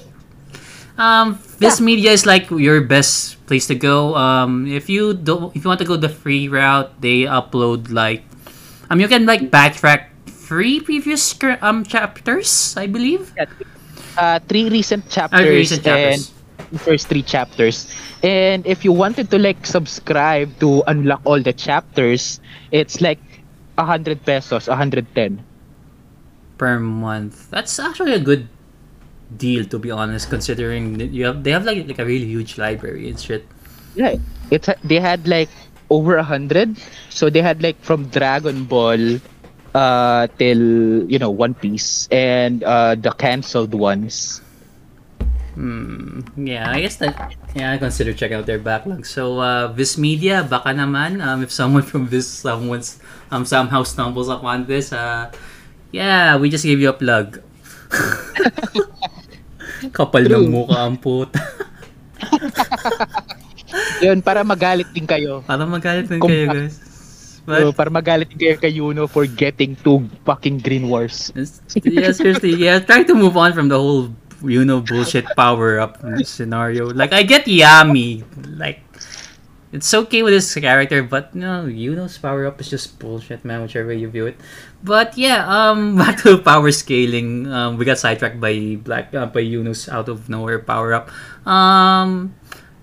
um, 0.97 1.35
Viz 1.59 1.79
Media 1.81 2.11
is 2.11 2.25
like 2.25 2.49
your 2.51 2.81
best 2.81 3.37
place 3.47 3.67
to 3.67 3.75
go. 3.75 4.15
Um, 4.15 4.67
if 4.67 4.89
you 4.89 5.13
don't, 5.13 5.55
if 5.55 5.63
you 5.63 5.69
want 5.69 5.79
to 5.79 5.85
go 5.87 5.95
the 5.95 6.09
free 6.09 6.47
route, 6.47 6.89
they 7.01 7.23
upload 7.23 7.91
like, 7.91 8.23
um, 8.89 8.99
you 8.99 9.07
can 9.07 9.25
like 9.25 9.51
backtrack 9.51 10.09
three 10.27 10.79
previous 10.79 11.33
um 11.61 11.83
chapters, 11.85 12.75
I 12.77 12.87
believe. 12.87 13.33
Uh, 14.17 14.39
three 14.47 14.69
recent 14.69 15.05
Uh, 15.31 15.37
chapters, 15.37 15.45
three 15.45 15.55
recent 15.55 15.83
chapters. 15.83 16.31
and 16.71 16.81
first 16.81 17.07
three 17.07 17.23
chapters. 17.23 17.87
And 18.23 18.65
if 18.65 18.83
you 18.85 18.91
wanted 18.91 19.29
to 19.31 19.39
like 19.39 19.65
subscribe 19.65 20.57
to 20.59 20.83
unlock 20.87 21.21
all 21.25 21.41
the 21.41 21.53
chapters, 21.53 22.39
it's 22.71 23.01
like 23.01 23.19
100 23.75 24.25
pesos, 24.25 24.67
110. 24.67 25.43
per 26.57 26.79
month. 26.79 27.49
That's 27.51 27.79
actually 27.79 28.13
a 28.13 28.19
good 28.19 28.47
deal 29.37 29.65
to 29.65 29.79
be 29.79 29.89
honest, 29.91 30.29
considering 30.29 30.97
that 30.97 31.09
you 31.09 31.25
have 31.25 31.43
they 31.43 31.51
have 31.51 31.65
like 31.65 31.87
like 31.87 31.99
a 31.99 32.05
really 32.05 32.25
huge 32.25 32.57
library 32.57 33.09
and 33.09 33.19
shit. 33.19 33.45
Yeah, 33.95 34.17
it's 34.51 34.69
they 34.83 34.99
had 34.99 35.27
like 35.27 35.49
over 35.89 36.17
a 36.17 36.23
hundred. 36.23 36.77
So 37.09 37.29
they 37.29 37.41
had 37.41 37.61
like 37.61 37.79
from 37.81 38.07
Dragon 38.09 38.65
Ball 38.65 39.19
uh 39.75 40.27
till 40.39 41.03
you 41.09 41.19
know 41.19 41.29
One 41.29 41.53
Piece 41.53 42.07
and 42.11 42.63
uh 42.63 42.95
the 42.95 43.11
cancelled 43.11 43.73
ones. 43.73 44.41
Hmm. 45.55 46.19
Yeah, 46.35 46.67
I 46.67 46.83
guess 46.83 46.99
that 46.99 47.15
yeah, 47.55 47.71
I 47.71 47.77
consider 47.79 48.11
checking 48.11 48.35
out 48.35 48.45
their 48.45 48.59
backlog. 48.59 49.07
So 49.07 49.39
uh 49.39 49.71
Viz 49.71 49.97
Media, 49.97 50.43
baka 50.43 50.75
naman 50.75 51.23
um 51.23 51.43
if 51.43 51.51
someone 51.51 51.83
from 51.89 52.07
Viz 52.07 52.27
someone's 52.27 52.99
um 53.31 53.47
somehow 53.47 53.83
stumbles 53.87 54.27
upon 54.27 54.67
this, 54.67 54.91
uh 54.91 55.31
yeah, 55.95 56.35
we 56.35 56.51
just 56.51 56.67
gave 56.67 56.83
you 56.83 56.91
a 56.91 56.97
plug. 56.97 57.39
Kapal 59.91 60.25
ng 60.25 60.49
mukha 60.49 60.87
ang 60.87 60.97
puta. 60.97 61.39
Yun 64.05 64.21
para 64.23 64.43
magalit 64.43 64.87
din 64.95 65.05
kayo. 65.05 65.43
Para 65.43 65.65
magalit 65.67 66.07
din 66.07 66.19
Kung- 66.19 66.31
kayo, 66.31 66.47
guys. 66.51 66.75
So, 67.45 67.45
But 67.45 67.77
para 67.77 67.89
magalit 67.93 68.33
din 68.33 68.39
kayo 68.41 68.55
kay 68.57 68.73
Yuno 68.81 69.05
for 69.05 69.29
getting 69.29 69.77
two 69.85 70.01
fucking 70.25 70.63
green 70.65 70.89
wars. 70.89 71.29
Yeah, 71.85 72.09
seriously, 72.15 72.57
yeah. 72.57 72.81
Try 72.81 73.05
to 73.05 73.13
move 73.13 73.37
on 73.37 73.53
from 73.53 73.69
the 73.69 73.77
whole, 73.77 74.09
you 74.41 74.65
know, 74.65 74.81
bullshit 74.81 75.29
power 75.37 75.77
up 75.77 76.01
scenario. 76.25 76.89
Like, 76.89 77.13
I 77.13 77.21
get 77.21 77.45
Yami. 77.45 78.25
Like, 78.57 78.81
it's 79.75 79.91
okay 79.91 80.23
with 80.23 80.31
his 80.31 80.47
character, 80.55 81.03
but 81.03 81.35
no, 81.35 81.67
Yuno's 81.67 82.15
power 82.17 82.47
up 82.47 82.63
is 82.63 82.71
just 82.71 82.95
bullshit, 82.95 83.43
man. 83.43 83.59
Whichever 83.59 83.91
way 83.91 83.99
you 83.99 84.07
view 84.07 84.25
it. 84.25 84.39
But 84.79 85.19
yeah, 85.19 85.43
um, 85.43 85.95
back 85.99 86.23
to 86.23 86.39
power 86.39 86.71
scaling. 86.71 87.51
Um, 87.51 87.75
we 87.75 87.83
got 87.83 87.99
sidetracked 87.99 88.39
by 88.39 88.79
Black, 88.79 89.11
uh, 89.13 89.27
by 89.27 89.43
Yuno's 89.43 89.91
out 89.91 90.07
of 90.07 90.31
nowhere 90.31 90.63
power 90.63 90.95
up. 90.95 91.11
Um, 91.43 92.33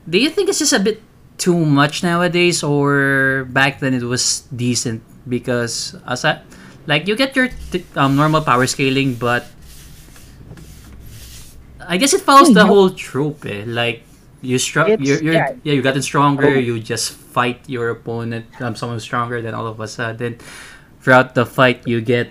do 0.05 0.21
you 0.21 0.29
think 0.29 0.53
it's 0.53 0.61
just 0.61 0.77
a 0.77 0.81
bit 0.85 1.01
too 1.41 1.57
much 1.57 2.05
nowadays, 2.05 2.63
or 2.63 3.49
back 3.49 3.81
then 3.81 3.97
it 3.97 4.05
was 4.05 4.45
decent? 4.53 5.01
Because 5.25 5.97
as 6.05 6.29
I, 6.29 6.45
like 6.87 7.09
you 7.09 7.17
get 7.17 7.35
your 7.35 7.49
t- 7.73 7.89
um, 7.97 8.21
normal 8.21 8.45
power 8.45 8.67
scaling, 8.69 9.17
but 9.17 9.49
I 11.81 11.97
guess 11.97 12.13
it 12.13 12.21
follows 12.21 12.53
the 12.53 12.67
whole 12.69 12.91
trope. 12.91 13.47
Eh? 13.49 13.65
Like 13.65 14.05
you 14.43 14.59
str- 14.59 14.81
It's- 14.93 15.01
you're, 15.07 15.23
you're, 15.23 15.35
yeah. 15.35 15.55
yeah. 15.63 15.73
you 15.73 15.81
gotten 15.83 16.03
stronger. 16.03 16.47
Oh. 16.51 16.59
You 16.59 16.79
just 16.81 17.13
fight 17.15 17.63
your 17.71 17.89
opponent, 17.91 18.47
um, 18.61 18.75
someone 18.77 19.01
stronger. 19.01 19.41
than 19.41 19.55
all 19.55 19.67
of 19.67 19.81
a 19.81 19.89
sudden, 19.89 20.37
throughout 21.01 21.35
the 21.35 21.47
fight, 21.47 21.87
you 21.89 22.03
get 22.03 22.29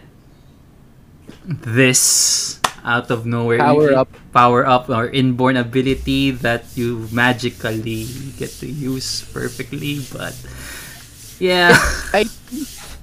this 1.45 2.59
out 2.83 3.11
of 3.11 3.25
nowhere 3.25 3.59
Power 3.59 3.93
up. 3.93 4.09
power 4.33 4.65
up 4.65 4.89
or 4.89 5.07
inborn 5.09 5.55
ability 5.57 6.31
that 6.41 6.65
you 6.75 7.07
magically 7.11 8.05
get 8.37 8.49
to 8.57 8.65
use 8.65 9.21
perfectly 9.31 10.01
but 10.11 10.33
yeah 11.39 11.77
I, 12.13 12.25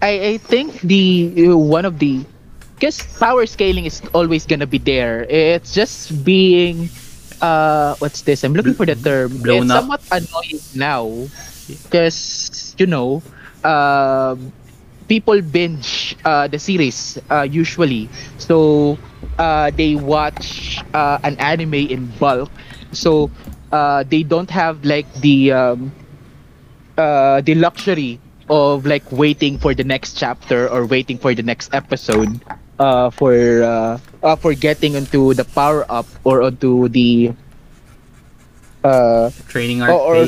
I 0.02 0.10
I 0.34 0.36
think 0.38 0.80
the 0.82 1.30
uh, 1.50 1.56
one 1.56 1.84
of 1.86 1.98
the 2.02 2.26
because 2.74 3.02
power 3.18 3.46
scaling 3.46 3.86
is 3.86 4.02
always 4.14 4.46
gonna 4.46 4.66
be 4.66 4.78
there. 4.78 5.26
It's 5.26 5.74
just 5.74 6.22
being 6.22 6.86
uh 7.40 7.96
what's 7.98 8.22
this? 8.22 8.44
I'm 8.44 8.54
looking 8.54 8.74
for 8.74 8.86
the 8.86 8.96
term. 8.96 9.38
Blown 9.42 9.64
it's 9.64 9.72
up. 9.72 9.84
somewhat 9.84 10.02
annoying 10.10 10.60
now 10.74 11.28
because 11.66 12.74
you 12.78 12.86
know 12.86 13.22
um 13.64 14.52
people 15.08 15.40
binge 15.40 16.16
uh, 16.24 16.46
the 16.46 16.58
series 16.58 17.18
uh, 17.30 17.42
usually 17.42 18.08
so 18.36 18.98
uh, 19.38 19.70
they 19.70 19.94
watch 19.96 20.78
uh, 20.94 21.18
an 21.24 21.36
anime 21.40 21.74
in 21.74 22.06
bulk 22.18 22.50
so 22.92 23.30
uh, 23.72 24.04
they 24.04 24.22
don't 24.22 24.50
have 24.50 24.84
like 24.84 25.10
the 25.20 25.50
um, 25.52 25.92
uh, 26.96 27.40
the 27.42 27.54
luxury 27.54 28.20
of 28.48 28.86
like 28.86 29.10
waiting 29.12 29.58
for 29.58 29.74
the 29.74 29.84
next 29.84 30.14
chapter 30.16 30.68
or 30.68 30.86
waiting 30.86 31.18
for 31.18 31.34
the 31.34 31.42
next 31.42 31.72
episode 31.74 32.40
uh, 32.78 33.10
for 33.10 33.62
uh, 33.62 33.98
uh, 34.22 34.36
for 34.36 34.54
getting 34.54 34.94
into 34.94 35.34
the 35.34 35.44
power 35.44 35.84
up 35.90 36.06
or 36.24 36.42
onto 36.42 36.88
the 36.88 37.32
uh, 38.84 39.30
training 39.48 39.82
art 39.82 39.90
or, 39.92 40.16
or, 40.16 40.26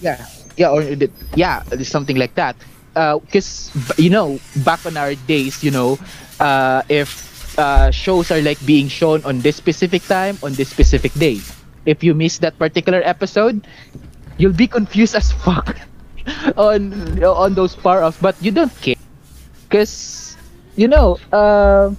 yeah 0.00 0.26
yeah 0.56 0.70
or 0.70 0.82
the- 0.82 1.10
yeah 1.34 1.62
something 1.82 2.16
like 2.16 2.34
that. 2.34 2.56
Because 2.94 3.70
you 3.98 4.08
know 4.08 4.40
back 4.64 4.84
on 4.86 4.96
our 4.96 5.14
days 5.28 5.62
you 5.62 5.70
know 5.70 5.98
uh, 6.40 6.82
if 6.88 7.58
uh, 7.58 7.90
shows 7.90 8.30
are 8.30 8.40
like 8.40 8.58
being 8.64 8.88
shown 8.88 9.22
on 9.24 9.40
this 9.40 9.56
specific 9.56 10.02
time 10.06 10.38
on 10.42 10.54
this 10.54 10.68
specific 10.68 11.12
day. 11.14 11.40
If 11.84 12.02
you 12.02 12.14
miss 12.14 12.38
that 12.38 12.58
particular 12.58 13.00
episode 13.04 13.66
you'll 14.38 14.56
be 14.56 14.66
confused 14.66 15.14
as 15.14 15.32
fuck 15.44 15.76
on 16.56 16.92
on 17.22 17.54
those 17.54 17.74
power 17.76 18.02
ups. 18.02 18.18
But 18.20 18.36
you 18.40 18.50
don't 18.50 18.72
care. 18.80 18.96
Because 19.68 20.36
you 20.76 20.88
know 20.88 21.18
uh, 21.32 21.92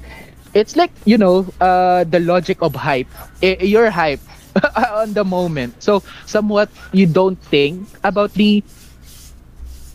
it's 0.53 0.75
like 0.75 0.91
you 1.05 1.17
know 1.17 1.47
uh, 1.59 2.03
the 2.03 2.19
logic 2.19 2.61
of 2.61 2.75
hype. 2.75 3.09
I- 3.41 3.57
you're 3.61 3.89
hype 3.89 4.21
on 4.75 5.13
the 5.13 5.23
moment. 5.25 5.81
So 5.83 6.03
somewhat 6.25 6.69
you 6.91 7.05
don't 7.07 7.39
think 7.39 7.87
about 8.03 8.33
the 8.33 8.63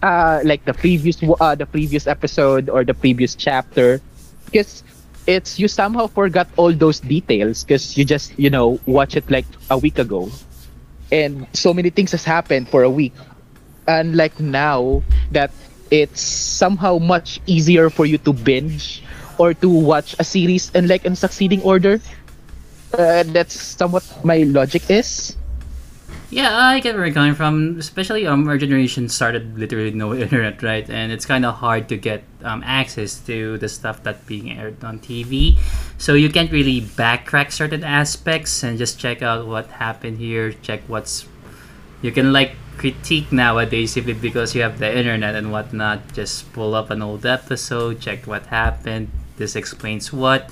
uh 0.03 0.41
like 0.45 0.65
the 0.65 0.75
previous 0.75 1.19
uh 1.23 1.55
the 1.55 1.67
previous 1.67 2.07
episode 2.07 2.69
or 2.69 2.85
the 2.85 2.95
previous 2.95 3.35
chapter. 3.35 4.01
Because 4.47 4.83
it's 5.27 5.59
you 5.59 5.69
somehow 5.69 6.07
forgot 6.09 6.49
all 6.57 6.73
those 6.73 7.01
details 7.01 7.63
because 7.65 7.97
you 7.97 8.05
just 8.05 8.37
you 8.39 8.51
know 8.51 8.81
watch 8.87 9.17
it 9.17 9.31
like 9.31 9.47
a 9.71 9.79
week 9.79 9.99
ago. 9.99 10.31
And 11.11 11.47
so 11.53 11.73
many 11.75 11.91
things 11.91 12.13
has 12.13 12.25
happened 12.25 12.69
for 12.69 12.83
a 12.83 12.91
week. 12.91 13.15
Unlike 13.87 14.41
now 14.41 15.03
that 15.31 15.53
it's 15.91 16.21
somehow 16.21 16.99
much 16.99 17.41
easier 17.47 17.91
for 17.91 18.07
you 18.07 18.19
to 18.19 18.33
binge 18.33 19.03
or 19.39 19.55
to 19.55 19.69
watch 19.69 20.15
a 20.19 20.25
series 20.25 20.71
in 20.75 20.89
like 20.89 21.05
in 21.05 21.17
succeeding 21.17 21.63
order 21.63 22.01
uh, 22.99 23.23
that's 23.33 23.55
somewhat 23.55 24.05
my 24.25 24.45
logic 24.45 24.91
is 24.91 25.37
Yeah, 26.33 26.57
I 26.57 26.81
get 26.81 26.97
where 26.97 27.05
you're 27.05 27.13
coming 27.13 27.37
from. 27.37 27.77
Especially 27.77 28.27
um, 28.27 28.49
our 28.49 28.57
generation 28.57 29.13
started 29.13 29.59
literally 29.59 29.93
no 29.93 30.15
internet, 30.17 30.65
right? 30.65 30.89
And 30.89 31.13
it's 31.13 31.29
kind 31.29 31.45
of 31.45 31.61
hard 31.61 31.93
to 31.93 32.01
get 32.01 32.25
um, 32.41 32.65
access 32.65 33.21
to 33.29 33.61
the 33.61 33.69
stuff 33.69 34.03
that 34.09 34.25
being 34.25 34.49
aired 34.49 34.81
on 34.83 34.99
TV. 34.99 35.61
So 36.01 36.17
you 36.17 36.33
can't 36.33 36.51
really 36.51 36.81
backtrack 36.81 37.53
certain 37.53 37.85
aspects 37.85 38.65
and 38.65 38.81
just 38.81 38.99
check 38.99 39.21
out 39.21 39.47
what 39.47 39.77
happened 39.77 40.25
here. 40.25 40.57
Check 40.65 40.81
what's 40.89 41.29
you 42.01 42.11
can 42.11 42.33
like 42.33 42.57
critique 42.79 43.31
nowadays 43.31 43.93
simply 43.93 44.15
because 44.15 44.57
you 44.57 44.63
have 44.63 44.81
the 44.81 44.89
internet 44.89 45.37
and 45.37 45.53
whatnot. 45.53 46.17
Just 46.17 46.51
pull 46.57 46.75
up 46.75 46.89
an 46.89 47.03
old 47.03 47.27
episode, 47.29 48.01
check 48.01 48.27
what 48.27 48.47
happened. 48.47 49.13
This 49.43 49.59
explains 49.59 50.13
what. 50.15 50.47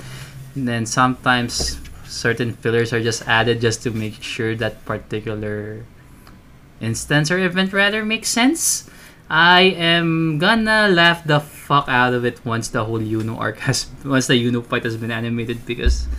And 0.58 0.66
then 0.66 0.82
sometimes 0.84 1.78
certain 2.10 2.58
fillers 2.58 2.90
are 2.92 2.98
just 2.98 3.22
added 3.30 3.62
just 3.62 3.86
to 3.86 3.94
make 3.94 4.18
sure 4.18 4.58
that 4.58 4.82
particular 4.84 5.86
instance 6.82 7.30
or 7.30 7.38
event 7.38 7.70
rather 7.72 8.02
makes 8.04 8.26
sense. 8.28 8.90
I 9.30 9.78
am 9.78 10.42
gonna 10.42 10.90
laugh 10.90 11.22
the 11.22 11.38
fuck 11.38 11.86
out 11.86 12.14
of 12.18 12.26
it 12.26 12.42
once 12.42 12.66
the 12.66 12.82
whole 12.82 12.98
Yuno 12.98 13.38
arc 13.38 13.62
has 13.70 13.86
once 14.02 14.26
the 14.26 14.34
Yuno 14.34 14.58
fight 14.66 14.82
has 14.82 14.98
been 14.98 15.14
animated 15.14 15.62
because 15.70 16.10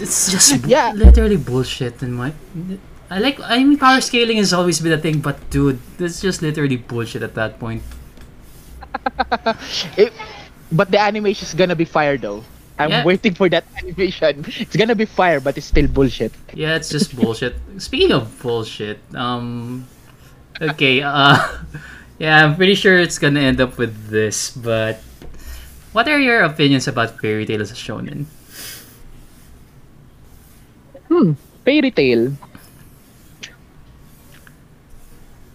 it's 0.00 0.32
just 0.32 0.64
Yeah. 0.64 0.92
literally 0.96 1.36
bullshit 1.36 2.00
in 2.00 2.16
my 2.16 2.32
I 3.12 3.20
like 3.20 3.36
I 3.44 3.60
mean 3.60 3.76
power 3.76 4.00
scaling 4.00 4.38
has 4.40 4.56
always 4.56 4.80
been 4.80 4.92
a 4.96 4.98
thing, 4.98 5.20
but 5.20 5.36
dude, 5.52 5.78
that's 6.00 6.20
just 6.24 6.40
literally 6.40 6.76
bullshit 6.80 7.20
at 7.22 7.34
that 7.36 7.60
point. 7.60 7.82
It, 9.96 10.12
but 10.72 10.90
the 10.90 10.98
animation 11.00 11.46
is 11.46 11.54
gonna 11.54 11.76
be 11.76 11.84
fire 11.84 12.16
though. 12.16 12.44
I'm 12.78 12.90
Yeah. 12.90 13.04
waiting 13.04 13.32
for 13.34 13.48
that 13.48 13.64
animation. 13.80 14.44
It's 14.60 14.76
gonna 14.76 14.94
be 14.94 15.06
fire, 15.06 15.40
but 15.40 15.56
it's 15.56 15.66
still 15.66 15.86
bullshit. 15.88 16.32
Yeah, 16.52 16.76
it's 16.76 16.88
just 16.90 17.16
bullshit. 17.16 17.56
Speaking 17.78 18.12
of 18.12 18.28
bullshit, 18.42 19.00
um, 19.14 19.86
okay, 20.60 21.00
uh, 21.02 21.40
yeah, 22.18 22.44
I'm 22.44 22.56
pretty 22.56 22.74
sure 22.74 22.96
it's 22.98 23.18
gonna 23.18 23.40
end 23.40 23.60
up 23.60 23.78
with 23.78 24.08
this, 24.12 24.50
but 24.52 25.00
what 25.92 26.06
are 26.08 26.20
your 26.20 26.42
opinions 26.44 26.86
about 26.86 27.16
Fairy 27.20 27.46
Tail 27.46 27.62
as 27.62 27.70
a 27.72 27.78
shonen? 27.78 28.26
Hmm, 31.08 31.32
fairy 31.64 31.90
Tail. 31.90 32.32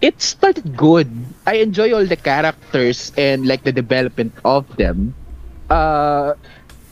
It 0.02 0.20
started 0.20 0.76
good. 0.76 1.08
I 1.46 1.56
enjoy 1.64 1.94
all 1.94 2.04
the 2.06 2.16
characters 2.16 3.12
and 3.16 3.46
like 3.46 3.64
the 3.64 3.72
development 3.72 4.34
of 4.44 4.66
them. 4.76 5.14
Uh, 5.70 6.34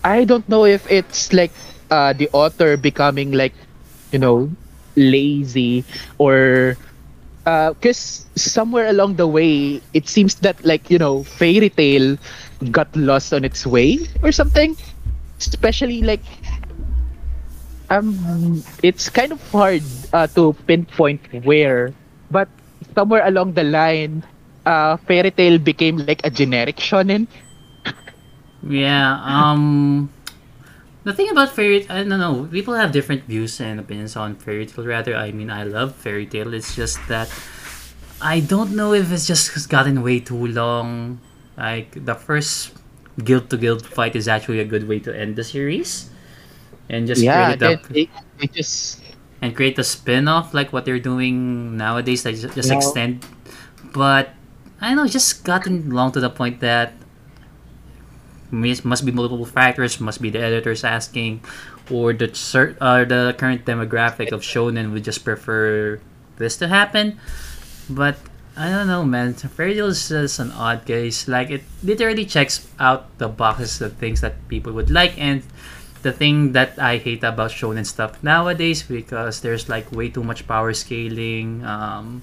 I 0.05 0.25
don't 0.25 0.49
know 0.49 0.65
if 0.65 0.91
it's 0.91 1.33
like 1.33 1.53
uh, 1.91 2.15
the 2.15 2.31
author 2.33 2.77
becoming 2.77 3.33
like, 3.33 3.55
you 4.13 4.19
know, 4.19 4.51
lazy 4.97 5.85
or 6.19 6.77
because 7.45 8.27
somewhere 8.37 8.87
along 8.89 9.17
the 9.17 9.27
way 9.27 9.83
it 9.95 10.07
seems 10.09 10.37
that 10.37 10.63
like 10.65 10.91
you 10.91 10.99
know 10.99 11.25
fairy 11.25 11.71
tale 11.71 12.17
got 12.71 12.95
lost 12.95 13.33
on 13.33 13.45
its 13.45 13.67
way 13.67 13.99
or 14.23 14.31
something 14.31 14.77
especially 15.39 16.03
like 16.03 16.23
um 17.91 18.63
it's 18.83 19.09
kind 19.09 19.33
of 19.33 19.41
hard 19.51 19.83
uh, 20.13 20.27
to 20.29 20.53
pinpoint 20.67 21.21
where 21.45 21.93
but 22.31 22.49
somewhere 22.95 23.27
along 23.27 23.55
the 23.55 23.65
line 23.65 24.23
uh 24.67 24.97
fairy 25.09 25.31
tale 25.31 25.59
became 25.59 25.97
like 25.99 26.21
a 26.25 26.31
generic 26.31 26.77
shonen 26.77 27.27
Yeah, 28.63 29.21
um, 29.25 30.11
the 31.05 31.13
thing 31.15 31.31
about 31.31 31.51
fairy, 31.51 31.89
I 31.89 32.05
don't 32.05 32.09
know, 32.21 32.49
people 32.51 32.75
have 32.75 32.93
different 32.93 33.25
views 33.25 33.61
and 33.61 33.81
opinions 33.81 34.17
on 34.17 34.37
fairy 34.37 34.67
tale. 34.67 34.87
Rather, 34.87 35.17
I 35.17 35.33
mean, 35.33 35.51
I 35.51 35.65
love 35.65 35.95
fairy 35.97 36.27
tale. 36.27 36.55
It's 36.55 36.75
just 36.77 37.07
that 37.09 37.31
I 38.21 38.41
don't 38.41 38.77
know 38.77 38.93
if 38.95 39.13
it's 39.13 39.27
just 39.27 39.69
gotten 39.71 40.03
way 40.03 40.21
too 40.21 40.47
long. 40.49 41.21
Like 41.57 42.05
the 42.05 42.15
first 42.15 42.73
guild 43.25 43.51
to 43.51 43.57
guild 43.59 43.87
fight 43.87 44.17
is 44.17 44.29
actually 44.29 44.61
a 44.61 44.65
good 44.65 44.89
way 44.89 45.01
to 45.01 45.17
end 45.17 45.37
the 45.37 45.45
series, 45.45 46.11
and 46.89 47.07
just 47.07 47.29
yeah 47.29 47.31
create 47.31 47.63
it 47.63 47.63
up 47.63 47.87
they, 47.91 48.07
they, 48.07 48.11
they 48.39 48.47
just 48.49 49.00
and 49.43 49.57
create 49.57 49.79
a 49.79 49.85
spin-off 49.85 50.53
like 50.55 50.73
what 50.73 50.85
they're 50.85 50.99
doing 51.01 51.77
nowadays 51.77 52.25
like 52.25 52.37
just, 52.37 52.55
just 52.55 52.69
Yeah. 52.69 52.77
extend 52.77 53.25
but 53.93 54.31
i 54.81 54.89
don't 54.89 54.97
know 54.97 55.05
it's 55.05 55.13
just 55.13 55.45
gotten 55.45 55.91
long 55.91 56.13
to 56.13 56.21
the 56.21 56.31
point 56.31 56.61
that 56.61 56.93
must 58.51 58.85
must 58.85 59.07
be 59.07 59.13
multiple 59.13 59.47
factors 59.47 60.01
must 60.01 60.21
be 60.21 60.31
the 60.31 60.41
editors 60.41 60.83
asking 60.85 61.41
or 61.91 62.13
the 62.13 62.33
cer- 62.35 62.77
uh, 62.81 63.05
the 63.05 63.35
current 63.39 63.65
demographic 63.65 64.33
of 64.33 64.43
shonen 64.43 64.93
would 64.93 65.05
just 65.05 65.25
prefer 65.25 66.01
this 66.39 66.57
to 66.57 66.69
happen 66.69 67.19
but 67.89 68.17
I 68.57 68.69
don't 68.69 68.89
know, 68.89 69.05
man. 69.07 69.33
Fairy 69.35 69.73
Tail 69.75 69.87
is 69.87 70.09
just 70.11 70.39
an 70.39 70.51
odd 70.53 70.85
case. 70.85 71.27
Like 71.29 71.49
it 71.51 71.63
literally 71.83 72.27
checks 72.27 72.69
out 72.79 73.07
the 73.17 73.27
boxes 73.29 73.81
of 73.81 73.95
things 73.97 74.21
that 74.21 74.37
people 74.49 74.73
would 74.75 74.91
like, 74.91 75.17
and 75.17 75.43
the 76.03 76.13
thing 76.13 76.53
that 76.53 76.79
I 76.79 76.97
hate 76.97 77.23
about 77.25 77.51
shonen 77.51 77.87
stuff 77.87 78.23
nowadays 78.23 78.83
because 78.83 79.41
there's 79.41 79.69
like 79.69 79.91
way 79.93 80.09
too 80.09 80.25
much 80.25 80.47
power 80.47 80.73
scaling. 80.73 81.65
Um, 81.65 82.23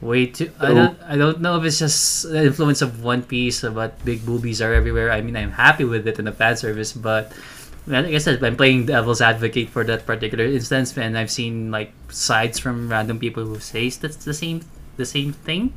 way 0.00 0.26
too. 0.26 0.50
I 0.60 0.74
don't. 0.74 0.98
I 1.02 1.16
don't 1.16 1.40
know 1.40 1.56
if 1.58 1.64
it's 1.64 1.78
just 1.78 2.28
the 2.28 2.44
influence 2.44 2.82
of 2.82 3.02
One 3.02 3.22
Piece, 3.22 3.62
but 3.62 4.02
big 4.04 4.24
boobies 4.24 4.60
are 4.62 4.72
everywhere. 4.72 5.10
I 5.10 5.20
mean, 5.20 5.36
I'm 5.36 5.52
happy 5.52 5.84
with 5.84 6.06
it 6.06 6.18
in 6.18 6.26
the 6.26 6.32
fan 6.32 6.56
service, 6.56 6.92
but 6.92 7.32
like 7.86 8.06
I 8.06 8.18
said, 8.18 8.42
I'm 8.42 8.56
playing 8.56 8.86
devil's 8.86 9.20
advocate 9.20 9.68
for 9.68 9.84
that 9.84 10.06
particular 10.06 10.44
instance, 10.44 10.96
and 10.96 11.18
I've 11.18 11.30
seen 11.30 11.70
like 11.70 11.92
sides 12.08 12.58
from 12.58 12.88
random 12.88 13.18
people 13.18 13.44
who 13.44 13.58
say 13.58 13.90
that's 13.90 14.24
the 14.24 14.34
same, 14.34 14.62
the 14.96 15.04
same 15.04 15.32
thing, 15.32 15.72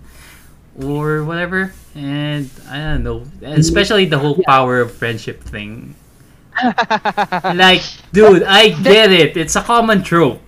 or 0.79 1.23
whatever. 1.23 1.73
And 1.95 2.49
I 2.69 2.77
don't 2.77 3.03
know, 3.03 3.25
especially 3.41 4.05
the 4.05 4.19
whole 4.19 4.39
power 4.45 4.79
of 4.79 4.93
friendship 4.93 5.43
thing. 5.43 5.95
like, 7.55 7.83
dude, 8.11 8.43
I 8.43 8.69
get 8.69 9.11
it. 9.11 9.37
It's 9.37 9.55
a 9.55 9.61
common 9.61 10.03
trope. 10.03 10.41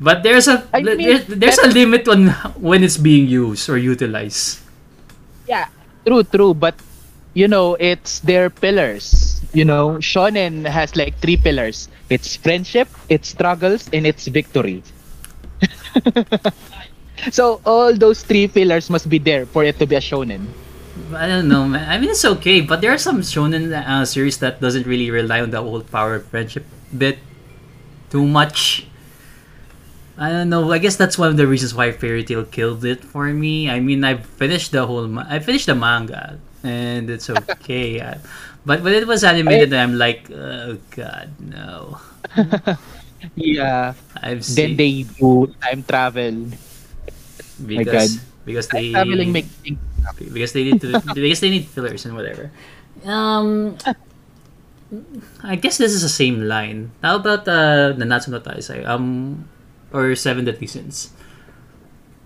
But 0.00 0.22
there's 0.22 0.48
a 0.48 0.66
I 0.74 0.82
mean, 0.82 0.98
there's, 0.98 1.26
there's 1.26 1.58
a 1.58 1.68
limit 1.68 2.08
on 2.08 2.28
when 2.58 2.82
it's 2.82 2.98
being 2.98 3.28
used 3.28 3.68
or 3.70 3.78
utilized. 3.78 4.60
Yeah, 5.48 5.68
true, 6.04 6.24
true. 6.24 6.52
But 6.52 6.74
you 7.32 7.48
know, 7.48 7.76
it's 7.78 8.18
their 8.20 8.50
pillars. 8.50 9.40
You 9.54 9.64
know, 9.64 10.02
shonen 10.02 10.66
has 10.66 10.96
like 10.96 11.16
three 11.18 11.36
pillars. 11.36 11.88
It's 12.10 12.34
friendship, 12.36 12.88
it's 13.08 13.28
struggles, 13.28 13.88
and 13.92 14.06
it's 14.06 14.26
victory. 14.26 14.82
so 17.30 17.60
all 17.64 17.94
those 17.94 18.22
three 18.22 18.48
pillars 18.48 18.90
must 18.90 19.08
be 19.08 19.18
there 19.18 19.46
for 19.46 19.62
it 19.64 19.78
to 19.78 19.86
be 19.86 19.94
a 19.94 20.02
shonen. 20.02 20.46
I 21.14 21.26
don't 21.26 21.48
know, 21.48 21.66
man. 21.66 21.88
I 21.90 21.98
mean, 21.98 22.10
it's 22.10 22.24
okay, 22.24 22.60
but 22.60 22.80
there 22.80 22.92
are 22.92 22.98
some 22.98 23.20
shonen 23.20 23.74
uh, 23.74 24.04
series 24.04 24.38
that 24.38 24.60
doesn't 24.60 24.86
really 24.86 25.10
rely 25.10 25.40
on 25.40 25.50
the 25.50 25.58
old 25.58 25.90
power 25.90 26.14
of 26.16 26.26
friendship 26.28 26.64
bit 26.96 27.18
too 28.10 28.24
much. 28.26 28.86
I 30.16 30.30
don't 30.30 30.48
know. 30.48 30.70
I 30.70 30.78
guess 30.78 30.94
that's 30.96 31.18
one 31.18 31.28
of 31.28 31.36
the 31.36 31.46
reasons 31.46 31.74
why 31.74 31.90
Fairy 31.90 32.22
Tail 32.22 32.44
killed 32.44 32.84
it 32.84 33.02
for 33.02 33.26
me. 33.34 33.68
I 33.68 33.80
mean, 33.80 34.04
I 34.04 34.16
finished 34.16 34.70
the 34.70 34.86
whole. 34.86 35.08
Ma- 35.08 35.26
I 35.28 35.40
finished 35.40 35.66
the 35.66 35.74
manga, 35.74 36.38
and 36.62 37.10
it's 37.10 37.28
okay. 37.30 37.98
But 38.66 38.80
when 38.80 38.94
it 38.94 39.06
was 39.06 39.24
animated, 39.24 39.74
I'm 39.74 39.98
like, 39.98 40.30
oh 40.32 40.78
god, 40.96 41.28
no. 41.40 41.98
Yeah. 43.36 43.94
I've 44.20 44.44
seen. 44.44 44.76
Then 44.76 44.76
they 44.76 45.02
do 45.04 45.52
time 45.60 45.82
travel. 45.84 46.48
because 47.64 48.16
God. 48.16 48.24
because 48.44 48.66
Time 48.68 48.80
they 48.82 48.90
traveling 48.92 49.32
makes 49.32 49.48
things 49.62 49.78
because 50.32 50.52
they 50.52 50.64
need 50.64 50.80
to 50.80 51.00
because 51.14 51.40
they 51.40 51.50
need 51.50 51.66
fillers 51.66 52.04
and 52.04 52.14
whatever. 52.14 52.50
Um, 53.04 53.76
I 55.42 55.56
guess 55.56 55.78
this 55.78 55.92
is 55.92 56.02
the 56.02 56.12
same 56.12 56.46
line. 56.46 56.92
How 57.02 57.16
about 57.16 57.48
uh, 57.48 57.92
the 57.92 58.04
Natsu 58.04 58.30
no 58.30 58.40
Taizai? 58.40 58.86
Um, 58.86 59.48
or 59.92 60.14
Seven 60.14 60.44
Deadly 60.44 60.66
Sins? 60.66 61.10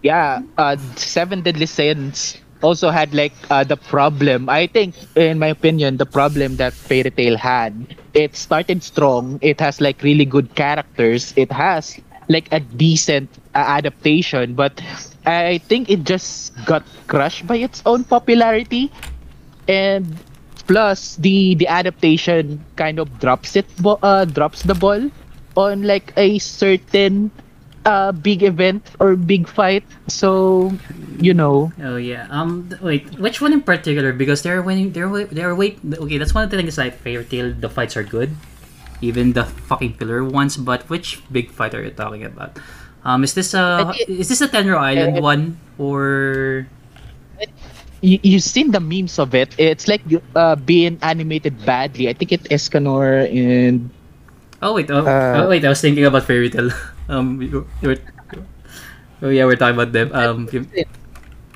yeah 0.02 0.40
uh 0.58 0.76
seven 0.96 1.42
deadly 1.42 1.66
sins 1.66 2.36
also 2.62 2.90
had 2.90 3.14
like 3.14 3.32
uh, 3.50 3.64
the 3.64 3.76
problem 3.76 4.48
i 4.48 4.66
think 4.66 4.94
in 5.16 5.38
my 5.38 5.48
opinion 5.48 5.96
the 5.96 6.06
problem 6.06 6.56
that 6.56 6.72
fairy 6.72 7.10
tail 7.10 7.36
had 7.36 7.74
it 8.14 8.36
started 8.36 8.82
strong 8.82 9.38
it 9.42 9.60
has 9.60 9.80
like 9.80 10.02
really 10.02 10.24
good 10.24 10.54
characters 10.54 11.32
it 11.36 11.50
has 11.50 11.98
like 12.28 12.48
a 12.52 12.60
decent 12.60 13.30
uh, 13.54 13.58
adaptation 13.58 14.54
but 14.54 14.80
I 15.28 15.58
think 15.58 15.90
it 15.90 16.04
just 16.08 16.56
got 16.64 16.88
crushed 17.06 17.46
by 17.46 17.60
its 17.60 17.82
own 17.84 18.04
popularity, 18.04 18.88
and 19.68 20.08
plus 20.64 21.16
the 21.20 21.52
the 21.60 21.68
adaptation 21.68 22.64
kind 22.76 22.96
of 22.96 23.12
drops 23.20 23.52
it 23.52 23.68
uh, 23.84 24.24
drops 24.24 24.64
the 24.64 24.72
ball 24.72 25.12
on 25.52 25.84
like 25.84 26.16
a 26.16 26.40
certain 26.40 27.30
uh, 27.84 28.12
big 28.12 28.42
event 28.42 28.88
or 29.00 29.16
big 29.16 29.44
fight. 29.48 29.84
So 30.08 30.72
you 31.20 31.34
know, 31.34 31.72
Oh 31.76 32.00
yeah. 32.00 32.24
Um. 32.30 32.72
Wait. 32.80 33.20
Which 33.20 33.40
one 33.44 33.52
in 33.52 33.60
particular? 33.60 34.16
Because 34.16 34.40
they're 34.40 34.62
winning. 34.62 34.92
They're 34.92 35.12
they're 35.28 35.54
wait. 35.54 35.76
Okay, 35.84 36.16
that's 36.16 36.32
one 36.32 36.44
of 36.44 36.50
the 36.50 36.56
things 36.56 36.78
I 36.78 36.88
Fairy 36.88 37.24
Tail. 37.28 37.52
The 37.52 37.68
fights 37.68 38.00
are 38.00 38.04
good, 38.04 38.32
even 39.04 39.36
the 39.36 39.44
fucking 39.44 40.00
filler 40.00 40.24
ones. 40.24 40.56
But 40.56 40.88
which 40.88 41.20
big 41.28 41.50
fight 41.52 41.74
are 41.74 41.84
you 41.84 41.92
talking 41.92 42.24
about? 42.24 42.56
Um. 43.08 43.24
Is 43.24 43.32
this 43.32 43.56
a 43.56 43.88
is 44.04 44.28
this 44.28 44.44
a 44.44 44.48
Tenro 44.52 44.76
Island 44.76 45.24
one 45.24 45.56
or? 45.80 46.68
you, 48.04 48.20
you've 48.22 48.44
seen 48.44 48.70
the 48.70 48.80
memes 48.84 49.18
of 49.18 49.34
it. 49.34 49.56
It's 49.58 49.88
like 49.88 50.04
uh, 50.36 50.54
being 50.60 50.98
animated 51.00 51.56
badly. 51.64 52.08
I 52.08 52.12
think 52.12 52.30
it's 52.36 52.46
Escanor 52.52 53.24
and 53.32 53.88
Oh 54.60 54.74
wait. 54.76 54.90
Oh, 54.90 55.06
Uh, 55.06 55.42
oh 55.44 55.48
wait. 55.48 55.64
I 55.64 55.68
was 55.72 55.80
thinking 55.80 56.04
about 56.04 56.24
Fairy 56.28 56.50
Tail. 56.52 56.68
um. 57.08 57.40
You, 57.40 57.64
you 57.80 57.88
were, 57.96 58.00
oh 59.22 59.30
yeah, 59.32 59.48
we're 59.48 59.56
talking 59.56 59.74
about 59.80 59.92
them. 59.96 60.12
Um. 60.12 60.48
you- 60.52 60.68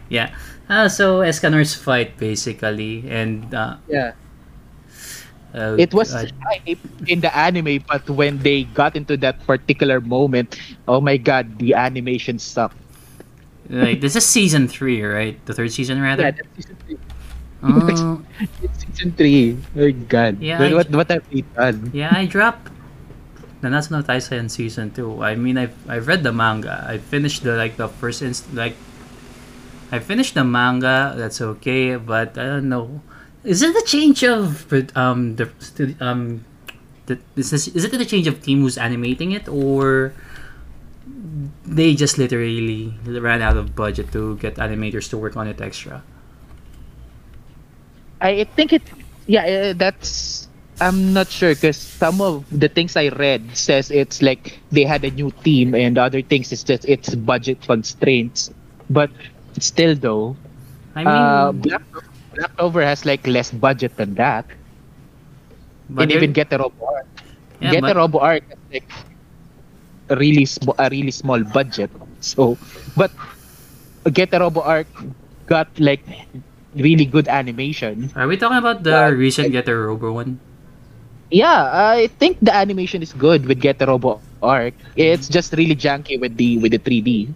Yeah. 0.09 0.33
Uh, 0.73 0.89
so 0.89 1.21
Escanor's 1.21 1.75
fight 1.77 2.17
basically, 2.17 3.05
and 3.13 3.53
uh, 3.53 3.77
yeah. 3.89 4.13
Uh, 5.53 5.77
It 5.79 5.93
was 5.93 6.13
hype 6.17 6.81
in 7.07 7.21
the 7.21 7.29
anime, 7.37 7.85
but 7.87 8.09
when 8.09 8.39
they 8.41 8.65
got 8.73 8.97
into 8.97 9.17
that 9.21 9.45
particular 9.47 10.01
moment, 10.01 10.57
oh 10.89 11.01
my 11.01 11.17
god, 11.21 11.59
the 11.61 11.75
animation 11.75 12.39
sucked. 12.39 12.77
like 13.69 14.01
this 14.01 14.17
is 14.17 14.25
season 14.27 14.67
three, 14.69 15.01
right? 15.05 15.37
The 15.47 15.55
third 15.55 15.73
season 15.73 16.01
rather. 16.01 16.25
Yeah, 16.29 16.37
that's 16.37 16.49
season 16.57 16.77
three. 16.85 16.99
Oh, 17.63 18.21
It's 18.65 18.81
season 18.85 19.13
three. 19.13 19.57
Oh 19.77 19.87
my 19.87 19.91
god. 20.09 20.41
Yeah, 20.43 20.59
What, 20.61 20.71
I- 20.73 20.75
what, 20.75 20.89
what 20.91 21.09
have 21.13 21.25
we 21.33 21.43
done? 21.55 21.91
yeah, 21.95 22.11
I 22.13 22.27
dropped 22.27 22.73
Nanatsu 23.63 23.93
no 23.95 24.03
Taizai 24.03 24.41
in 24.43 24.49
season 24.49 24.91
two. 24.91 25.23
I 25.23 25.37
mean, 25.39 25.57
I've 25.57 25.77
I've 25.87 26.09
read 26.11 26.25
the 26.27 26.33
manga. 26.35 26.83
I 26.89 26.99
finished 26.99 27.45
the 27.47 27.55
like 27.61 27.77
the 27.77 27.87
first 27.93 28.21
inst 28.25 28.49
like. 28.57 28.75
I 29.93 30.01
finished 30.01 30.35
the 30.35 30.43
manga. 30.45 31.15
That's 31.15 31.41
okay, 31.41 31.95
but 31.97 32.35
I 32.41 32.59
don't 32.59 32.69
know. 32.73 33.01
Is 33.45 33.63
it 33.63 33.75
the 33.75 33.83
change 33.83 34.23
of 34.23 34.73
um 34.97 35.37
the 35.37 35.51
um 36.01 36.45
the, 37.07 37.19
is 37.37 37.51
this, 37.51 37.69
is 37.69 37.85
it 37.85 37.91
the 37.91 38.05
change 38.05 38.27
of 38.27 38.43
team 38.43 38.61
who's 38.63 38.79
animating 38.79 39.33
it 39.33 39.49
or 39.49 40.15
they 41.65 41.95
just 41.95 42.19
literally 42.19 42.95
ran 43.07 43.43
out 43.43 43.57
of 43.57 43.75
budget 43.75 44.13
to 44.13 44.37
get 44.37 44.57
animators 44.57 45.09
to 45.11 45.19
work 45.19 45.37
on 45.37 45.49
it 45.49 45.61
extra? 45.61 46.03
I 48.21 48.45
think 48.45 48.73
it. 48.73 48.83
Yeah, 49.27 49.45
uh, 49.45 49.73
that's. 49.75 50.49
I'm 50.81 51.13
not 51.13 51.29
sure 51.29 51.55
because 51.55 51.77
some 51.77 52.21
of 52.21 52.47
the 52.51 52.69
things 52.69 52.97
I 52.97 53.09
read 53.09 53.57
says 53.57 53.91
it's 53.91 54.23
like 54.23 54.59
they 54.71 54.85
had 54.85 55.05
a 55.05 55.11
new 55.11 55.31
team, 55.43 55.75
and 55.75 55.99
other 55.99 56.23
things 56.23 56.51
it's 56.53 56.63
just 56.63 56.85
it's 56.87 57.15
budget 57.15 57.63
constraints. 57.63 58.51
But 58.91 59.11
still, 59.59 59.95
though, 59.95 60.37
I 60.95 61.05
mean, 61.05 61.09
uh, 61.09 61.53
Black, 61.53 61.83
Clover 62.57 62.83
has 62.83 63.05
like 63.05 63.27
less 63.27 63.51
budget 63.51 63.97
than 63.97 64.15
that. 64.17 64.47
but 65.91 66.09
and 66.09 66.13
even 66.13 66.33
Getter 66.33 66.59
Robo 66.59 66.87
Arc. 66.87 67.07
yeah, 67.61 67.71
Getter 67.77 67.95
Robo 67.99 68.19
Arc 68.19 68.45
has 68.49 68.59
like 68.73 68.89
a 70.09 70.17
really 70.17 70.45
sm- 70.47 70.77
a 70.79 70.89
really 70.91 71.11
small 71.13 71.43
budget. 71.45 71.91
So, 72.21 72.57
but 72.97 73.11
Getter 74.13 74.41
Robo 74.41 74.61
Arc 74.63 74.89
got 75.47 75.69
like 75.79 76.01
really 76.75 77.05
good 77.05 77.29
animation. 77.29 78.11
Are 78.17 78.27
we 78.27 78.37
talking 78.37 78.59
about 78.59 78.83
the 78.83 78.91
Yeah, 78.91 79.09
recent 79.13 79.49
I- 79.49 79.61
Getter 79.61 79.87
Robo 79.89 80.13
one? 80.13 80.41
Yeah, 81.33 81.69
I 81.73 82.09
think 82.21 82.37
the 82.45 82.53
animation 82.55 83.01
is 83.03 83.13
good 83.17 83.47
with 83.49 83.61
Get 83.61 83.79
the 83.79 83.87
Robo 83.89 84.21
Arc. 84.43 84.75
It's 84.97 85.29
just 85.29 85.53
really 85.57 85.77
janky 85.77 86.21
with 86.21 86.37
the 86.37 86.59
with 86.61 86.73
the 86.73 86.81
3D. 86.81 87.33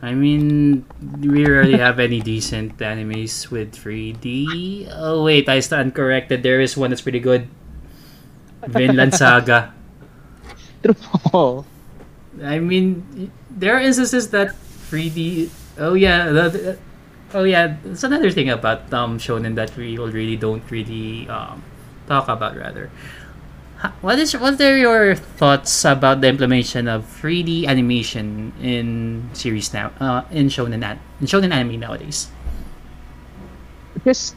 I 0.00 0.14
mean, 0.14 0.86
we 1.20 1.44
rarely 1.44 1.76
have 1.78 1.98
any 1.98 2.20
decent 2.20 2.78
animes 2.78 3.50
with 3.50 3.74
3D. 3.74 4.86
Oh 4.94 5.24
wait, 5.24 5.48
I 5.48 5.58
stand 5.60 5.94
corrected. 5.94 6.42
There 6.42 6.60
is 6.60 6.76
one 6.76 6.90
that's 6.90 7.02
pretty 7.02 7.18
good. 7.18 7.48
Vinland 8.66 9.14
Saga. 9.18 9.74
True. 10.82 11.64
I 12.42 12.58
mean, 12.60 13.30
there 13.50 13.74
are 13.76 13.80
instances 13.80 14.30
that 14.30 14.54
3D. 14.90 15.50
Oh 15.78 15.94
yeah, 15.94 16.30
the, 16.30 16.48
the- 16.50 16.78
oh 17.34 17.42
yeah. 17.44 17.76
It's 17.84 18.04
another 18.04 18.30
thing 18.30 18.50
about 18.50 18.92
um 18.94 19.18
shonen 19.18 19.54
that 19.56 19.74
we 19.76 19.98
all 19.98 20.10
really 20.10 20.36
don't 20.36 20.62
really 20.70 21.28
um 21.28 21.62
talk 22.06 22.28
about 22.28 22.56
rather. 22.56 22.90
Ha- 23.78 23.94
What 24.02 24.18
is 24.18 24.34
what 24.34 24.58
are 24.60 24.76
your 24.76 25.14
thoughts 25.14 25.84
about 25.86 26.20
the 26.20 26.28
implementation 26.28 26.88
of 26.90 27.06
3D 27.06 27.66
animation 27.66 28.50
in 28.58 29.30
series 29.32 29.70
now? 29.72 29.94
Uh, 30.02 30.22
in 30.34 30.50
shonen 30.50 30.82
an- 30.82 30.98
in 31.22 31.26
shonen 31.30 31.54
anime 31.54 31.78
nowadays. 31.78 32.26
Because 33.94 34.34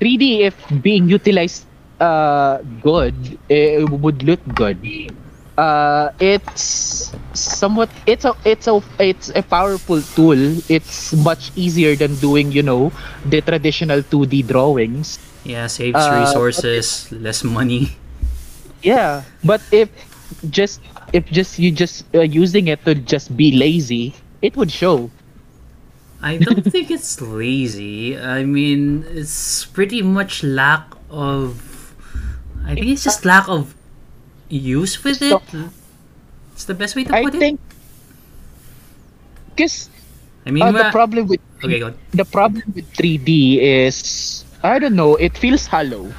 3D, 0.00 0.42
if 0.50 0.56
being 0.82 1.06
utilized 1.08 1.66
uh, 2.00 2.58
good, 2.82 3.14
it 3.48 3.86
would 3.88 4.22
look 4.26 4.40
good. 4.54 4.78
Uh, 5.58 6.08
it's 6.18 7.12
somewhat 7.34 7.90
it's 8.06 8.24
a 8.24 8.32
it's 8.48 8.66
a 8.66 8.80
it's 8.98 9.28
a 9.36 9.42
powerful 9.44 10.00
tool. 10.16 10.38
It's 10.72 11.12
much 11.12 11.52
easier 11.54 11.94
than 11.94 12.16
doing 12.18 12.50
you 12.50 12.62
know 12.64 12.90
the 13.28 13.38
traditional 13.44 14.02
2D 14.02 14.42
drawings. 14.42 15.20
Yeah, 15.44 15.68
saves 15.68 16.00
Uh, 16.00 16.16
resources, 16.26 17.06
less 17.12 17.44
money. 17.44 17.94
Yeah, 18.82 19.24
but 19.44 19.60
if 19.72 19.90
just 20.48 20.80
if 21.12 21.26
just 21.30 21.58
you 21.58 21.70
just 21.70 22.04
uh, 22.14 22.20
using 22.20 22.68
it 22.68 22.84
to 22.84 22.94
just 22.94 23.36
be 23.36 23.52
lazy, 23.52 24.14
it 24.42 24.56
would 24.56 24.70
show. 24.70 25.10
I 26.22 26.36
don't 26.36 26.64
think 26.64 26.90
it's 26.90 27.20
lazy. 27.20 28.18
I 28.18 28.44
mean, 28.44 29.04
it's 29.08 29.64
pretty 29.64 30.02
much 30.02 30.44
lack 30.44 30.84
of. 31.08 31.94
I 32.64 32.74
think 32.74 32.88
it's 32.88 33.04
just 33.04 33.24
lack 33.24 33.48
of 33.48 33.74
use 34.48 35.02
with 35.02 35.22
it. 35.22 35.40
It's 36.52 36.64
the 36.64 36.74
best 36.74 36.94
way 36.94 37.04
to 37.04 37.14
I 37.14 37.24
put 37.24 37.34
it. 37.34 37.38
think 37.38 37.60
because 39.60 39.88
I 40.46 40.50
mean, 40.50 40.62
uh, 40.62 40.72
the 40.72 40.90
problem 40.90 41.26
with 41.28 41.40
okay, 41.64 41.78
go 41.80 41.92
the 42.12 42.24
problem 42.24 42.64
with 42.74 42.88
3D 42.96 43.60
is 43.60 44.44
I 44.62 44.78
don't 44.78 44.96
know, 44.96 45.16
it 45.16 45.36
feels 45.36 45.66
hollow. 45.66 46.12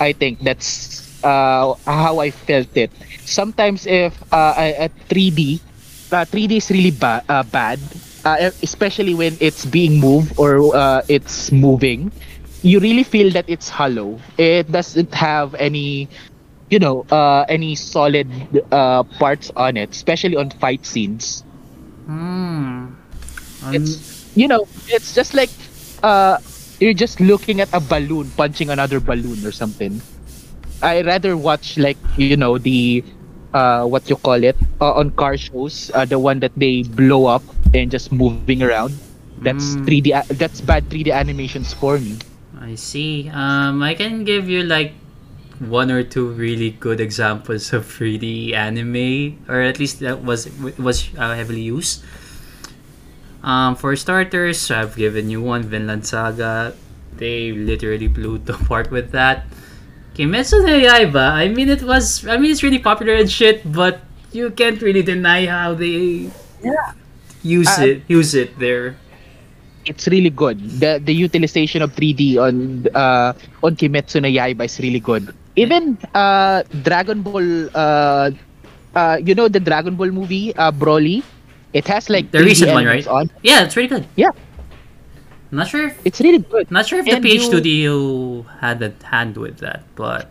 I 0.00 0.12
think 0.12 0.40
that's 0.42 1.03
uh, 1.24 1.74
how 1.86 2.20
I 2.20 2.30
felt 2.30 2.76
it. 2.76 2.92
Sometimes 3.24 3.86
if 3.86 4.14
uh, 4.32 4.54
a, 4.56 4.86
a 4.86 4.88
3D, 5.08 5.62
uh, 6.12 6.24
3D 6.26 6.58
is 6.58 6.70
really 6.70 6.90
ba- 6.92 7.24
uh, 7.28 7.42
bad, 7.44 7.80
uh, 8.24 8.50
especially 8.62 9.14
when 9.14 9.38
it's 9.40 9.64
being 9.66 10.00
moved 10.00 10.32
or 10.36 10.74
uh, 10.76 11.02
it's 11.08 11.50
moving. 11.52 12.12
You 12.62 12.80
really 12.80 13.04
feel 13.04 13.30
that 13.32 13.44
it's 13.48 13.68
hollow. 13.68 14.20
It 14.38 14.70
doesn't 14.72 15.14
have 15.14 15.54
any, 15.56 16.08
you 16.70 16.78
know, 16.78 17.06
uh, 17.10 17.44
any 17.48 17.74
solid 17.76 18.28
uh, 18.72 19.04
parts 19.18 19.50
on 19.56 19.76
it, 19.76 19.92
especially 19.92 20.36
on 20.36 20.50
fight 20.50 20.86
scenes 20.86 21.44
Hmm. 22.06 22.94
Um, 23.62 23.72
it's 23.72 24.00
you 24.34 24.48
know 24.48 24.66
it's 24.86 25.12
just 25.14 25.34
like 25.34 25.52
uh 26.02 26.38
you're 26.80 26.94
just 26.94 27.20
looking 27.20 27.60
at 27.60 27.68
a 27.72 27.80
balloon 27.80 28.32
punching 28.32 28.70
another 28.70 29.00
balloon 29.00 29.44
or 29.44 29.52
something 29.52 30.02
i 30.84 31.00
rather 31.02 31.36
watch 31.36 31.76
like 31.80 31.96
you 32.20 32.36
know 32.36 32.58
the 32.58 33.02
uh 33.56 33.84
what 33.88 34.04
you 34.10 34.16
call 34.16 34.36
it 34.44 34.56
uh, 34.80 34.92
on 35.00 35.10
car 35.16 35.36
shows 35.36 35.90
uh, 35.94 36.04
the 36.04 36.18
one 36.18 36.38
that 36.40 36.52
they 36.56 36.82
blow 36.84 37.26
up 37.26 37.42
and 37.72 37.90
just 37.90 38.12
moving 38.12 38.62
around 38.62 38.92
that's 39.42 39.74
Mm. 39.76 39.84
3d 39.88 40.06
a- 40.14 40.28
that's 40.36 40.60
bad 40.60 40.86
3d 40.92 41.08
animations 41.10 41.72
for 41.72 41.98
me 41.98 42.18
I 42.64 42.76
see. 42.80 43.28
Um, 43.28 43.82
I 43.84 43.92
can 43.92 44.24
give 44.24 44.48
you 44.48 44.64
like 44.64 44.94
one 45.60 45.90
or 45.92 46.00
two 46.00 46.32
really 46.32 46.72
good 46.80 46.96
examples 46.96 47.76
of 47.76 47.84
3D 47.84 48.56
anime, 48.56 49.36
or 49.52 49.60
at 49.60 49.76
least 49.76 50.00
that 50.00 50.24
was 50.24 50.48
was 50.80 51.12
uh, 51.20 51.36
heavily 51.36 51.60
used. 51.60 52.00
Um, 53.44 53.76
for 53.76 53.92
starters, 53.96 54.70
I've 54.70 54.96
given 54.96 55.28
you 55.28 55.42
one 55.42 55.62
Vinland 55.68 56.06
Saga. 56.06 56.72
They 57.20 57.52
literally 57.52 58.08
blew 58.08 58.38
the 58.48 58.54
park 58.54 58.90
with 58.90 59.12
that. 59.12 59.44
Kimetsu 60.14 60.62
no 60.62 60.70
Yaiba. 60.78 61.32
I 61.34 61.48
mean, 61.48 61.68
it 61.68 61.82
was. 61.82 62.26
I 62.26 62.36
mean, 62.38 62.50
it's 62.50 62.62
really 62.62 62.78
popular 62.78 63.14
and 63.14 63.30
shit, 63.30 63.62
but 63.72 64.00
you 64.32 64.50
can't 64.50 64.80
really 64.80 65.02
deny 65.02 65.46
how 65.46 65.74
they 65.74 66.30
use 67.42 67.68
Uh, 67.78 67.82
it. 67.86 68.02
Use 68.08 68.34
it 68.34 68.58
there. 68.58 68.96
it's 69.84 70.08
really 70.08 70.32
good 70.32 70.56
the 70.80 70.96
the 70.96 71.12
utilization 71.12 71.84
of 71.84 71.92
3d 71.92 72.40
on 72.40 72.88
uh 72.96 73.36
on 73.60 73.76
kimetsu 73.76 74.16
no 74.24 74.30
yaiba 74.32 74.64
is 74.64 74.80
really 74.80 74.96
good 75.08 75.28
even 75.60 76.00
uh 76.16 76.64
dragon 76.88 77.20
ball 77.20 77.44
uh 77.76 78.32
uh 78.96 79.20
you 79.20 79.36
know 79.36 79.44
the 79.44 79.60
dragon 79.60 79.92
ball 79.92 80.08
movie 80.08 80.56
uh 80.56 80.72
broly 80.72 81.20
It 81.76 81.84
has 81.92 82.08
like 82.08 82.32
The 82.32 82.40
recent 82.40 82.72
one, 82.72 82.88
right? 82.88 83.04
on. 83.04 83.28
Yeah, 83.44 83.66
it's 83.68 83.76
really 83.76 83.90
good. 83.92 84.08
Yeah. 84.16 84.32
I'm 85.54 85.62
not 85.62 85.68
sure. 85.70 85.86
If, 85.86 86.02
It's 86.04 86.18
really 86.18 86.42
good. 86.42 86.66
not 86.74 86.82
sure 86.82 86.98
if 86.98 87.06
the 87.06 87.14
And 87.14 87.22
PH 87.22 87.46
you- 87.46 87.46
Studio 87.46 88.42
had 88.58 88.82
a 88.82 88.90
hand 89.06 89.38
with 89.38 89.58
that, 89.62 89.86
but 89.94 90.26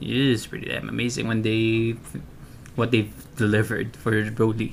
it 0.00 0.08
is 0.08 0.46
pretty 0.48 0.72
damn 0.72 0.88
amazing 0.88 1.28
when 1.28 1.42
they 1.44 2.00
what 2.72 2.88
they've 2.90 3.12
delivered 3.36 3.92
for 3.92 4.16
Broly. 4.32 4.72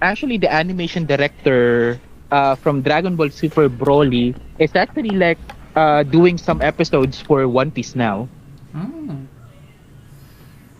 Actually, 0.00 0.38
the 0.40 0.48
animation 0.50 1.04
director 1.04 2.00
uh, 2.32 2.54
from 2.56 2.80
Dragon 2.80 3.16
Ball 3.20 3.28
Super 3.28 3.68
Broly 3.68 4.32
is 4.58 4.72
actually 4.74 5.12
like 5.12 5.36
uh, 5.76 6.00
doing 6.02 6.38
some 6.40 6.64
episodes 6.64 7.20
for 7.20 7.44
One 7.52 7.68
Piece 7.70 7.92
now. 7.94 8.32
Oh. 8.74 9.12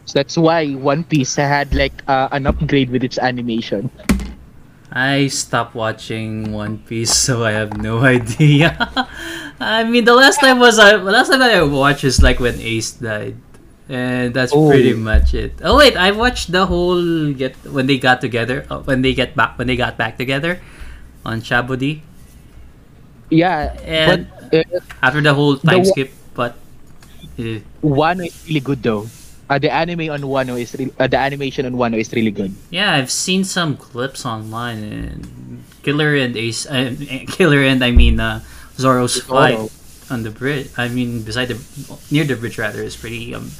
So 0.08 0.12
that's 0.24 0.40
why 0.40 0.72
One 0.72 1.04
Piece 1.04 1.36
had 1.36 1.74
like 1.76 1.92
uh, 2.08 2.32
an 2.32 2.46
upgrade 2.48 2.88
with 2.88 3.04
its 3.04 3.18
animation. 3.20 3.92
I 4.90 5.28
stopped 5.28 5.74
watching 5.74 6.50
One 6.52 6.78
Piece, 6.82 7.14
so 7.14 7.44
I 7.44 7.52
have 7.52 7.78
no 7.78 8.00
idea. 8.16 8.74
I 9.60 9.84
mean, 9.84 10.04
the 10.04 10.14
last 10.14 10.40
time 10.40 10.58
was 10.58 10.78
I 10.78 10.96
the 10.98 11.12
last 11.14 11.30
time 11.30 11.42
I 11.42 11.62
watched 11.62 12.02
is 12.02 12.18
like 12.22 12.40
when 12.42 12.58
Ace 12.58 12.98
died, 12.98 13.36
and 13.88 14.34
that's 14.34 14.50
Oh. 14.52 14.66
pretty 14.68 14.94
much 14.98 15.34
it. 15.34 15.54
Oh 15.62 15.78
wait, 15.78 15.94
I 15.96 16.10
watched 16.10 16.50
the 16.50 16.66
whole 16.66 17.30
get 17.32 17.54
when 17.70 17.86
they 17.86 17.98
got 18.02 18.20
together, 18.20 18.66
uh, 18.70 18.82
when 18.82 19.02
they 19.02 19.14
get 19.14 19.36
back, 19.38 19.54
when 19.58 19.66
they 19.70 19.76
got 19.78 19.94
back 19.96 20.18
together 20.18 20.58
on 21.24 21.40
Sabaody 21.42 22.00
Yeah, 23.30 23.78
And- 23.86 24.26
but 24.50 24.66
uh, 24.66 24.80
after 25.02 25.20
the 25.22 25.34
whole 25.34 25.54
time 25.56 25.86
wa- 25.86 25.90
skip. 25.92 26.10
But 26.34 26.58
eh, 27.38 27.60
Wano 27.84 28.26
is 28.26 28.34
really 28.48 28.58
good 28.64 28.82
though. 28.82 29.06
Uh, 29.50 29.58
the 29.58 29.66
anime 29.66 30.06
on 30.14 30.22
Wano 30.22 30.54
is 30.54 30.70
re- 30.78 30.94
uh, 30.94 31.10
the 31.10 31.18
animation 31.18 31.66
on 31.66 31.74
Wano 31.74 31.98
is 31.98 32.06
really 32.14 32.30
good. 32.30 32.54
yeah, 32.70 32.94
I've 32.94 33.10
seen 33.10 33.42
some 33.42 33.74
clips 33.76 34.22
online, 34.22 34.78
and 34.78 35.64
Killer 35.82 36.14
and 36.14 36.38
Ace, 36.38 36.70
uh, 36.70 36.94
Killer 37.34 37.66
and 37.66 37.82
I 37.82 37.90
mean 37.90 38.22
uh, 38.22 38.46
Zoro's 38.78 39.18
fight. 39.20 39.58
On 40.10 40.22
the 40.22 40.30
bridge. 40.30 40.70
I 40.78 40.86
mean, 40.90 41.22
beside 41.22 41.50
the 41.50 41.58
near 42.10 42.22
the 42.26 42.34
bridge 42.34 42.58
rather 42.58 42.82
is 42.82 42.94
pretty 42.94 43.34
um, 43.34 43.50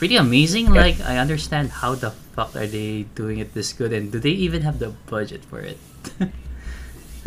pretty 0.00 0.16
amazing. 0.16 0.72
Like 0.72 1.00
I 1.00 1.16
understand 1.16 1.80
how 1.84 1.92
the 1.96 2.12
fuck 2.36 2.56
are 2.56 2.68
they 2.68 3.04
doing 3.16 3.40
it 3.40 3.52
this 3.56 3.72
good, 3.72 3.92
and 3.92 4.12
do 4.12 4.20
they 4.20 4.32
even 4.36 4.64
have 4.68 4.80
the 4.80 4.96
budget 5.12 5.44
for 5.44 5.60
it? 5.60 5.76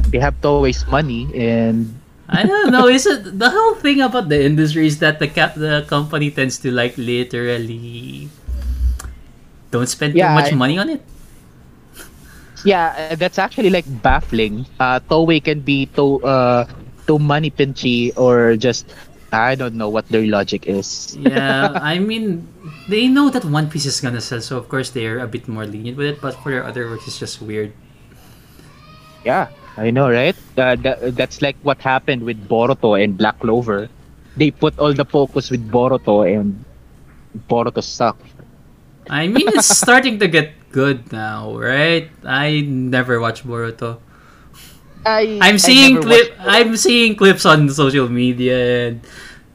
They 0.10 0.20
have 0.20 0.42
to 0.42 0.60
waste 0.60 0.90
money 0.90 1.30
and 1.34 2.01
I 2.32 2.44
don't 2.48 2.72
know. 2.72 2.88
Is 2.88 3.06
it 3.06 3.38
the 3.38 3.50
whole 3.52 3.76
thing 3.76 4.00
about 4.02 4.30
the 4.30 4.40
industry 4.44 4.88
is 4.88 5.00
that 5.00 5.20
the 5.20 5.28
cap 5.28 5.56
the 5.56 5.84
company 5.88 6.32
tends 6.32 6.58
to 6.64 6.72
like 6.72 6.96
literally 6.98 8.30
don't 9.72 9.88
spend 9.88 10.16
Yeah, 10.16 10.30
too 10.32 10.36
much 10.40 10.52
I- 10.54 10.56
money 10.56 10.78
on 10.80 10.88
it. 10.90 11.02
yeah, 12.64 13.12
uh, 13.12 13.16
that's 13.16 13.40
actually 13.40 13.70
like 13.70 13.86
baffling. 14.02 14.66
Uh, 14.80 15.00
Toei 15.02 15.44
can 15.44 15.60
be 15.60 15.88
to 15.98 16.24
uh 16.24 16.64
to 17.08 17.20
money 17.20 17.52
pinchy 17.52 18.14
or 18.16 18.56
just 18.56 18.88
I 19.32 19.56
don't 19.56 19.76
know 19.76 19.88
what 19.90 20.08
their 20.08 20.24
logic 20.28 20.68
is. 20.68 21.16
Yeah, 21.20 21.72
I 21.80 22.00
mean, 22.00 22.48
they 22.88 23.08
know 23.08 23.30
that 23.32 23.44
One 23.48 23.68
Piece 23.72 23.86
is 23.88 24.00
gonna 24.00 24.20
sell, 24.22 24.40
so 24.44 24.56
of 24.60 24.68
course 24.68 24.92
they're 24.92 25.20
a 25.20 25.28
bit 25.28 25.48
more 25.48 25.66
lenient 25.66 25.98
with 25.98 26.08
it. 26.16 26.18
But 26.22 26.36
for 26.44 26.52
their 26.52 26.64
other 26.64 26.88
works, 26.88 27.08
it's 27.08 27.20
just 27.20 27.42
weird. 27.42 27.72
Yeah, 29.24 29.48
I 29.78 29.92
know, 29.92 30.10
right? 30.10 30.36
Uh, 30.58 30.76
that, 30.76 31.16
that's 31.16 31.42
like 31.42 31.56
what 31.64 31.82
happened 31.82 32.24
with 32.24 32.48
Boruto 32.48 33.02
and 33.02 33.18
Black 33.18 33.40
Clover. 33.40 33.90
They 34.36 34.52
put 34.52 34.78
all 34.80 34.94
the 34.94 35.06
focus 35.06 35.50
with 35.50 35.70
Boruto 35.70 36.28
and 36.28 36.64
Boruto 37.50 37.84
sucked. 37.84 38.26
I 39.10 39.28
mean, 39.28 39.48
it's 39.50 39.68
starting 39.78 40.20
to 40.20 40.28
get 40.28 40.54
good 40.72 41.12
now, 41.12 41.58
right? 41.58 42.10
I 42.24 42.62
never 42.62 43.20
watched 43.20 43.48
Boruto. 43.48 44.00
I 45.06 45.40
I'm 45.42 45.58
seeing 45.58 45.96
never 45.96 46.08
clip. 46.08 46.36
I'm 46.40 46.78
seeing 46.78 47.16
clips 47.16 47.46
on 47.46 47.70
social 47.70 48.08
media, 48.08 48.88
and 48.88 49.02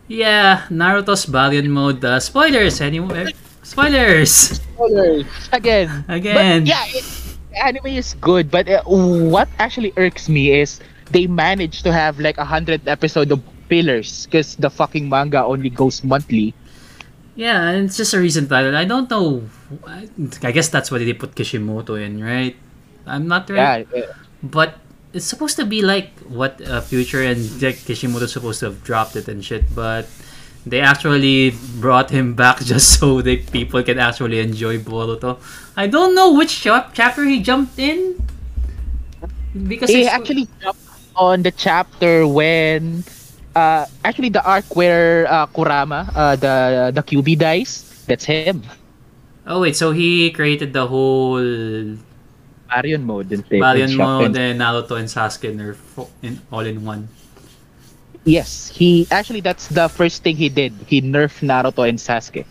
yeah, 0.08 0.66
Naruto's 0.70 1.26
Baryon 1.26 1.68
mode. 1.68 2.04
Uh, 2.04 2.18
spoilers, 2.18 2.80
anyway. 2.80 3.32
Spoilers 3.62 4.60
Spoilers. 4.60 5.26
again. 5.52 6.04
again. 6.08 6.62
But 6.62 6.68
yeah, 6.68 6.84
it, 6.86 7.04
the 7.04 7.25
anime 7.56 7.86
is 7.86 8.14
good, 8.20 8.50
but 8.50 8.68
uh, 8.68 8.82
what 8.84 9.48
actually 9.58 9.92
irks 9.96 10.28
me 10.28 10.52
is 10.52 10.80
they 11.10 11.26
managed 11.26 11.84
to 11.84 11.92
have 11.92 12.18
like 12.20 12.38
a 12.38 12.44
hundred 12.44 12.86
episode 12.88 13.32
of 13.32 13.42
fillers 13.68 14.26
because 14.26 14.56
the 14.56 14.70
fucking 14.70 15.08
manga 15.08 15.42
only 15.44 15.70
goes 15.70 16.04
monthly. 16.04 16.54
Yeah, 17.34 17.68
and 17.68 17.84
it's 17.84 17.96
just 17.96 18.14
a 18.14 18.20
recent 18.20 18.48
title. 18.48 18.74
I 18.74 18.84
don't 18.84 19.10
know. 19.10 19.44
I 20.42 20.52
guess 20.52 20.68
that's 20.68 20.90
why 20.90 20.98
they 20.98 21.12
put 21.12 21.34
Kishimoto 21.34 21.94
in, 21.94 22.24
right? 22.24 22.56
I'm 23.06 23.28
not 23.28 23.48
right. 23.50 23.86
Yeah, 23.92 24.08
uh, 24.08 24.12
But 24.42 24.80
it's 25.12 25.26
supposed 25.26 25.56
to 25.56 25.64
be 25.64 25.82
like 25.82 26.16
what 26.28 26.60
uh, 26.64 26.80
Future 26.80 27.22
and 27.22 27.38
Jack 27.60 27.76
Kishimoto's 27.76 28.32
supposed 28.32 28.60
to 28.60 28.66
have 28.66 28.82
dropped 28.82 29.16
it 29.16 29.28
and 29.28 29.44
shit, 29.44 29.64
but 29.74 30.08
they 30.66 30.80
actually 30.82 31.54
brought 31.78 32.10
him 32.10 32.34
back 32.34 32.58
just 32.72 32.98
so 32.98 33.22
that 33.22 33.50
people 33.52 33.82
can 33.82 33.98
actually 33.98 34.40
enjoy 34.40 34.78
Boruto. 34.78 35.38
I 35.76 35.86
don't 35.86 36.14
know 36.14 36.34
which 36.34 36.60
chapter 36.66 37.24
he 37.24 37.40
jumped 37.40 37.78
in 37.78 38.18
because 39.68 39.88
he 39.88 40.06
actually 40.06 40.48
jumped 40.60 40.82
on 41.14 41.42
the 41.42 41.50
chapter 41.52 42.26
when 42.28 43.04
uh 43.54 43.86
actually 44.04 44.28
the 44.28 44.44
arc 44.44 44.66
where 44.76 45.24
uh, 45.32 45.46
Kurama 45.46 46.10
uh, 46.14 46.36
the 46.36 46.90
the 46.92 47.02
Kyuubi 47.02 47.38
dies. 47.38 47.86
That's 48.06 48.24
him. 48.26 48.62
Oh 49.46 49.60
wait, 49.62 49.76
so 49.76 49.92
he 49.92 50.30
created 50.34 50.72
the 50.74 50.86
whole 50.86 51.38
Baryon 52.68 53.02
mode 53.06 53.30
and. 53.32 53.44
And 53.46 53.90
shop- 53.90 53.98
mode 54.20 54.34
and- 54.34 54.36
and 54.36 54.60
Naruto 54.60 54.98
and 54.98 55.06
Sasuke 55.08 55.46
are 55.62 55.76
in 56.22 56.42
all 56.50 56.66
in 56.66 56.84
one. 56.84 57.08
Yes, 58.26 58.74
he 58.74 59.06
actually 59.14 59.38
that's 59.40 59.70
the 59.70 59.86
first 59.86 60.26
thing 60.26 60.34
he 60.34 60.50
did. 60.50 60.74
He 60.90 61.00
nerfed 61.00 61.46
Naruto 61.46 61.86
and 61.86 61.94
Sasuke. 61.96 62.44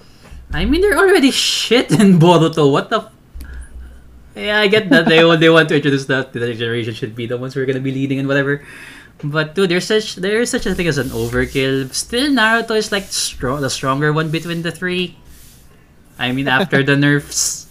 I 0.56 0.64
mean, 0.64 0.80
they're 0.80 0.98
already 0.98 1.32
shit 1.36 1.92
in 1.92 2.18
Boruto. 2.18 2.72
What 2.72 2.90
the? 2.90 3.04
F- 3.04 3.12
yeah, 4.36 4.60
I 4.60 4.68
get 4.68 4.90
that 4.90 5.06
they 5.06 5.24
want 5.24 5.44
they 5.44 5.52
want 5.52 5.68
to 5.70 5.76
introduce 5.76 6.08
that 6.08 6.32
the 6.32 6.40
next 6.40 6.60
generation 6.60 6.94
should 6.96 7.14
be 7.14 7.28
the 7.28 7.36
ones 7.36 7.54
who 7.54 7.62
are 7.62 7.68
gonna 7.68 7.84
be 7.84 7.92
leading 7.92 8.20
and 8.20 8.28
whatever. 8.28 8.64
But 9.24 9.56
dude, 9.56 9.70
there's 9.70 9.88
such 9.88 10.16
there 10.16 10.40
is 10.40 10.50
such 10.50 10.66
a 10.66 10.76
thing 10.76 10.88
as 10.88 10.98
an 10.98 11.12
overkill. 11.12 11.92
Still, 11.94 12.32
Naruto 12.32 12.76
is 12.76 12.92
like 12.92 13.12
strong, 13.12 13.60
the 13.60 13.70
stronger 13.70 14.12
one 14.16 14.32
between 14.32 14.64
the 14.64 14.72
three. 14.72 15.20
I 16.18 16.32
mean, 16.32 16.48
after 16.48 16.84
the 16.84 16.96
nerfs. 16.96 17.68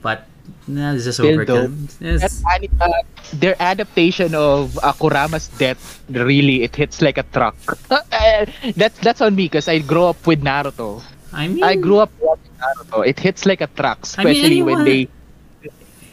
But 0.00 0.24
nah, 0.66 0.92
it's 0.94 1.04
just 1.04 1.18
Still 1.18 1.36
overkill. 1.36 1.70
That 1.98 2.14
It's- 2.24 2.42
uh, 2.80 2.88
their 3.34 3.56
adaptation 3.60 4.34
of 4.34 4.78
uh, 4.82 4.92
Kurama's 4.92 5.48
death 5.58 6.00
really 6.10 6.62
it 6.62 6.76
hits 6.76 7.00
like 7.02 7.18
a 7.18 7.22
truck. 7.24 7.56
Uh, 7.90 8.46
that's 8.76 8.98
that's 9.00 9.20
on 9.20 9.34
me 9.34 9.44
because 9.46 9.68
I 9.68 9.78
grew 9.80 10.04
up 10.04 10.26
with 10.26 10.42
Naruto. 10.42 11.02
I 11.32 11.48
mean, 11.48 11.64
I 11.64 11.74
grew 11.76 11.98
up 11.98 12.12
watching 12.20 12.52
Naruto. 12.62 13.06
It 13.06 13.18
hits 13.18 13.44
like 13.46 13.60
a 13.60 13.66
truck, 13.66 14.06
I 14.18 14.24
mean, 14.24 14.32
especially 14.36 14.62
when 14.62 14.84
they. 14.84 15.08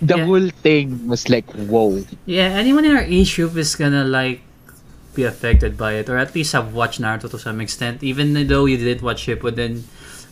The 0.01 0.17
Yeah. 0.17 0.25
whole 0.25 0.49
thing 0.65 1.05
was 1.07 1.29
like, 1.29 1.45
whoa. 1.53 2.01
Yeah, 2.25 2.49
anyone 2.57 2.85
in 2.85 2.97
our 2.97 3.03
age 3.05 3.35
group 3.35 3.55
is 3.55 3.75
gonna 3.75 4.03
like 4.03 4.41
be 5.13 5.23
affected 5.29 5.77
by 5.77 5.93
it, 6.01 6.09
or 6.09 6.17
at 6.17 6.33
least 6.33 6.53
have 6.53 6.73
watched 6.73 6.99
Naruto 6.99 7.29
to 7.29 7.37
some 7.37 7.61
extent. 7.61 8.01
Even 8.01 8.33
though 8.47 8.65
you 8.65 8.77
didn't 8.77 9.03
watch 9.05 9.27
Shippuden, 9.27 9.83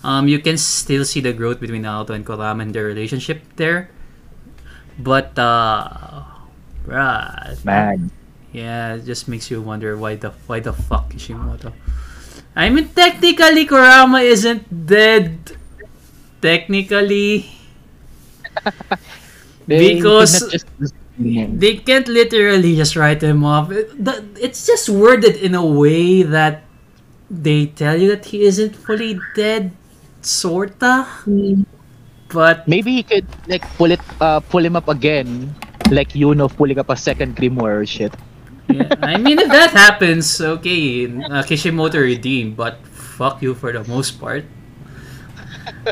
um, 0.04 0.28
you 0.28 0.40
can 0.40 0.58
still 0.58 1.04
see 1.06 1.20
the 1.22 1.34
growth 1.34 1.60
between 1.60 1.84
Naruto 1.84 2.12
and 2.12 2.26
Kurama 2.26 2.64
and 2.64 2.74
their 2.74 2.86
relationship 2.86 3.42
there. 3.56 3.90
But 5.00 5.38
uh, 5.40 6.24
bruh, 6.86 7.64
Man. 7.66 8.12
yeah, 8.52 8.96
it 8.96 9.06
just 9.06 9.28
makes 9.28 9.50
you 9.52 9.62
wonder 9.62 9.96
why 9.98 10.16
the 10.16 10.32
why 10.48 10.60
the 10.60 10.74
fuck 10.74 11.10
Kishimoto. 11.12 11.72
I 12.56 12.70
mean, 12.70 12.90
technically, 12.90 13.64
Kurama 13.66 14.20
isn't 14.20 14.68
dead. 14.88 15.56
Technically, 16.42 17.48
They 19.68 19.96
Because- 19.96 20.40
just- 20.52 20.66
they 21.20 21.76
can't 21.76 22.08
literally 22.08 22.78
just 22.78 22.96
write 22.96 23.22
him 23.22 23.44
off. 23.44 23.68
It's 24.40 24.66
just 24.66 24.88
worded 24.88 25.36
in 25.36 25.54
a 25.54 25.66
way 25.66 26.24
that 26.24 26.64
they 27.30 27.68
tell 27.68 28.00
you 28.00 28.08
that 28.16 28.26
he 28.32 28.44
isn't 28.48 28.74
fully 28.74 29.20
dead, 29.36 29.72
sorta. 30.22 31.08
But 32.30 32.68
Maybe 32.68 32.94
he 32.94 33.04
could 33.04 33.26
like 33.48 33.66
pull 33.78 33.92
it, 33.92 34.02
uh, 34.22 34.40
pull 34.40 34.64
him 34.64 34.76
up 34.76 34.88
again, 34.88 35.54
like 35.90 36.14
you 36.16 36.36
know, 36.36 36.48
pulling 36.48 36.78
up 36.78 36.90
a 36.90 36.98
second 36.98 37.36
grimoire 37.36 37.82
or 37.82 37.86
shit. 37.86 38.14
yeah, 38.70 38.94
I 39.02 39.18
mean, 39.18 39.40
if 39.40 39.50
that 39.50 39.72
happens, 39.72 40.40
okay, 40.40 41.10
uh, 41.10 41.42
Kishimoto 41.44 42.00
redeemed. 42.00 42.56
But 42.56 42.78
fuck 42.94 43.42
you 43.42 43.56
for 43.56 43.74
the 43.74 43.84
most 43.90 44.20
part. 44.22 44.46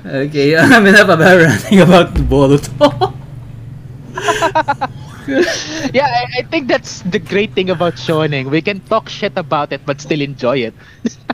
Okay, 0.05 0.55
I'm 0.61 0.85
enough 0.85 1.09
about 1.09 1.37
ranting 1.41 1.81
about 1.81 2.13
Boruto. 2.13 3.13
yeah, 5.93 6.07
I, 6.07 6.39
I 6.39 6.41
think 6.43 6.67
that's 6.67 7.01
the 7.01 7.19
great 7.19 7.51
thing 7.53 7.69
about 7.69 7.95
shonen. 7.95 8.49
We 8.49 8.61
can 8.61 8.79
talk 8.81 9.09
shit 9.09 9.33
about 9.35 9.71
it, 9.71 9.81
but 9.85 9.99
still 9.99 10.21
enjoy 10.21 10.71
it. 10.71 10.73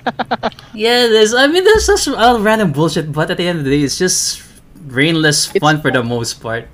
Yeah, 0.74 1.06
there's. 1.06 1.34
I 1.34 1.48
mean, 1.48 1.64
there's 1.64 1.86
such 1.86 2.08
all 2.10 2.40
random 2.42 2.74
bullshit, 2.74 3.14
but 3.14 3.30
at 3.30 3.38
the 3.38 3.48
end 3.48 3.60
of 3.60 3.66
the 3.66 3.72
day, 3.72 3.84
it's 3.86 3.98
just 3.98 4.42
brainless 4.90 5.54
It's 5.54 5.62
fun 5.62 5.82
for 5.82 5.92
the 5.92 6.04
most 6.04 6.42
part. 6.42 6.68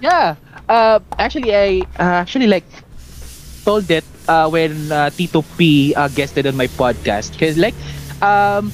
Yeah. 0.00 0.36
Uh, 0.68 1.00
actually, 1.18 1.54
I 1.54 1.84
uh, 2.00 2.24
actually 2.24 2.46
like 2.46 2.64
told 3.64 3.90
it 3.90 4.04
uh, 4.26 4.48
when 4.48 4.90
uh, 4.90 5.10
Tito 5.10 5.42
P 5.58 5.94
uh, 5.94 6.08
guested 6.08 6.46
on 6.46 6.56
my 6.56 6.66
podcast 6.66 7.32
because 7.32 7.58
like 7.58 7.74
um 8.22 8.72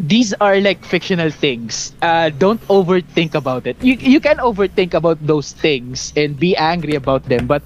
these 0.00 0.32
are 0.40 0.60
like 0.60 0.84
fictional 0.84 1.30
things. 1.30 1.92
Uh, 2.02 2.30
don't 2.30 2.60
overthink 2.68 3.34
about 3.34 3.66
it. 3.66 3.76
You 3.82 3.94
you 3.94 4.20
can 4.20 4.38
overthink 4.38 4.94
about 4.94 5.20
those 5.24 5.52
things 5.52 6.12
and 6.16 6.38
be 6.38 6.56
angry 6.56 6.94
about 6.94 7.24
them, 7.28 7.46
but 7.46 7.62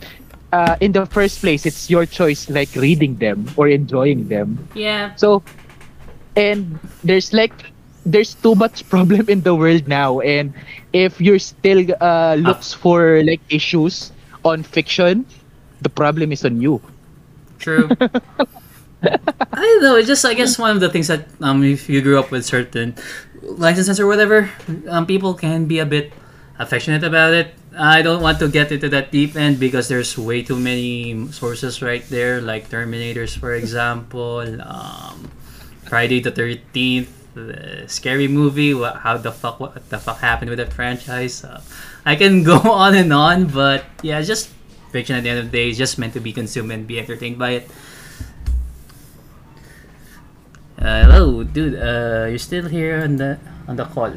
uh, 0.53 0.77
in 0.81 0.93
the 0.93 1.07
first 1.07 1.41
place, 1.41 1.67
it's 1.67 1.91
your 1.91 2.07
choice, 2.07 2.51
like 2.51 2.75
reading 2.75 3.17
them 3.17 3.47
or 3.57 3.69
enjoying 3.69 4.29
them. 4.29 4.69
Yeah. 4.75 5.15
So, 5.17 5.43
and 6.37 6.79
there's 7.03 7.33
like 7.33 7.55
there's 8.07 8.35
too 8.35 8.55
much 8.55 8.87
problem 8.93 9.29
in 9.29 9.43
the 9.43 9.55
world 9.55 9.87
now, 9.89 10.21
and 10.21 10.55
if 10.93 11.21
you're 11.21 11.43
still 11.43 11.87
uh, 12.01 12.35
looks 12.39 12.73
for 12.73 13.23
like 13.23 13.41
issues 13.49 14.13
on 14.45 14.63
fiction, 14.63 15.27
the 15.83 15.91
problem 15.91 16.33
is 16.33 16.45
on 16.45 16.61
you. 16.61 16.83
True. 17.59 17.91
I 19.05 19.61
don't 19.61 19.83
know. 19.83 19.97
It's 19.97 20.09
just 20.09 20.25
I 20.25 20.35
guess 20.35 20.59
one 20.59 20.71
of 20.71 20.81
the 20.81 20.89
things 20.89 21.09
that 21.09 21.27
um 21.41 21.63
if 21.65 21.89
you 21.89 22.01
grew 22.03 22.19
up 22.19 22.31
with 22.31 22.45
certain 22.45 22.95
licenses 23.43 24.01
or 24.01 24.07
whatever, 24.07 24.51
um 24.89 25.07
people 25.07 25.35
can 25.35 25.67
be 25.67 25.79
a 25.79 25.87
bit 25.87 26.13
affectionate 26.59 27.05
about 27.05 27.33
it. 27.35 27.55
I 27.77 28.03
don't 28.03 28.23
want 28.23 28.39
to 28.39 28.49
get 28.49 28.71
into 28.71 28.89
that 28.91 29.11
deep 29.11 29.35
end 29.35 29.59
because 29.59 29.89
there's 29.89 30.17
way 30.17 30.43
too 30.43 30.57
many 30.57 31.27
sources 31.33 31.83
right 31.83 32.07
there, 32.09 32.41
like 32.41 32.71
Terminators, 32.71 33.37
for 33.37 33.53
example, 33.55 34.47
um, 34.63 35.31
Friday 35.91 36.21
the 36.21 36.31
Thirteenth, 36.31 37.11
the 37.35 37.85
scary 37.89 38.29
movie. 38.29 38.75
What, 38.75 39.03
how 39.03 39.17
the 39.19 39.33
fuck? 39.33 39.59
What 39.59 39.91
the 39.91 39.99
fuck 39.99 40.19
happened 40.21 40.51
with 40.51 40.59
that 40.59 40.73
franchise? 40.73 41.43
Uh, 41.43 41.61
I 42.07 42.15
can 42.15 42.43
go 42.47 42.59
on 42.59 42.95
and 42.95 43.13
on, 43.13 43.47
but 43.47 43.85
yeah, 44.03 44.23
just 44.23 44.51
fiction. 44.91 45.17
At 45.17 45.25
the 45.25 45.31
end 45.31 45.39
of 45.41 45.51
the 45.51 45.51
day, 45.51 45.69
it's 45.69 45.79
just 45.79 45.99
meant 45.99 46.15
to 46.15 46.21
be 46.21 46.33
consumed 46.33 46.71
and 46.71 46.87
be 46.87 46.99
entertained 46.99 47.39
by 47.39 47.59
it. 47.59 47.71
Uh, 50.85 51.01
hello, 51.09 51.41
dude. 51.41 51.81
Uh, 51.81 52.29
you're 52.29 52.37
still 52.37 52.69
here 52.69 53.01
on 53.01 53.17
the 53.17 53.41
on 53.65 53.73
the 53.73 53.89
call. 53.89 54.13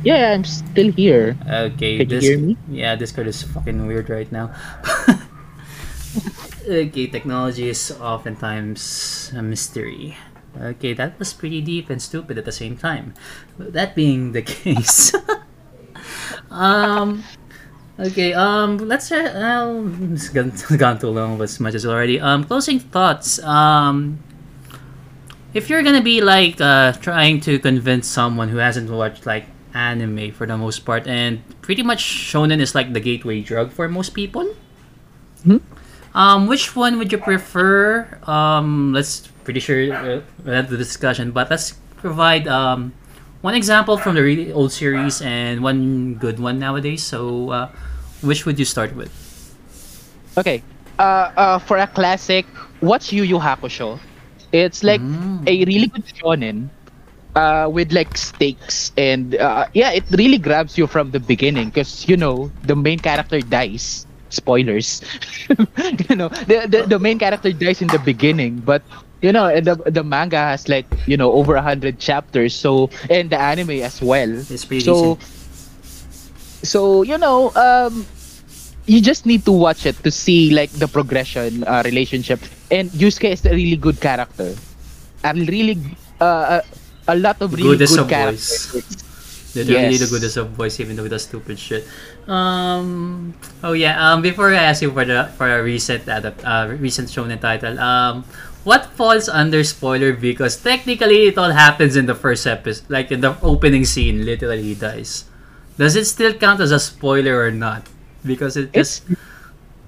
Yeah, 0.00 0.32
I'm 0.32 0.40
still 0.40 0.88
here. 0.88 1.36
Okay, 1.44 2.00
Can 2.00 2.08
you 2.08 2.16
this 2.16 2.24
hear 2.24 2.38
me? 2.40 2.56
yeah, 2.72 2.96
Discord 2.96 3.28
is 3.28 3.44
fucking 3.44 3.84
weird 3.84 4.08
right 4.08 4.30
now. 4.32 4.56
okay, 6.64 7.06
technology 7.12 7.68
is 7.68 7.92
oftentimes 8.00 9.36
a 9.36 9.44
mystery. 9.44 10.16
Okay, 10.56 10.96
that 10.96 11.18
was 11.20 11.36
pretty 11.36 11.60
deep 11.60 11.92
and 11.92 12.00
stupid 12.00 12.40
at 12.40 12.48
the 12.48 12.56
same 12.56 12.80
time. 12.80 13.12
That 13.60 13.92
being 13.92 14.32
the 14.32 14.40
case, 14.48 15.12
um, 16.50 17.20
okay, 18.00 18.32
um, 18.32 18.80
let's 18.80 19.12
try. 19.12 19.28
Uh, 19.28 19.92
it's 20.08 20.32
gone, 20.32 20.56
gone 20.80 20.96
too 20.96 21.12
long 21.12 21.36
but 21.36 21.52
as 21.52 21.60
much 21.60 21.76
as 21.76 21.84
already. 21.84 22.16
Um, 22.16 22.48
closing 22.48 22.80
thoughts. 22.80 23.44
Um, 23.44 24.24
if 25.54 25.70
you're 25.70 25.82
gonna 25.82 26.02
be 26.02 26.20
like 26.20 26.60
uh, 26.60 26.92
trying 26.98 27.40
to 27.46 27.58
convince 27.58 28.06
someone 28.06 28.48
who 28.48 28.58
hasn't 28.58 28.90
watched 28.90 29.24
like 29.24 29.46
anime 29.72 30.32
for 30.32 30.46
the 30.46 30.58
most 30.58 30.84
part, 30.84 31.06
and 31.06 31.42
pretty 31.62 31.82
much 31.82 32.02
shonen 32.02 32.60
is 32.60 32.74
like 32.74 32.92
the 32.92 33.00
gateway 33.00 33.40
drug 33.40 33.70
for 33.70 33.88
most 33.88 34.10
people. 34.14 34.52
Hmm? 35.44 35.58
Um, 36.14 36.46
which 36.46 36.76
one 36.76 36.98
would 36.98 37.10
you 37.10 37.18
prefer? 37.18 38.06
Um, 38.26 38.92
let's 38.92 39.28
pretty 39.42 39.60
sure 39.60 39.92
uh, 39.92 40.20
we'll 40.44 40.54
have 40.54 40.70
the 40.70 40.76
discussion, 40.76 41.30
but 41.30 41.50
let's 41.50 41.72
provide 41.96 42.46
um, 42.46 42.92
one 43.40 43.54
example 43.54 43.96
from 43.96 44.14
the 44.14 44.22
really 44.22 44.52
old 44.52 44.72
series 44.72 45.22
and 45.22 45.62
one 45.62 46.14
good 46.14 46.38
one 46.38 46.58
nowadays. 46.58 47.02
So, 47.02 47.50
uh, 47.50 47.70
which 48.22 48.46
would 48.46 48.58
you 48.58 48.64
start 48.64 48.94
with? 48.94 49.10
Okay. 50.36 50.62
Uh, 50.98 51.30
uh, 51.36 51.58
for 51.58 51.78
a 51.78 51.86
classic, 51.86 52.46
what's 52.80 53.12
Yu 53.12 53.22
Yu 53.22 53.38
Hakusho. 53.38 53.98
It's 54.54 54.84
like 54.84 55.02
Mm. 55.02 55.50
a 55.50 55.64
really 55.66 55.88
good 55.90 56.06
shonen 56.06 56.70
uh, 57.34 57.68
with 57.72 57.92
like 57.92 58.16
stakes 58.16 58.92
and 58.96 59.34
uh, 59.36 59.66
yeah, 59.74 59.92
it 59.92 60.04
really 60.12 60.38
grabs 60.38 60.78
you 60.78 60.86
from 60.86 61.10
the 61.10 61.20
beginning 61.20 61.70
because 61.70 62.06
you 62.08 62.16
know 62.16 62.52
the 62.62 62.76
main 62.76 63.00
character 63.00 63.42
dies. 63.42 64.06
Spoilers, 64.30 65.02
you 66.08 66.16
know 66.16 66.28
the, 66.50 66.66
the 66.68 66.80
the 66.86 66.98
main 66.98 67.18
character 67.18 67.52
dies 67.52 67.80
in 67.82 67.90
the 67.90 67.98
beginning, 67.98 68.60
but 68.60 68.84
you 69.22 69.32
know 69.32 69.48
the 69.60 69.76
the 69.90 70.02
manga 70.04 70.38
has 70.38 70.68
like 70.68 70.88
you 71.06 71.16
know 71.16 71.32
over 71.32 71.54
a 71.56 71.62
hundred 71.62 71.98
chapters. 72.00 72.54
So 72.54 72.90
and 73.10 73.30
the 73.30 73.38
anime 73.40 73.82
as 73.82 74.02
well. 74.02 74.46
So 74.76 75.18
decent. 75.18 75.30
so 76.62 77.02
you 77.02 77.18
know 77.18 77.52
um 77.54 78.08
you 78.86 79.00
just 79.00 79.26
need 79.26 79.44
to 79.44 79.52
watch 79.52 79.86
it 79.86 79.96
to 80.04 80.10
see 80.10 80.50
like 80.50 80.70
the 80.72 80.88
progression 80.88 81.64
uh, 81.64 81.82
relationship 81.84 82.40
and 82.70 82.90
Yusuke 82.90 83.32
is 83.32 83.44
a 83.46 83.50
really 83.50 83.76
good 83.76 84.00
character 84.00 84.54
a 85.24 85.32
really 85.34 85.78
uh, 86.20 86.60
a, 86.60 87.14
a 87.14 87.16
lot 87.16 87.40
of 87.40 87.52
really 87.54 87.76
Good 87.76 87.82
as 87.82 87.94
a 87.96 88.04
good 88.04 88.08
characters 88.08 89.00
Literally 89.54 89.96
the 89.96 90.02
Yes. 90.02 90.10
goodness 90.10 90.36
of 90.36 90.50
voice, 90.58 90.80
even 90.80 90.96
though 90.96 91.06
the 91.06 91.18
stupid 91.18 91.58
shit. 91.58 91.86
Um. 92.26 93.34
Oh 93.62 93.70
yeah. 93.70 93.94
Um. 94.02 94.18
Before 94.18 94.50
I 94.50 94.58
ask 94.66 94.82
you 94.82 94.90
for 94.90 95.04
the 95.06 95.30
for 95.38 95.46
a 95.46 95.62
recent 95.62 96.10
adapt, 96.10 96.42
uh, 96.42 96.74
recent 96.74 97.06
shonen 97.06 97.38
title. 97.38 97.78
Um. 97.78 98.24
What 98.66 98.90
falls 98.98 99.28
under 99.28 99.62
spoiler 99.62 100.10
because 100.10 100.56
technically 100.58 101.30
it 101.30 101.38
all 101.38 101.54
happens 101.54 101.94
in 101.94 102.06
the 102.10 102.18
first 102.18 102.46
episode, 102.50 102.90
like 102.90 103.12
in 103.14 103.20
the 103.22 103.38
opening 103.46 103.84
scene. 103.86 104.26
Literally, 104.26 104.62
he 104.62 104.74
dies. 104.74 105.30
Does 105.78 105.94
it 105.94 106.06
still 106.10 106.34
count 106.34 106.58
as 106.58 106.72
a 106.74 106.80
spoiler 106.82 107.38
or 107.38 107.52
not? 107.54 107.86
Because 108.24 108.56
it 108.56 108.70
it's 108.72 109.00
just 109.00 109.20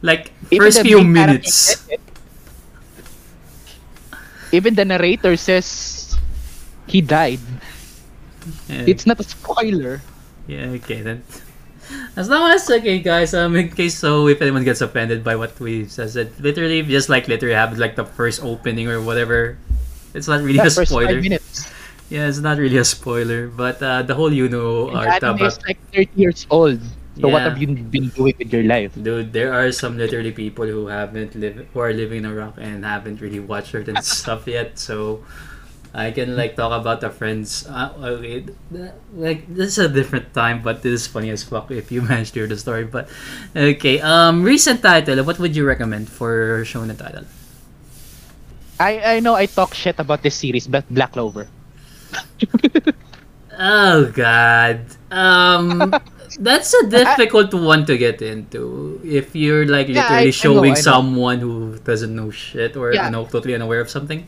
like 0.02 0.30
first 0.52 0.82
few 0.82 1.02
minutes. 1.02 1.88
it. 1.88 2.00
even 4.52 4.74
the 4.74 4.84
narrator 4.84 5.36
says 5.36 6.14
he 6.86 7.00
died 7.00 7.40
Yeah. 8.68 8.86
it's 8.86 9.06
not 9.06 9.18
a 9.18 9.26
spoiler 9.26 10.00
Yeah, 10.46 10.70
okay 10.78 11.02
then. 11.02 11.26
As 12.14 12.30
long 12.30 12.50
as 12.50 12.70
okay, 12.70 12.98
guys. 13.02 13.34
Um, 13.34 13.54
in 13.58 13.70
case 13.70 13.98
so, 13.98 14.26
if 14.30 14.38
anyone 14.42 14.62
gets 14.62 14.78
offended 14.78 15.22
by 15.22 15.34
what 15.34 15.58
we 15.58 15.86
said, 15.86 16.14
literally 16.38 16.82
just 16.82 17.10
like 17.10 17.26
literally 17.26 17.54
have 17.54 17.78
like 17.78 17.94
the 17.98 18.06
first 18.06 18.42
opening 18.42 18.86
or 18.86 19.02
whatever. 19.02 19.58
It's 20.14 20.26
not 20.30 20.42
really 20.42 20.62
yeah, 20.62 20.70
a 20.70 20.70
first 20.70 20.90
spoiler. 20.90 21.18
five 21.18 21.22
minutes 21.22 21.66
Yeah, 22.08 22.30
it's 22.30 22.38
not 22.38 22.58
really 22.58 22.78
a 22.78 22.86
spoiler, 22.86 23.50
but 23.50 23.82
uh, 23.82 24.02
the 24.06 24.14
whole 24.14 24.30
you 24.32 24.46
know 24.48 24.88
and 24.94 24.98
art 25.02 25.22
anime 25.22 25.42
is 25.46 25.58
like 25.66 25.78
30 25.90 26.10
years 26.14 26.46
old 26.50 26.78
so 27.16 27.28
what 27.28 27.42
have 27.42 27.56
you 27.56 27.66
been 27.66 28.08
doing 28.12 28.34
with 28.38 28.52
your 28.52 28.64
life 28.64 28.92
dude. 28.94 29.32
There 29.32 29.52
are 29.52 29.72
some 29.72 29.96
literally 29.96 30.32
people 30.32 30.66
who 30.66 30.86
haven't 30.88 31.34
live 31.34 31.66
who 31.72 31.80
are 31.80 31.92
living 31.92 32.24
in 32.24 32.26
Iraq 32.28 32.60
and 32.60 32.84
haven't 32.84 33.20
really 33.20 33.40
watched 33.40 33.72
certain 33.72 34.00
stuff 34.04 34.46
yet. 34.46 34.78
So 34.78 35.24
I 35.96 36.10
can 36.12 36.36
like 36.36 36.56
talk 36.56 36.76
about 36.76 37.00
the 37.00 37.08
friends. 37.08 37.64
Uh, 37.64 38.20
okay, 38.20 38.44
like 39.16 39.48
this 39.48 39.78
is 39.78 39.80
a 39.80 39.88
different 39.88 40.34
time, 40.34 40.60
but 40.60 40.82
this 40.82 40.92
is 40.92 41.06
funny 41.06 41.30
as 41.30 41.42
fuck 41.42 41.70
if 41.70 41.90
you 41.90 42.02
manage 42.10 42.32
to 42.36 42.44
hear 42.44 42.48
the 42.48 42.60
story. 42.60 42.84
But 42.84 43.08
okay, 43.56 44.00
um, 44.00 44.44
recent 44.44 44.82
title. 44.82 45.24
What 45.24 45.38
would 45.38 45.56
you 45.56 45.64
recommend 45.64 46.12
for 46.12 46.62
shonen 46.68 46.98
title? 47.00 47.24
I 48.78 49.16
I 49.16 49.20
know 49.20 49.34
I 49.34 49.46
talk 49.48 49.72
shit 49.72 49.96
about 49.98 50.20
this 50.20 50.36
series 50.36 50.68
but 50.68 50.84
Black 50.92 51.12
Clover 51.16 51.48
Oh 53.58 54.12
God. 54.12 54.80
Um, 55.10 55.94
that's 56.38 56.74
a 56.74 56.86
difficult 56.88 57.54
one 57.54 57.86
to 57.86 57.96
get 57.96 58.20
into 58.22 59.00
if 59.04 59.34
you're 59.34 59.66
like 59.66 59.88
Yeah, 59.88 60.02
literally 60.02 60.16
I- 60.16 60.20
I 60.20 60.24
know, 60.24 60.30
showing 60.30 60.72
I 60.72 60.74
know. 60.74 60.80
someone 60.92 61.38
who 61.40 61.78
doesn't 61.84 62.14
know 62.14 62.30
shit 62.30 62.76
or 62.76 62.92
Yeah. 62.92 63.06
you 63.06 63.10
know 63.12 63.24
totally 63.24 63.54
unaware 63.54 63.80
of 63.80 63.88
something. 63.90 64.26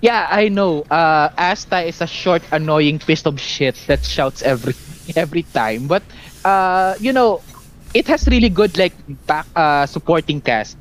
Yeah, 0.00 0.28
I 0.30 0.48
know. 0.52 0.82
Uh, 0.90 1.30
Asta 1.38 1.80
is 1.80 2.02
a 2.02 2.06
short, 2.06 2.42
annoying 2.52 2.98
piece 2.98 3.24
of 3.24 3.40
shit 3.40 3.74
that 3.86 4.04
shouts 4.04 4.42
every 4.42 4.74
every 5.16 5.44
time. 5.56 5.86
But 5.88 6.02
uh, 6.44 6.94
you 7.00 7.12
know, 7.12 7.40
it 7.94 8.06
has 8.08 8.28
really 8.28 8.50
good 8.52 8.76
like 8.76 8.92
back 9.26 9.46
uh, 9.56 9.86
supporting 9.86 10.40
cast. 10.42 10.76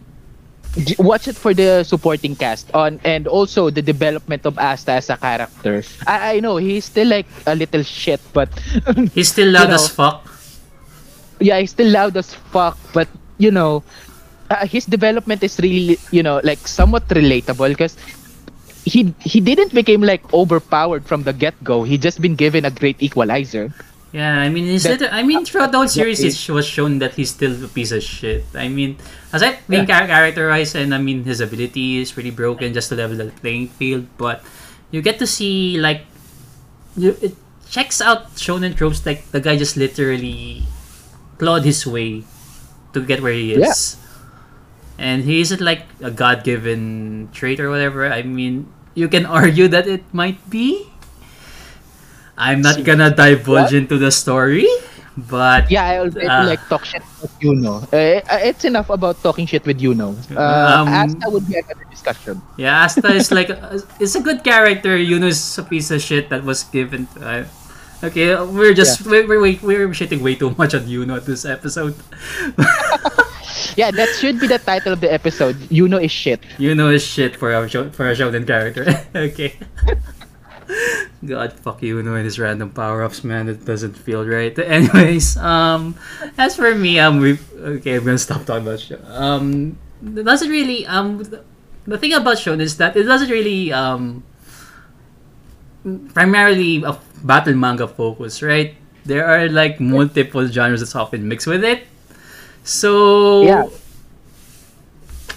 Watch 0.97 1.27
it 1.27 1.37
for 1.37 1.53
the 1.53 1.83
supporting 1.83 2.35
cast 2.35 2.73
on 2.73 2.99
and 3.05 3.27
also 3.27 3.69
the 3.69 3.81
development 3.81 4.45
of 4.45 4.57
Asta 4.57 4.93
as 4.97 5.09
a 5.09 5.17
character. 5.17 5.83
I, 6.07 6.37
I 6.37 6.39
know 6.39 6.57
he's 6.57 6.85
still 6.85 7.07
like 7.07 7.27
a 7.45 7.53
little 7.53 7.83
shit, 7.83 8.19
but 8.33 8.49
He's 9.13 9.29
still 9.29 9.51
loud 9.53 9.69
You 9.69 9.75
as 9.75 9.87
fuck. 9.89 10.25
yeah, 11.39 11.59
he's 11.59 11.71
still 11.71 11.89
loud 11.91 12.17
as 12.17 12.33
fuck. 12.33 12.77
But 12.91 13.07
you 13.37 13.51
know, 13.51 13.83
uh, 14.49 14.65
his 14.65 14.85
development 14.85 15.43
is 15.43 15.59
really 15.59 15.99
you 16.09 16.23
know 16.23 16.41
like 16.43 16.65
somewhat 16.67 17.07
relatable 17.09 17.69
because 17.69 17.93
he 18.83 19.13
he 19.21 19.39
didn't 19.41 19.73
become 19.73 20.01
like 20.01 20.25
overpowered 20.33 21.05
from 21.05 21.21
the 21.23 21.33
get 21.33 21.53
go. 21.63 21.83
He 21.83 21.97
just 21.97 22.19
been 22.19 22.35
given 22.35 22.65
a 22.65 22.71
great 22.71 22.97
equalizer. 23.01 23.69
Yeah, 24.13 24.37
I 24.37 24.49
mean, 24.53 24.69
That- 24.77 25.09
I 25.11 25.25
mean, 25.25 25.41
throughout 25.43 25.73
the 25.73 25.81
whole 25.81 25.89
series, 25.89 26.21
it 26.21 26.37
was 26.53 26.65
shown 26.69 26.99
that 27.01 27.17
he's 27.17 27.33
still 27.33 27.57
a 27.65 27.67
piece 27.67 27.89
of 27.91 28.05
shit. 28.05 28.45
I 28.53 28.69
mean, 28.69 29.01
aside 29.33 29.57
being 29.67 29.89
char- 29.89 30.05
characterized, 30.05 30.77
and 30.77 30.93
I 30.93 31.01
mean, 31.01 31.25
his 31.25 31.41
ability 31.41 31.97
is 31.97 32.13
pretty 32.13 32.29
broken 32.29 32.73
just 32.77 32.89
to 32.89 32.95
level 32.95 33.17
the 33.17 33.33
playing 33.41 33.73
field. 33.73 34.05
But 34.21 34.45
you 34.93 35.01
get 35.01 35.17
to 35.17 35.25
see 35.25 35.81
like, 35.81 36.05
you 36.95 37.17
it 37.25 37.33
checks 37.73 38.01
out 38.05 38.37
shonen 38.37 38.77
tropes 38.77 39.01
like 39.01 39.25
the 39.33 39.41
guy 39.41 39.57
just 39.57 39.73
literally 39.81 40.61
clawed 41.41 41.65
his 41.65 41.81
way 41.89 42.21
to 42.93 43.01
get 43.01 43.17
where 43.25 43.33
he 43.33 43.57
is. 43.57 43.97
And 45.01 45.25
he 45.25 45.41
isn't 45.41 45.57
like 45.59 45.89
a 46.05 46.13
god 46.13 46.45
given 46.45 47.29
trait 47.33 47.57
or 47.59 47.73
whatever. 47.73 48.05
I 48.05 48.21
mean, 48.21 48.69
you 48.93 49.09
can 49.09 49.25
argue 49.41 49.65
that 49.73 49.89
it 49.89 50.05
might 50.13 50.37
be. 50.53 50.85
I'm 52.37 52.61
not 52.61 52.83
gonna 52.83 53.11
divulge 53.13 53.71
What? 53.71 53.73
into 53.73 53.97
the 53.97 54.09
story, 54.11 54.65
but 55.29 55.69
Yeah, 55.69 55.85
I 55.85 55.93
already 56.01 56.25
Ah. 56.27 56.45
like 56.49 56.61
talk 56.67 56.83
shit 56.85 57.03
with 57.21 57.29
Yuno. 57.39 57.85
Uh, 57.93 58.21
it's 58.41 58.65
enough 58.65 58.89
about 58.89 59.21
talking 59.21 59.45
shit 59.45 59.65
with 59.65 59.77
Yuno. 59.79 60.17
Uh, 60.33 60.41
Um, 60.81 60.87
Asta 60.89 61.29
would 61.29 61.45
be 61.47 61.55
another 61.61 61.85
discussion. 61.93 62.41
Yeah, 62.57 62.83
Asta 62.89 63.05
is 63.13 63.29
like 63.31 63.53
it's 64.01 64.15
a 64.17 64.21
good 64.21 64.43
character. 64.43 64.97
Yuno 64.97 65.29
is 65.29 65.39
a 65.57 65.63
piece 65.63 65.91
of 65.93 66.01
shit 66.01 66.29
that 66.33 66.41
was 66.43 66.63
given. 66.73 67.05
To, 67.13 67.17
uh, 67.21 67.43
okay, 68.09 68.33
we're 68.41 68.73
just 68.73 69.05
we're, 69.05 69.27
we're 69.29 69.39
we're 69.61 69.87
shitting 69.93 70.21
way 70.25 70.33
too 70.33 70.55
much 70.57 70.73
on 70.73 70.89
Yuno 70.89 71.17
at 71.21 71.25
this 71.29 71.45
episode. 71.45 71.93
Yeah, 73.75 73.89
that 73.91 74.09
should 74.21 74.39
be 74.39 74.45
the 74.47 74.59
title 74.59 74.93
of 74.93 75.01
the 75.01 75.11
episode. 75.11 75.55
Yuno 75.73 75.97
is 76.03 76.11
shit. 76.11 76.41
Yuno 76.61 76.93
is 76.93 77.01
shit 77.01 77.35
for 77.37 77.53
a 77.53 77.65
show, 77.69 77.89
for 77.89 78.05
a 78.09 78.13
shonen 78.13 78.45
character. 78.45 78.85
okay. 79.15 79.57
God, 81.25 81.53
fuck 81.53 81.81
Yuno 81.81 82.15
and 82.15 82.25
his 82.25 82.37
random 82.39 82.71
power 82.71 83.03
ups, 83.03 83.23
man. 83.23 83.47
It 83.47 83.65
doesn't 83.65 83.93
feel 83.97 84.25
right. 84.25 84.57
Anyways, 84.59 85.37
um, 85.37 85.95
as 86.37 86.55
for 86.55 86.73
me, 86.75 86.99
um, 86.99 87.19
we 87.19 87.37
okay. 87.55 87.95
I'm 87.95 88.05
gonna 88.05 88.17
stop 88.17 88.45
talking 88.45 88.67
about 88.67 88.79
show. 88.79 88.99
Um, 89.07 89.77
it 90.03 90.23
doesn't 90.23 90.49
really 90.49 90.85
um. 90.87 91.23
The, 91.23 91.43
the 91.85 91.97
thing 91.97 92.13
about 92.13 92.37
shonen 92.37 92.61
is 92.61 92.77
that 92.77 92.95
it 92.95 93.03
doesn't 93.03 93.29
really 93.29 93.71
um 93.71 94.23
primarily 96.13 96.83
a 96.83 96.97
battle 97.23 97.55
manga 97.55 97.87
focus, 97.87 98.41
right? 98.41 98.75
There 99.05 99.25
are 99.25 99.49
like 99.49 99.79
multiple 99.79 100.47
genres 100.47 100.79
that's 100.79 100.95
often 100.95 101.27
mixed 101.27 101.47
with 101.47 101.63
it. 101.63 101.83
So 102.63 103.43
Yeah. 103.43 103.67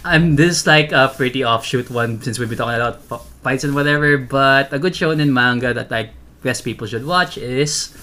I'm 0.04 0.36
this 0.36 0.66
like 0.66 0.92
a 0.92 1.12
pretty 1.16 1.44
offshoot 1.44 1.90
one 1.90 2.22
since 2.22 2.38
we've 2.38 2.48
been 2.48 2.58
talking 2.58 2.78
about 2.80 3.25
fights 3.46 3.62
and 3.62 3.78
whatever. 3.78 4.18
But 4.18 4.74
a 4.74 4.82
good 4.82 4.98
shonen 4.98 5.30
manga 5.30 5.70
that 5.70 5.94
I 5.94 6.10
guess 6.42 6.58
people 6.58 6.90
should 6.90 7.06
watch 7.06 7.38
is 7.38 7.94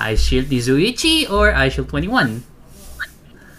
Eyeshield 0.00 0.48
Nizuichi 0.48 1.28
or 1.28 1.52
Eyeshield 1.52 1.92
21. 1.92 2.40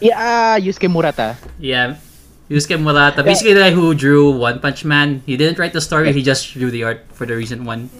Yeah, 0.01 0.57
Yusuke 0.57 0.89
Murata. 0.89 1.38
Yeah. 1.61 2.01
Yusuke 2.49 2.82
Murata, 2.82 3.24
basically 3.24 3.53
the 3.53 3.61
guy 3.61 3.72
who 3.72 3.93
drew 3.93 4.34
One 4.34 4.59
Punch 4.59 4.84
Man. 4.84 5.22
He 5.30 5.38
didn't 5.38 5.61
write 5.61 5.72
the 5.72 5.80
story, 5.80 6.11
he 6.11 6.26
just 6.26 6.49
drew 6.57 6.74
the 6.74 6.84
art 6.84 7.05
for 7.14 7.30
the 7.30 7.38
recent 7.38 7.61
one. 7.61 7.93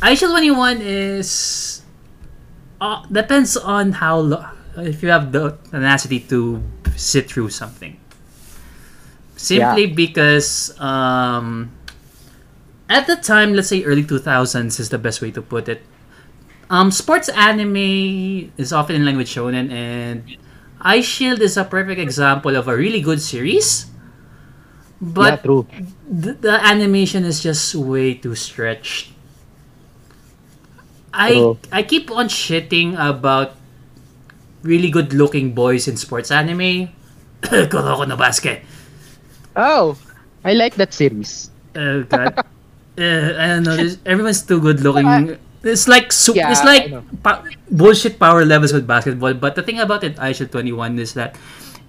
Eyeshield 0.00 0.32
21 0.32 0.80
is. 0.80 1.84
Uh, 2.80 3.04
depends 3.12 3.60
on 3.60 3.92
how. 3.92 4.16
Lo- 4.18 4.48
if 4.80 5.02
you 5.02 5.10
have 5.12 5.30
the 5.30 5.58
tenacity 5.68 6.20
to 6.32 6.62
sit 6.96 7.28
through 7.28 7.52
something. 7.52 8.00
Simply 9.36 9.86
because. 9.86 10.72
Um, 10.80 11.70
at 12.90 13.06
the 13.06 13.16
time, 13.16 13.54
let's 13.54 13.68
say 13.70 13.84
early 13.84 14.04
2000s 14.04 14.80
is 14.80 14.90
the 14.90 14.98
best 14.98 15.22
way 15.22 15.32
to 15.32 15.42
put 15.42 15.68
it. 15.68 15.82
Um, 16.70 16.90
sports 16.92 17.28
anime 17.30 18.52
is 18.56 18.72
often 18.72 18.96
in 18.96 19.04
line 19.06 19.16
with 19.18 19.28
shonen, 19.28 19.70
and 19.72 20.36
Eyeshield 20.82 21.40
is 21.40 21.56
a 21.56 21.64
perfect 21.64 22.00
example 22.00 22.56
of 22.56 22.68
a 22.68 22.76
really 22.76 23.00
good 23.02 23.22
series. 23.22 23.86
yeah, 25.16 25.36
But 25.36 25.44
true. 25.44 25.66
the, 26.08 26.34
the 26.34 26.52
animation 26.66 27.24
is 27.24 27.42
just 27.42 27.74
way 27.74 28.14
too 28.14 28.34
stretched. 28.34 29.12
I 31.14 31.30
True. 31.32 31.58
I 31.72 31.82
keep 31.82 32.10
on 32.10 32.28
shitting 32.28 32.94
about 32.98 33.56
really 34.62 34.90
good 34.90 35.12
looking 35.14 35.54
boys 35.54 35.88
in 35.88 35.96
sports 35.96 36.30
anime. 36.30 36.90
Kuroko 37.42 38.06
no 38.08 38.16
Basket. 38.16 38.62
Oh, 39.56 39.98
I 40.44 40.54
like 40.54 40.74
that 40.76 40.92
series. 40.94 41.50
Oh 41.74 42.04
god. 42.04 42.34
uh, 42.98 43.34
I 43.38 43.46
don't 43.58 43.62
know. 43.64 43.78
Everyone's 44.06 44.42
too 44.42 44.60
good 44.60 44.80
looking. 44.80 45.36
It's 45.62 45.86
like 45.88 46.12
su- 46.12 46.32
Yeah, 46.34 46.50
it's 46.50 46.64
like 46.64 46.88
pa- 47.22 47.44
bullshit 47.70 48.18
power 48.18 48.44
levels 48.44 48.72
with 48.72 48.86
basketball. 48.86 49.34
But 49.34 49.54
the 49.54 49.62
thing 49.62 49.78
about 49.78 50.02
it, 50.04 50.16
Eyeshield 50.16 50.50
Twenty 50.50 50.72
One, 50.72 50.98
is 50.98 51.12
that 51.14 51.36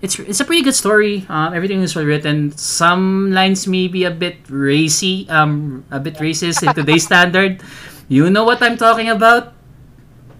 it's 0.01 0.19
it's 0.19 0.39
a 0.39 0.45
pretty 0.45 0.61
good 0.61 0.75
story. 0.75 1.25
Um, 1.29 1.53
everything 1.53 1.79
is 1.81 1.95
well 1.95 2.03
written. 2.05 2.51
Some 2.57 3.31
lines 3.31 3.67
may 3.67 3.87
be 3.87 4.03
a 4.03 4.11
bit 4.11 4.43
racy, 4.49 5.23
um, 5.29 5.85
a 5.91 5.99
bit 5.99 6.15
racist 6.19 6.67
in 6.67 6.73
today's 6.75 7.05
standard. 7.07 7.63
You 8.11 8.29
know 8.29 8.43
what 8.43 8.61
I'm 8.61 8.75
talking 8.75 9.07
about. 9.07 9.53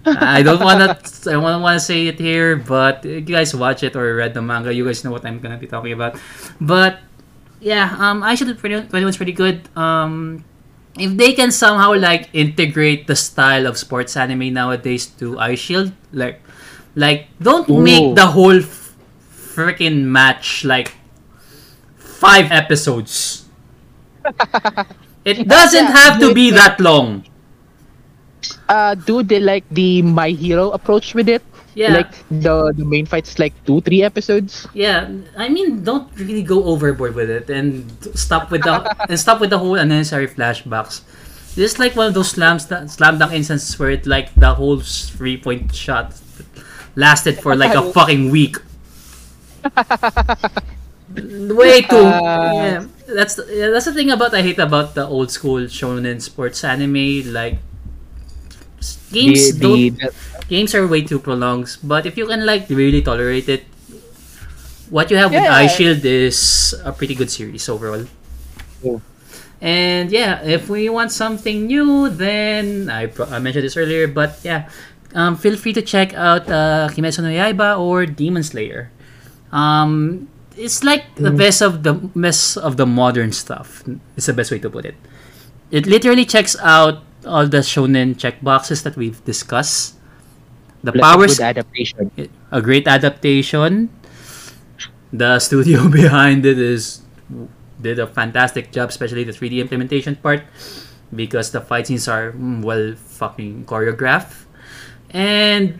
I 0.04 0.42
don't 0.42 0.60
wanna 0.60 0.98
I 0.98 1.32
don't 1.38 1.62
wanna 1.62 1.78
say 1.80 2.08
it 2.10 2.18
here, 2.18 2.56
but 2.56 3.06
if 3.06 3.24
you 3.28 3.34
guys 3.38 3.54
watch 3.54 3.82
it 3.86 3.94
or 3.94 4.16
read 4.16 4.34
the 4.34 4.42
manga, 4.42 4.74
you 4.74 4.84
guys 4.84 5.04
know 5.04 5.10
what 5.14 5.24
I'm 5.24 5.38
gonna 5.38 5.56
be 5.56 5.66
talking 5.70 5.92
about. 5.94 6.18
But 6.60 6.98
yeah, 7.62 7.94
um, 7.98 8.22
I 8.22 8.34
should 8.34 8.50
pretty 8.58 8.76
one's 8.92 9.16
pretty 9.16 9.32
good. 9.32 9.62
Um, 9.78 10.44
if 10.98 11.16
they 11.16 11.32
can 11.32 11.50
somehow 11.50 11.94
like 11.94 12.28
integrate 12.32 13.06
the 13.06 13.16
style 13.16 13.66
of 13.66 13.78
sports 13.78 14.16
anime 14.16 14.52
nowadays 14.52 15.06
to 15.18 15.34
Eyeshield, 15.36 15.92
like, 16.12 16.40
like 16.94 17.28
don't 17.40 17.68
Ooh. 17.70 17.80
make 17.82 18.14
the 18.14 18.26
whole 18.26 18.58
f- 18.60 18.94
freaking 19.30 20.04
match 20.04 20.64
like 20.64 20.92
five 21.96 22.50
episodes. 22.50 23.44
it 25.24 25.46
doesn't 25.48 25.86
Yeah, 25.86 25.92
have 25.92 26.18
to 26.20 26.32
be 26.32 26.50
that 26.50 26.80
long. 26.80 27.24
Uh, 28.68 28.94
do 28.94 29.22
they 29.22 29.38
like 29.40 29.64
the 29.70 30.02
My 30.02 30.30
Hero 30.30 30.70
approach 30.70 31.14
with 31.14 31.28
it? 31.28 31.42
Yeah. 31.74 31.94
Like 31.94 32.12
the 32.28 32.72
the 32.76 32.84
main 32.84 33.06
fight 33.06 33.26
is 33.26 33.38
like 33.38 33.56
two, 33.64 33.80
three 33.80 34.02
episodes. 34.02 34.68
Yeah, 34.74 35.08
I 35.36 35.48
mean, 35.48 35.84
don't 35.84 36.12
really 36.16 36.42
go 36.42 36.64
overboard 36.64 37.14
with 37.14 37.30
it 37.30 37.48
and 37.48 37.88
stop 38.14 38.50
with 38.50 38.64
the 38.64 38.84
and 39.08 39.18
stop 39.18 39.40
with 39.40 39.50
the 39.50 39.58
whole 39.58 39.76
unnecessary 39.76 40.28
flashbacks. 40.28 41.00
This 41.54 41.72
is 41.74 41.78
like 41.78 41.96
one 41.96 42.08
of 42.08 42.14
those 42.14 42.30
slams 42.30 42.66
that, 42.68 42.90
slam 42.90 43.18
dunk 43.18 43.32
instances 43.32 43.78
where 43.78 43.90
it 43.90 44.06
like 44.06 44.34
the 44.34 44.54
whole 44.54 44.80
three 44.80 45.36
point 45.36 45.74
shot 45.74 46.12
lasted 46.96 47.40
for 47.40 47.56
like 47.56 47.74
a 47.74 47.82
fucking 47.96 48.30
week. 48.30 48.56
Way 51.12 51.82
too. 51.82 51.96
Uh, 51.96 52.52
yeah, 52.52 52.86
that's 53.06 53.34
the, 53.36 53.44
yeah, 53.48 53.68
that's 53.68 53.84
the 53.84 53.92
thing 53.92 54.10
about 54.10 54.34
I 54.34 54.42
hate 54.42 54.58
about 54.58 54.94
the 54.94 55.06
old 55.06 55.30
school 55.30 55.60
shonen 55.68 56.20
sports 56.20 56.64
anime. 56.64 57.32
Like 57.32 57.58
games 59.12 59.58
The, 59.58 59.60
don't 59.60 59.98
the, 59.98 60.14
games 60.48 60.74
are 60.74 60.86
way 60.86 61.02
too 61.02 61.18
prolonged. 61.18 61.76
But 61.82 62.06
if 62.06 62.16
you 62.16 62.26
can 62.26 62.46
like 62.46 62.68
really 62.68 63.02
tolerate 63.02 63.48
it, 63.48 63.64
what 64.90 65.10
you 65.10 65.16
have 65.16 65.32
with 65.32 65.42
Eyeshield 65.42 66.04
is 66.04 66.74
a 66.84 66.92
pretty 66.92 67.14
good 67.14 67.30
series 67.30 67.68
overall. 67.68 68.04
Yeah. 68.82 68.98
And 69.62 70.10
yeah, 70.10 70.42
if 70.42 70.68
we 70.68 70.88
want 70.88 71.12
something 71.12 71.66
new, 71.66 72.10
then 72.10 72.90
I, 72.90 73.06
pro- 73.06 73.26
I 73.26 73.38
mentioned 73.38 73.64
this 73.64 73.76
earlier, 73.76 74.08
but 74.08 74.40
yeah, 74.42 74.68
um, 75.14 75.36
feel 75.36 75.56
free 75.56 75.72
to 75.74 75.82
check 75.82 76.14
out 76.14 76.48
uh, 76.48 76.88
Kimetsu 76.90 77.22
no 77.22 77.30
Yaiba 77.30 77.78
or 77.78 78.04
Demon 78.04 78.42
Slayer. 78.42 78.90
Um, 79.52 80.28
it's 80.56 80.82
like 80.82 81.14
the 81.16 81.30
best 81.30 81.62
of 81.62 81.82
the 81.82 81.94
best 81.94 82.56
of 82.56 82.76
the 82.76 82.86
modern 82.86 83.32
stuff. 83.32 83.84
It's 84.16 84.26
the 84.26 84.32
best 84.32 84.50
way 84.50 84.58
to 84.58 84.68
put 84.68 84.84
it. 84.84 84.96
It 85.70 85.86
literally 85.86 86.24
checks 86.24 86.56
out 86.60 87.02
all 87.24 87.46
the 87.46 87.58
shonen 87.58 88.18
check 88.18 88.42
boxes 88.42 88.82
that 88.82 88.96
we've 88.96 89.24
discussed. 89.24 89.94
The 90.82 90.92
like 90.92 90.98
a 90.98 91.02
powers, 91.02 91.38
good 91.38 91.44
adaptation. 91.44 92.10
a 92.50 92.60
great 92.60 92.88
adaptation. 92.88 93.90
The 95.12 95.38
studio 95.38 95.88
behind 96.02 96.44
it 96.44 96.58
is 96.58 97.02
did 97.80 97.98
a 97.98 98.06
fantastic 98.06 98.72
job, 98.72 98.90
especially 98.90 99.24
the 99.24 99.32
3D 99.32 99.58
implementation 99.60 100.16
part, 100.16 100.42
because 101.14 101.50
the 101.50 101.60
fight 101.60 101.86
scenes 101.86 102.08
are 102.08 102.32
mm, 102.32 102.62
well 102.62 102.94
fucking 102.96 103.66
choreographed, 103.66 104.46
and 105.10 105.78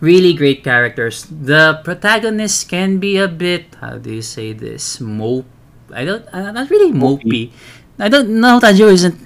really 0.00 0.34
great 0.34 0.64
characters. 0.64 1.24
The 1.30 1.80
protagonist 1.84 2.68
can 2.68 2.98
be 2.98 3.16
a 3.16 3.28
bit 3.28 3.74
how 3.80 3.98
do 3.98 4.12
you 4.12 4.22
say 4.22 4.52
this 4.52 5.00
mope. 5.00 5.46
I 5.92 6.04
don't 6.04 6.26
uh, 6.32 6.52
not 6.52 6.70
really 6.70 6.92
mopey. 6.92 7.52
I 7.98 8.08
don't 8.08 8.40
know. 8.40 8.60
Tanjiro 8.60 8.92
isn't. 8.92 9.16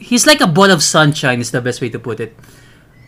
He's 0.00 0.26
like 0.26 0.40
a 0.40 0.46
ball 0.46 0.70
of 0.70 0.82
sunshine. 0.82 1.40
Is 1.40 1.50
the 1.50 1.62
best 1.62 1.80
way 1.80 1.88
to 1.90 1.98
put 1.98 2.20
it 2.20 2.34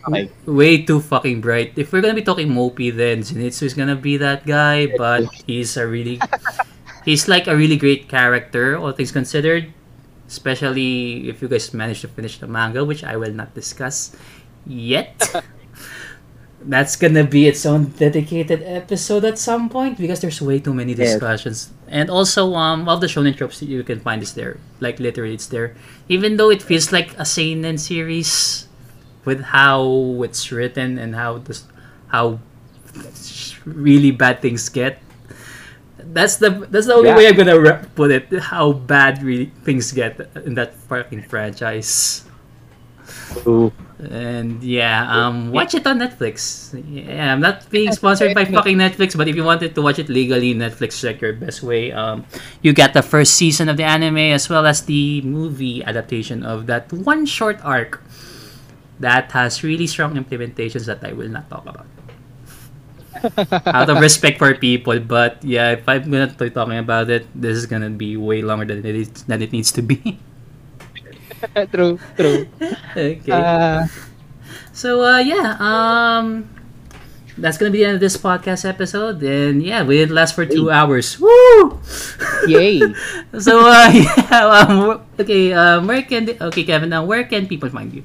Okay. 0.09 0.31
way 0.47 0.81
too 0.83 1.01
fucking 1.01 1.41
bright. 1.41 1.73
If 1.77 1.93
we're 1.93 2.01
gonna 2.01 2.15
be 2.17 2.23
talking 2.25 2.49
mopey, 2.49 2.89
then 2.95 3.21
Zenitsu 3.21 3.65
is 3.69 3.75
gonna 3.75 3.97
be 3.97 4.17
that 4.17 4.47
guy, 4.47 4.87
but 4.97 5.29
he's 5.47 5.77
a 5.77 5.87
really, 5.87 6.21
he's 7.05 7.29
like 7.29 7.47
a 7.47 7.57
really 7.57 7.77
great 7.77 8.09
character, 8.09 8.77
all 8.79 8.93
things 8.93 9.13
considered. 9.13 9.73
Especially 10.27 11.29
if 11.29 11.43
you 11.43 11.49
guys 11.49 11.75
manage 11.75 12.01
to 12.03 12.09
finish 12.09 12.39
the 12.39 12.47
manga, 12.47 12.85
which 12.85 13.03
I 13.05 13.17
will 13.17 13.33
not 13.35 13.53
discuss 13.55 14.15
yet. 14.65 15.19
That's 16.63 16.95
gonna 16.97 17.25
be 17.25 17.49
its 17.49 17.65
own 17.65 17.97
dedicated 17.97 18.63
episode 18.63 19.25
at 19.25 19.39
some 19.39 19.69
point 19.73 19.97
because 19.97 20.21
there's 20.21 20.41
way 20.45 20.61
too 20.61 20.75
many 20.75 20.93
Yes. 20.93 21.17
discussions 21.17 21.73
and 21.89 22.11
also 22.13 22.53
um 22.55 22.85
all 22.89 22.99
the 23.01 23.09
shonen 23.09 23.33
tropes 23.35 23.63
you 23.65 23.83
can 23.83 23.99
find 24.01 24.21
is 24.23 24.35
there. 24.37 24.61
Like 24.79 25.01
literally, 25.01 25.35
it's 25.35 25.49
there. 25.49 25.75
Even 26.09 26.37
though 26.37 26.51
it 26.53 26.61
feels 26.63 26.93
like 26.93 27.17
a 27.19 27.25
seinen 27.25 27.79
series, 27.79 28.69
with 29.25 29.41
how 29.43 30.23
it's 30.25 30.51
written 30.53 30.99
and 30.99 31.15
how 31.15 31.39
this 31.39 31.65
how 32.09 32.39
really 33.65 34.11
bad 34.11 34.41
things 34.43 34.69
get. 34.69 34.99
That's 35.99 36.37
the 36.37 36.51
that's 36.71 36.87
the 36.87 36.95
only 36.95 37.11
Yeah. 37.11 37.17
way 37.17 37.29
I'm 37.29 37.37
gonna 37.37 37.61
re- 37.61 37.85
put 37.95 38.11
it. 38.11 38.33
How 38.51 38.73
bad 38.73 39.23
really 39.23 39.53
things 39.65 39.93
get 39.93 40.19
in 40.45 40.55
that 40.55 40.75
fucking 40.89 41.23
franchise. 41.29 42.25
Ooh. 43.47 43.73
And 44.01 44.65
yeah, 44.65 45.05
um, 45.13 45.53
watch 45.53 45.75
it 45.75 45.87
on 45.87 45.99
Netflix. 46.01 46.73
Yeah, 46.89 47.33
I'm 47.35 47.41
not 47.41 47.69
being 47.69 47.93
sponsored 47.93 48.35
by 48.35 48.47
fucking 48.47 48.79
Netflix, 48.79 49.15
but 49.15 49.29
if 49.29 49.37
you 49.37 49.45
wanted 49.45 49.75
to 49.75 49.83
watch 49.83 49.99
it 49.99 50.09
legally, 50.09 50.55
Netflix 50.55 50.97
is 50.97 51.05
like 51.05 51.21
your 51.21 51.35
best 51.35 51.63
way. 51.63 51.93
Um, 51.93 52.25
you 52.63 52.73
get 52.73 52.95
the 52.95 53.03
first 53.03 53.35
season 53.35 53.69
of 53.69 53.77
the 53.77 53.85
anime 53.85 54.33
as 54.33 54.49
well 54.49 54.65
as 54.67 54.83
the 54.89 55.21
movie 55.21 55.85
adaptation 55.85 56.43
of 56.43 56.65
that 56.67 56.91
one 56.91 57.27
short 57.27 57.61
arc 57.63 58.01
that 59.01 59.33
has 59.33 59.63
really 59.65 59.87
strong 59.87 60.15
implementations 60.15 60.87
that 60.87 61.05
I 61.05 61.13
will 61.13 61.29
not 61.29 61.51
talk 61.51 61.67
about. 61.67 61.89
Out 63.73 63.91
of 63.91 63.99
respect 64.01 64.39
for 64.39 64.55
people, 64.55 65.01
but 65.01 65.43
yeah, 65.45 65.73
if 65.73 65.89
I'm 65.89 66.11
gonna 66.11 66.29
be 66.29 66.51
talking 66.51 66.79
about 66.79 67.11
it, 67.11 67.27
this 67.35 67.57
is 67.57 67.67
gonna 67.67 67.91
be 67.91 68.17
way 68.17 68.43
longer 68.43 68.65
than 68.67 68.85
it 68.85 68.95
is 68.97 69.11
than 69.27 69.43
it 69.43 69.53
needs 69.53 69.73
to 69.73 69.83
be. 69.83 70.19
true, 71.73 71.99
true. 72.17 72.49
okay. 72.97 73.45
Uh, 73.45 73.87
So 74.73 75.03
uh 75.05 75.19
yeah, 75.19 75.57
um 75.61 76.49
that's 77.39 77.59
gonna 77.59 77.71
be 77.73 77.81
the 77.81 77.87
end 77.87 77.95
of 77.97 78.01
this 78.05 78.17
podcast 78.17 78.65
episode. 78.69 79.23
And 79.23 79.63
yeah, 79.63 79.83
we 79.83 79.99
didn't 79.99 80.15
last 80.15 80.35
for 80.35 80.47
two 80.47 80.71
hours. 80.71 81.19
Woo! 81.21 81.81
yay. 82.43 82.95
so 83.39 83.67
uh 83.69 83.91
yeah, 83.95 84.67
um, 84.69 85.03
okay, 85.19 85.53
um 85.53 85.87
where 85.87 86.03
can 86.03 86.27
the, 86.27 86.35
okay 86.53 86.65
Kevin 86.65 86.91
now 86.91 87.05
where 87.05 87.25
can 87.25 87.47
people 87.47 87.71
find 87.71 87.93
you? 87.93 88.05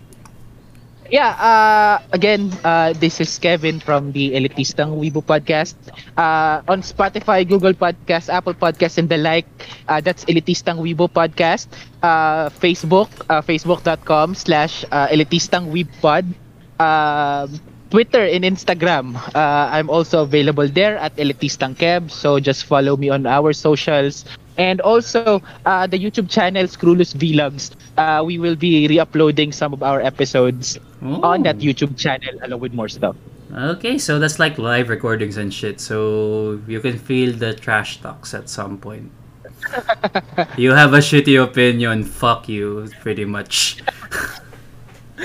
Yeah, 1.06 1.38
uh, 1.38 2.01
again, 2.14 2.49
uh, 2.66 2.93
this 2.97 3.22
is 3.22 3.30
Kevin 3.38 3.80
from 3.80 4.12
the 4.12 4.34
Elitistang 4.34 4.97
Weibo 4.97 5.22
podcast. 5.22 5.78
Uh, 6.18 6.66
on 6.66 6.82
Spotify, 6.82 7.45
Google 7.47 7.74
Podcast, 7.78 8.28
Apple 8.34 8.56
Podcast, 8.58 8.97
and 8.97 9.08
the 9.08 9.18
like, 9.18 9.45
uh, 9.88 10.01
that's 10.01 10.26
Elitistang 10.26 10.82
Weibo 10.82 11.06
podcast. 11.06 11.68
Uh, 12.01 12.49
Facebook, 12.58 13.10
uh, 13.30 13.41
facebook.com 13.41 14.34
slash 14.34 14.84
uh, 14.91 15.08
Elitistang 15.14 15.70
Weebpod. 15.70 16.26
Um 16.82 17.62
Twitter 17.91 18.26
and 18.26 18.43
Instagram. 18.43 19.16
Uh, 19.34 19.70
I'm 19.72 19.89
also 19.89 20.24
available 20.24 20.68
there 20.68 20.97
at 20.97 21.16
Elitistang 21.16 21.78
Keb. 21.78 22.12
So 22.12 22.39
just 22.39 22.66
follow 22.66 22.97
me 22.97 23.10
on 23.10 23.26
our 23.26 23.53
socials. 23.53 24.26
And 24.58 24.82
also 24.82 25.41
uh, 25.66 25.88
the 25.88 25.97
YouTube 25.99 26.30
channel 26.30 26.66
Screwless 26.68 27.14
Vlogs. 27.16 27.72
Uh, 27.95 28.24
we 28.26 28.38
will 28.39 28.56
be 28.56 28.88
re-uploading 28.88 29.51
some 29.53 29.72
of 29.74 29.84
our 29.84 30.01
episodes 30.01 30.78
on 31.06 31.43
that 31.43 31.58
oh. 31.58 31.60
YouTube 31.60 31.97
channel 31.97 32.39
along 32.41 32.60
with 32.60 32.74
more 32.74 32.89
stuff. 32.89 33.16
Okay, 33.53 33.97
so 33.97 34.20
that's 34.20 34.39
like 34.39 34.58
live 34.58 34.89
recordings 34.89 35.38
and 35.38 35.53
shit. 35.53 35.80
So 35.80 36.60
you 36.68 36.82
can 36.82 36.97
feel 36.97 37.34
the 37.34 37.53
trash 37.53 38.01
talks 38.01 38.34
at 38.34 38.49
some 38.49 38.78
point. 38.78 39.12
you 40.58 40.72
have 40.72 40.93
a 40.93 40.99
shitty 40.99 41.41
opinion, 41.41 42.03
fuck 42.03 42.49
you, 42.49 42.89
pretty 43.01 43.26
much. 43.26 43.82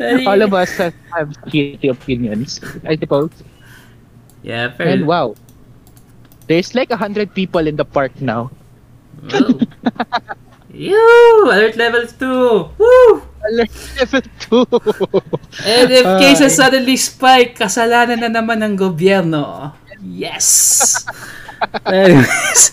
All 0.00 0.42
of 0.42 0.54
us 0.54 0.76
have, 0.76 0.94
shitty 1.46 1.90
opinions, 1.90 2.60
I 2.84 2.96
suppose. 2.96 3.30
Yeah, 4.42 4.70
fair. 4.72 4.88
And 4.88 5.06
wow, 5.06 5.34
there's 6.46 6.74
like 6.74 6.90
a 6.90 6.96
hundred 6.96 7.34
people 7.34 7.66
in 7.66 7.76
the 7.76 7.84
park 7.84 8.20
now. 8.20 8.50
Ew! 10.74 11.44
Alert 11.46 11.76
level 11.76 12.06
2! 12.06 12.70
Woo! 12.78 13.22
Alert 13.44 13.72
level 14.00 14.22
two. 14.40 14.64
And 15.68 15.88
if 15.92 16.04
cases 16.20 16.56
suddenly 16.56 16.96
spike, 16.96 17.58
kasalanan 17.60 18.24
na 18.24 18.30
naman 18.32 18.64
ng 18.64 18.74
gobyerno. 18.76 19.72
Yes! 20.00 21.04
Anyways, 21.86 22.72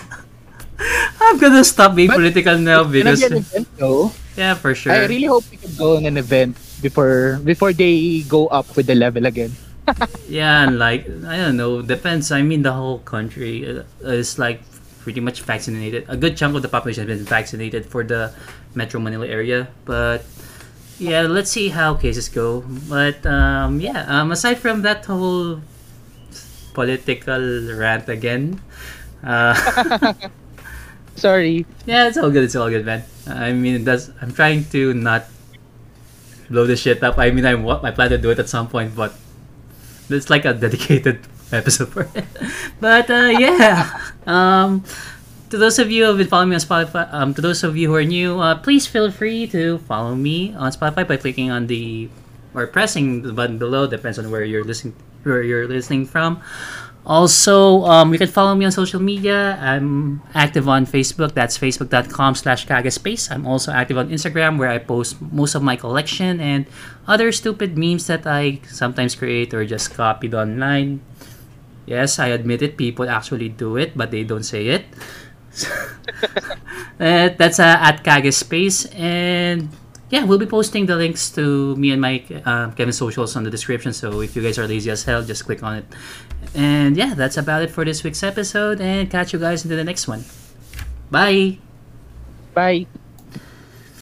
I'm 1.21 1.37
gonna 1.39 1.63
stop 1.63 1.95
being 1.95 2.07
But- 2.11 2.19
political 2.23 2.57
now 2.57 2.83
because 2.83 3.19
be 3.19 3.25
an 3.27 3.37
event 3.43 3.67
though. 3.77 4.11
yeah, 4.35 4.55
for 4.55 4.73
sure. 4.75 4.91
I 4.91 5.05
really 5.07 5.27
hope 5.27 5.43
we 5.51 5.57
can 5.57 5.71
go 5.75 5.95
on 5.99 6.05
an 6.07 6.17
event 6.17 6.55
before 6.81 7.39
before 7.43 7.71
they 7.71 8.23
go 8.27 8.47
up 8.47 8.75
with 8.75 8.87
the 8.87 8.95
level 8.95 9.25
again. 9.25 9.51
Yeah, 10.31 10.63
and 10.63 10.79
like 10.79 11.03
I 11.27 11.35
don't 11.35 11.57
know, 11.59 11.81
depends. 11.83 12.31
I 12.31 12.41
mean, 12.47 12.63
the 12.63 12.71
whole 12.71 12.99
country 13.03 13.67
uh, 13.67 13.83
is 14.07 14.39
like 14.39 14.63
pretty 15.03 15.19
much 15.19 15.43
vaccinated. 15.43 16.05
A 16.07 16.15
good 16.15 16.37
chunk 16.39 16.55
of 16.55 16.61
the 16.63 16.71
population 16.71 17.07
has 17.07 17.17
been 17.19 17.27
vaccinated 17.27 17.83
for 17.85 18.03
the 18.07 18.31
Metro 18.71 19.01
Manila 19.03 19.27
area, 19.27 19.67
but 19.83 20.23
yeah, 21.01 21.25
let's 21.25 21.49
see 21.49 21.69
how 21.69 21.97
cases 21.97 22.29
go. 22.29 22.61
But 22.87 23.25
um, 23.25 23.81
yeah, 23.81 24.05
um, 24.05 24.31
aside 24.31 24.61
from 24.61 24.83
that 24.85 25.03
whole 25.05 25.59
political 26.77 27.41
rant 27.73 28.07
again, 28.07 28.61
uh, 29.25 29.57
Sorry. 31.15 31.65
yeah, 31.85 32.07
it's 32.07 32.17
all 32.17 32.29
good. 32.29 32.43
It's 32.45 32.55
all 32.55 32.69
good, 32.69 32.85
man. 32.85 33.03
I 33.25 33.51
mean, 33.51 33.83
that's 33.83 34.13
I'm 34.21 34.31
trying 34.31 34.65
to 34.77 34.93
not 34.93 35.25
blow 36.49 36.65
the 36.69 36.77
shit 36.77 37.01
up. 37.03 37.17
I 37.17 37.31
mean, 37.31 37.45
I 37.45 37.57
I 37.57 37.91
plan 37.91 38.09
to 38.13 38.17
do 38.21 38.29
it 38.29 38.37
at 38.37 38.47
some 38.47 38.69
point, 38.69 38.95
but 38.95 39.17
it's 40.09 40.29
like 40.29 40.45
a 40.45 40.53
dedicated 40.65 41.25
episode 41.51 41.89
for 41.89 42.05
it. 42.13 42.25
But 42.79 43.09
uh, 43.09 43.33
yeah, 43.33 43.89
um, 44.25 44.83
to 45.51 45.57
those 45.59 45.77
of 45.79 45.91
you 45.91 46.03
who 46.03 46.15
have 46.15 46.17
been 46.17 46.31
following 46.31 46.49
me 46.49 46.55
on 46.55 46.63
Spotify, 46.63 47.11
um, 47.11 47.35
to 47.35 47.41
those 47.43 47.63
of 47.63 47.75
you 47.75 47.91
who 47.91 47.95
are 47.95 48.07
new, 48.07 48.39
uh, 48.39 48.55
please 48.55 48.87
feel 48.87 49.11
free 49.11 49.45
to 49.51 49.77
follow 49.83 50.15
me 50.15 50.55
on 50.55 50.71
Spotify 50.71 51.05
by 51.05 51.17
clicking 51.19 51.51
on 51.51 51.67
the 51.67 52.09
or 52.55 52.67
pressing 52.67 53.21
the 53.21 53.35
button 53.35 53.59
below. 53.59 53.85
Depends 53.85 54.17
on 54.17 54.31
where 54.31 54.47
you're 54.47 54.63
listening 54.63 54.95
where 55.23 55.43
you're 55.43 55.67
listening 55.67 56.07
from. 56.07 56.41
Also, 57.03 57.83
um, 57.83 58.13
you 58.13 58.19
can 58.19 58.29
follow 58.29 58.55
me 58.55 58.63
on 58.63 58.71
social 58.71 59.01
media. 59.01 59.57
I'm 59.59 60.21
active 60.33 60.69
on 60.69 60.85
Facebook. 60.85 61.33
That's 61.33 61.57
facebook.com 61.57 62.35
slash 62.35 62.65
kagaspace. 62.65 63.29
I'm 63.29 63.45
also 63.45 63.73
active 63.73 63.97
on 63.97 64.09
Instagram 64.09 64.57
where 64.57 64.69
I 64.69 64.77
post 64.77 65.19
most 65.19 65.55
of 65.55 65.63
my 65.63 65.75
collection 65.75 66.39
and 66.39 66.65
other 67.07 67.31
stupid 67.31 67.77
memes 67.77 68.07
that 68.07 68.25
I 68.25 68.61
sometimes 68.69 69.15
create 69.15 69.53
or 69.53 69.65
just 69.65 69.93
copied 69.93 70.33
online. 70.33 71.01
Yes, 71.87 72.19
I 72.19 72.27
admit 72.27 72.61
it. 72.61 72.77
People 72.77 73.09
actually 73.09 73.49
do 73.49 73.75
it, 73.75 73.97
but 73.97 74.11
they 74.11 74.23
don't 74.23 74.45
say 74.45 74.67
it. 74.67 74.85
Uh, 77.01 77.29
that's 77.33 77.59
uh, 77.59 77.77
at 77.81 78.03
kagaspace. 78.03 78.85
And 78.93 79.69
yeah, 80.11 80.23
we'll 80.23 80.37
be 80.37 80.45
posting 80.45 80.85
the 80.85 80.95
links 80.95 81.31
to 81.31 81.75
me 81.75 81.89
and 81.89 81.99
my 81.99 82.23
uh, 82.45 82.69
Kevin 82.71 82.93
socials 82.93 83.35
on 83.35 83.43
the 83.43 83.49
description. 83.49 83.91
So 83.91 84.21
if 84.21 84.35
you 84.35 84.43
guys 84.43 84.59
are 84.59 84.67
lazy 84.67 84.91
as 84.91 85.03
hell, 85.03 85.23
just 85.23 85.45
click 85.45 85.63
on 85.63 85.77
it. 85.77 85.85
And 86.53 86.95
yeah, 86.95 87.15
that's 87.15 87.37
about 87.37 87.63
it 87.63 87.71
for 87.71 87.83
this 87.83 88.03
week's 88.03 88.21
episode. 88.21 88.79
And 88.81 89.09
catch 89.09 89.33
you 89.33 89.39
guys 89.39 89.65
into 89.65 89.75
the 89.75 89.83
next 89.83 90.07
one. 90.07 90.23
Bye. 91.09 91.57
Bye. 92.53 92.85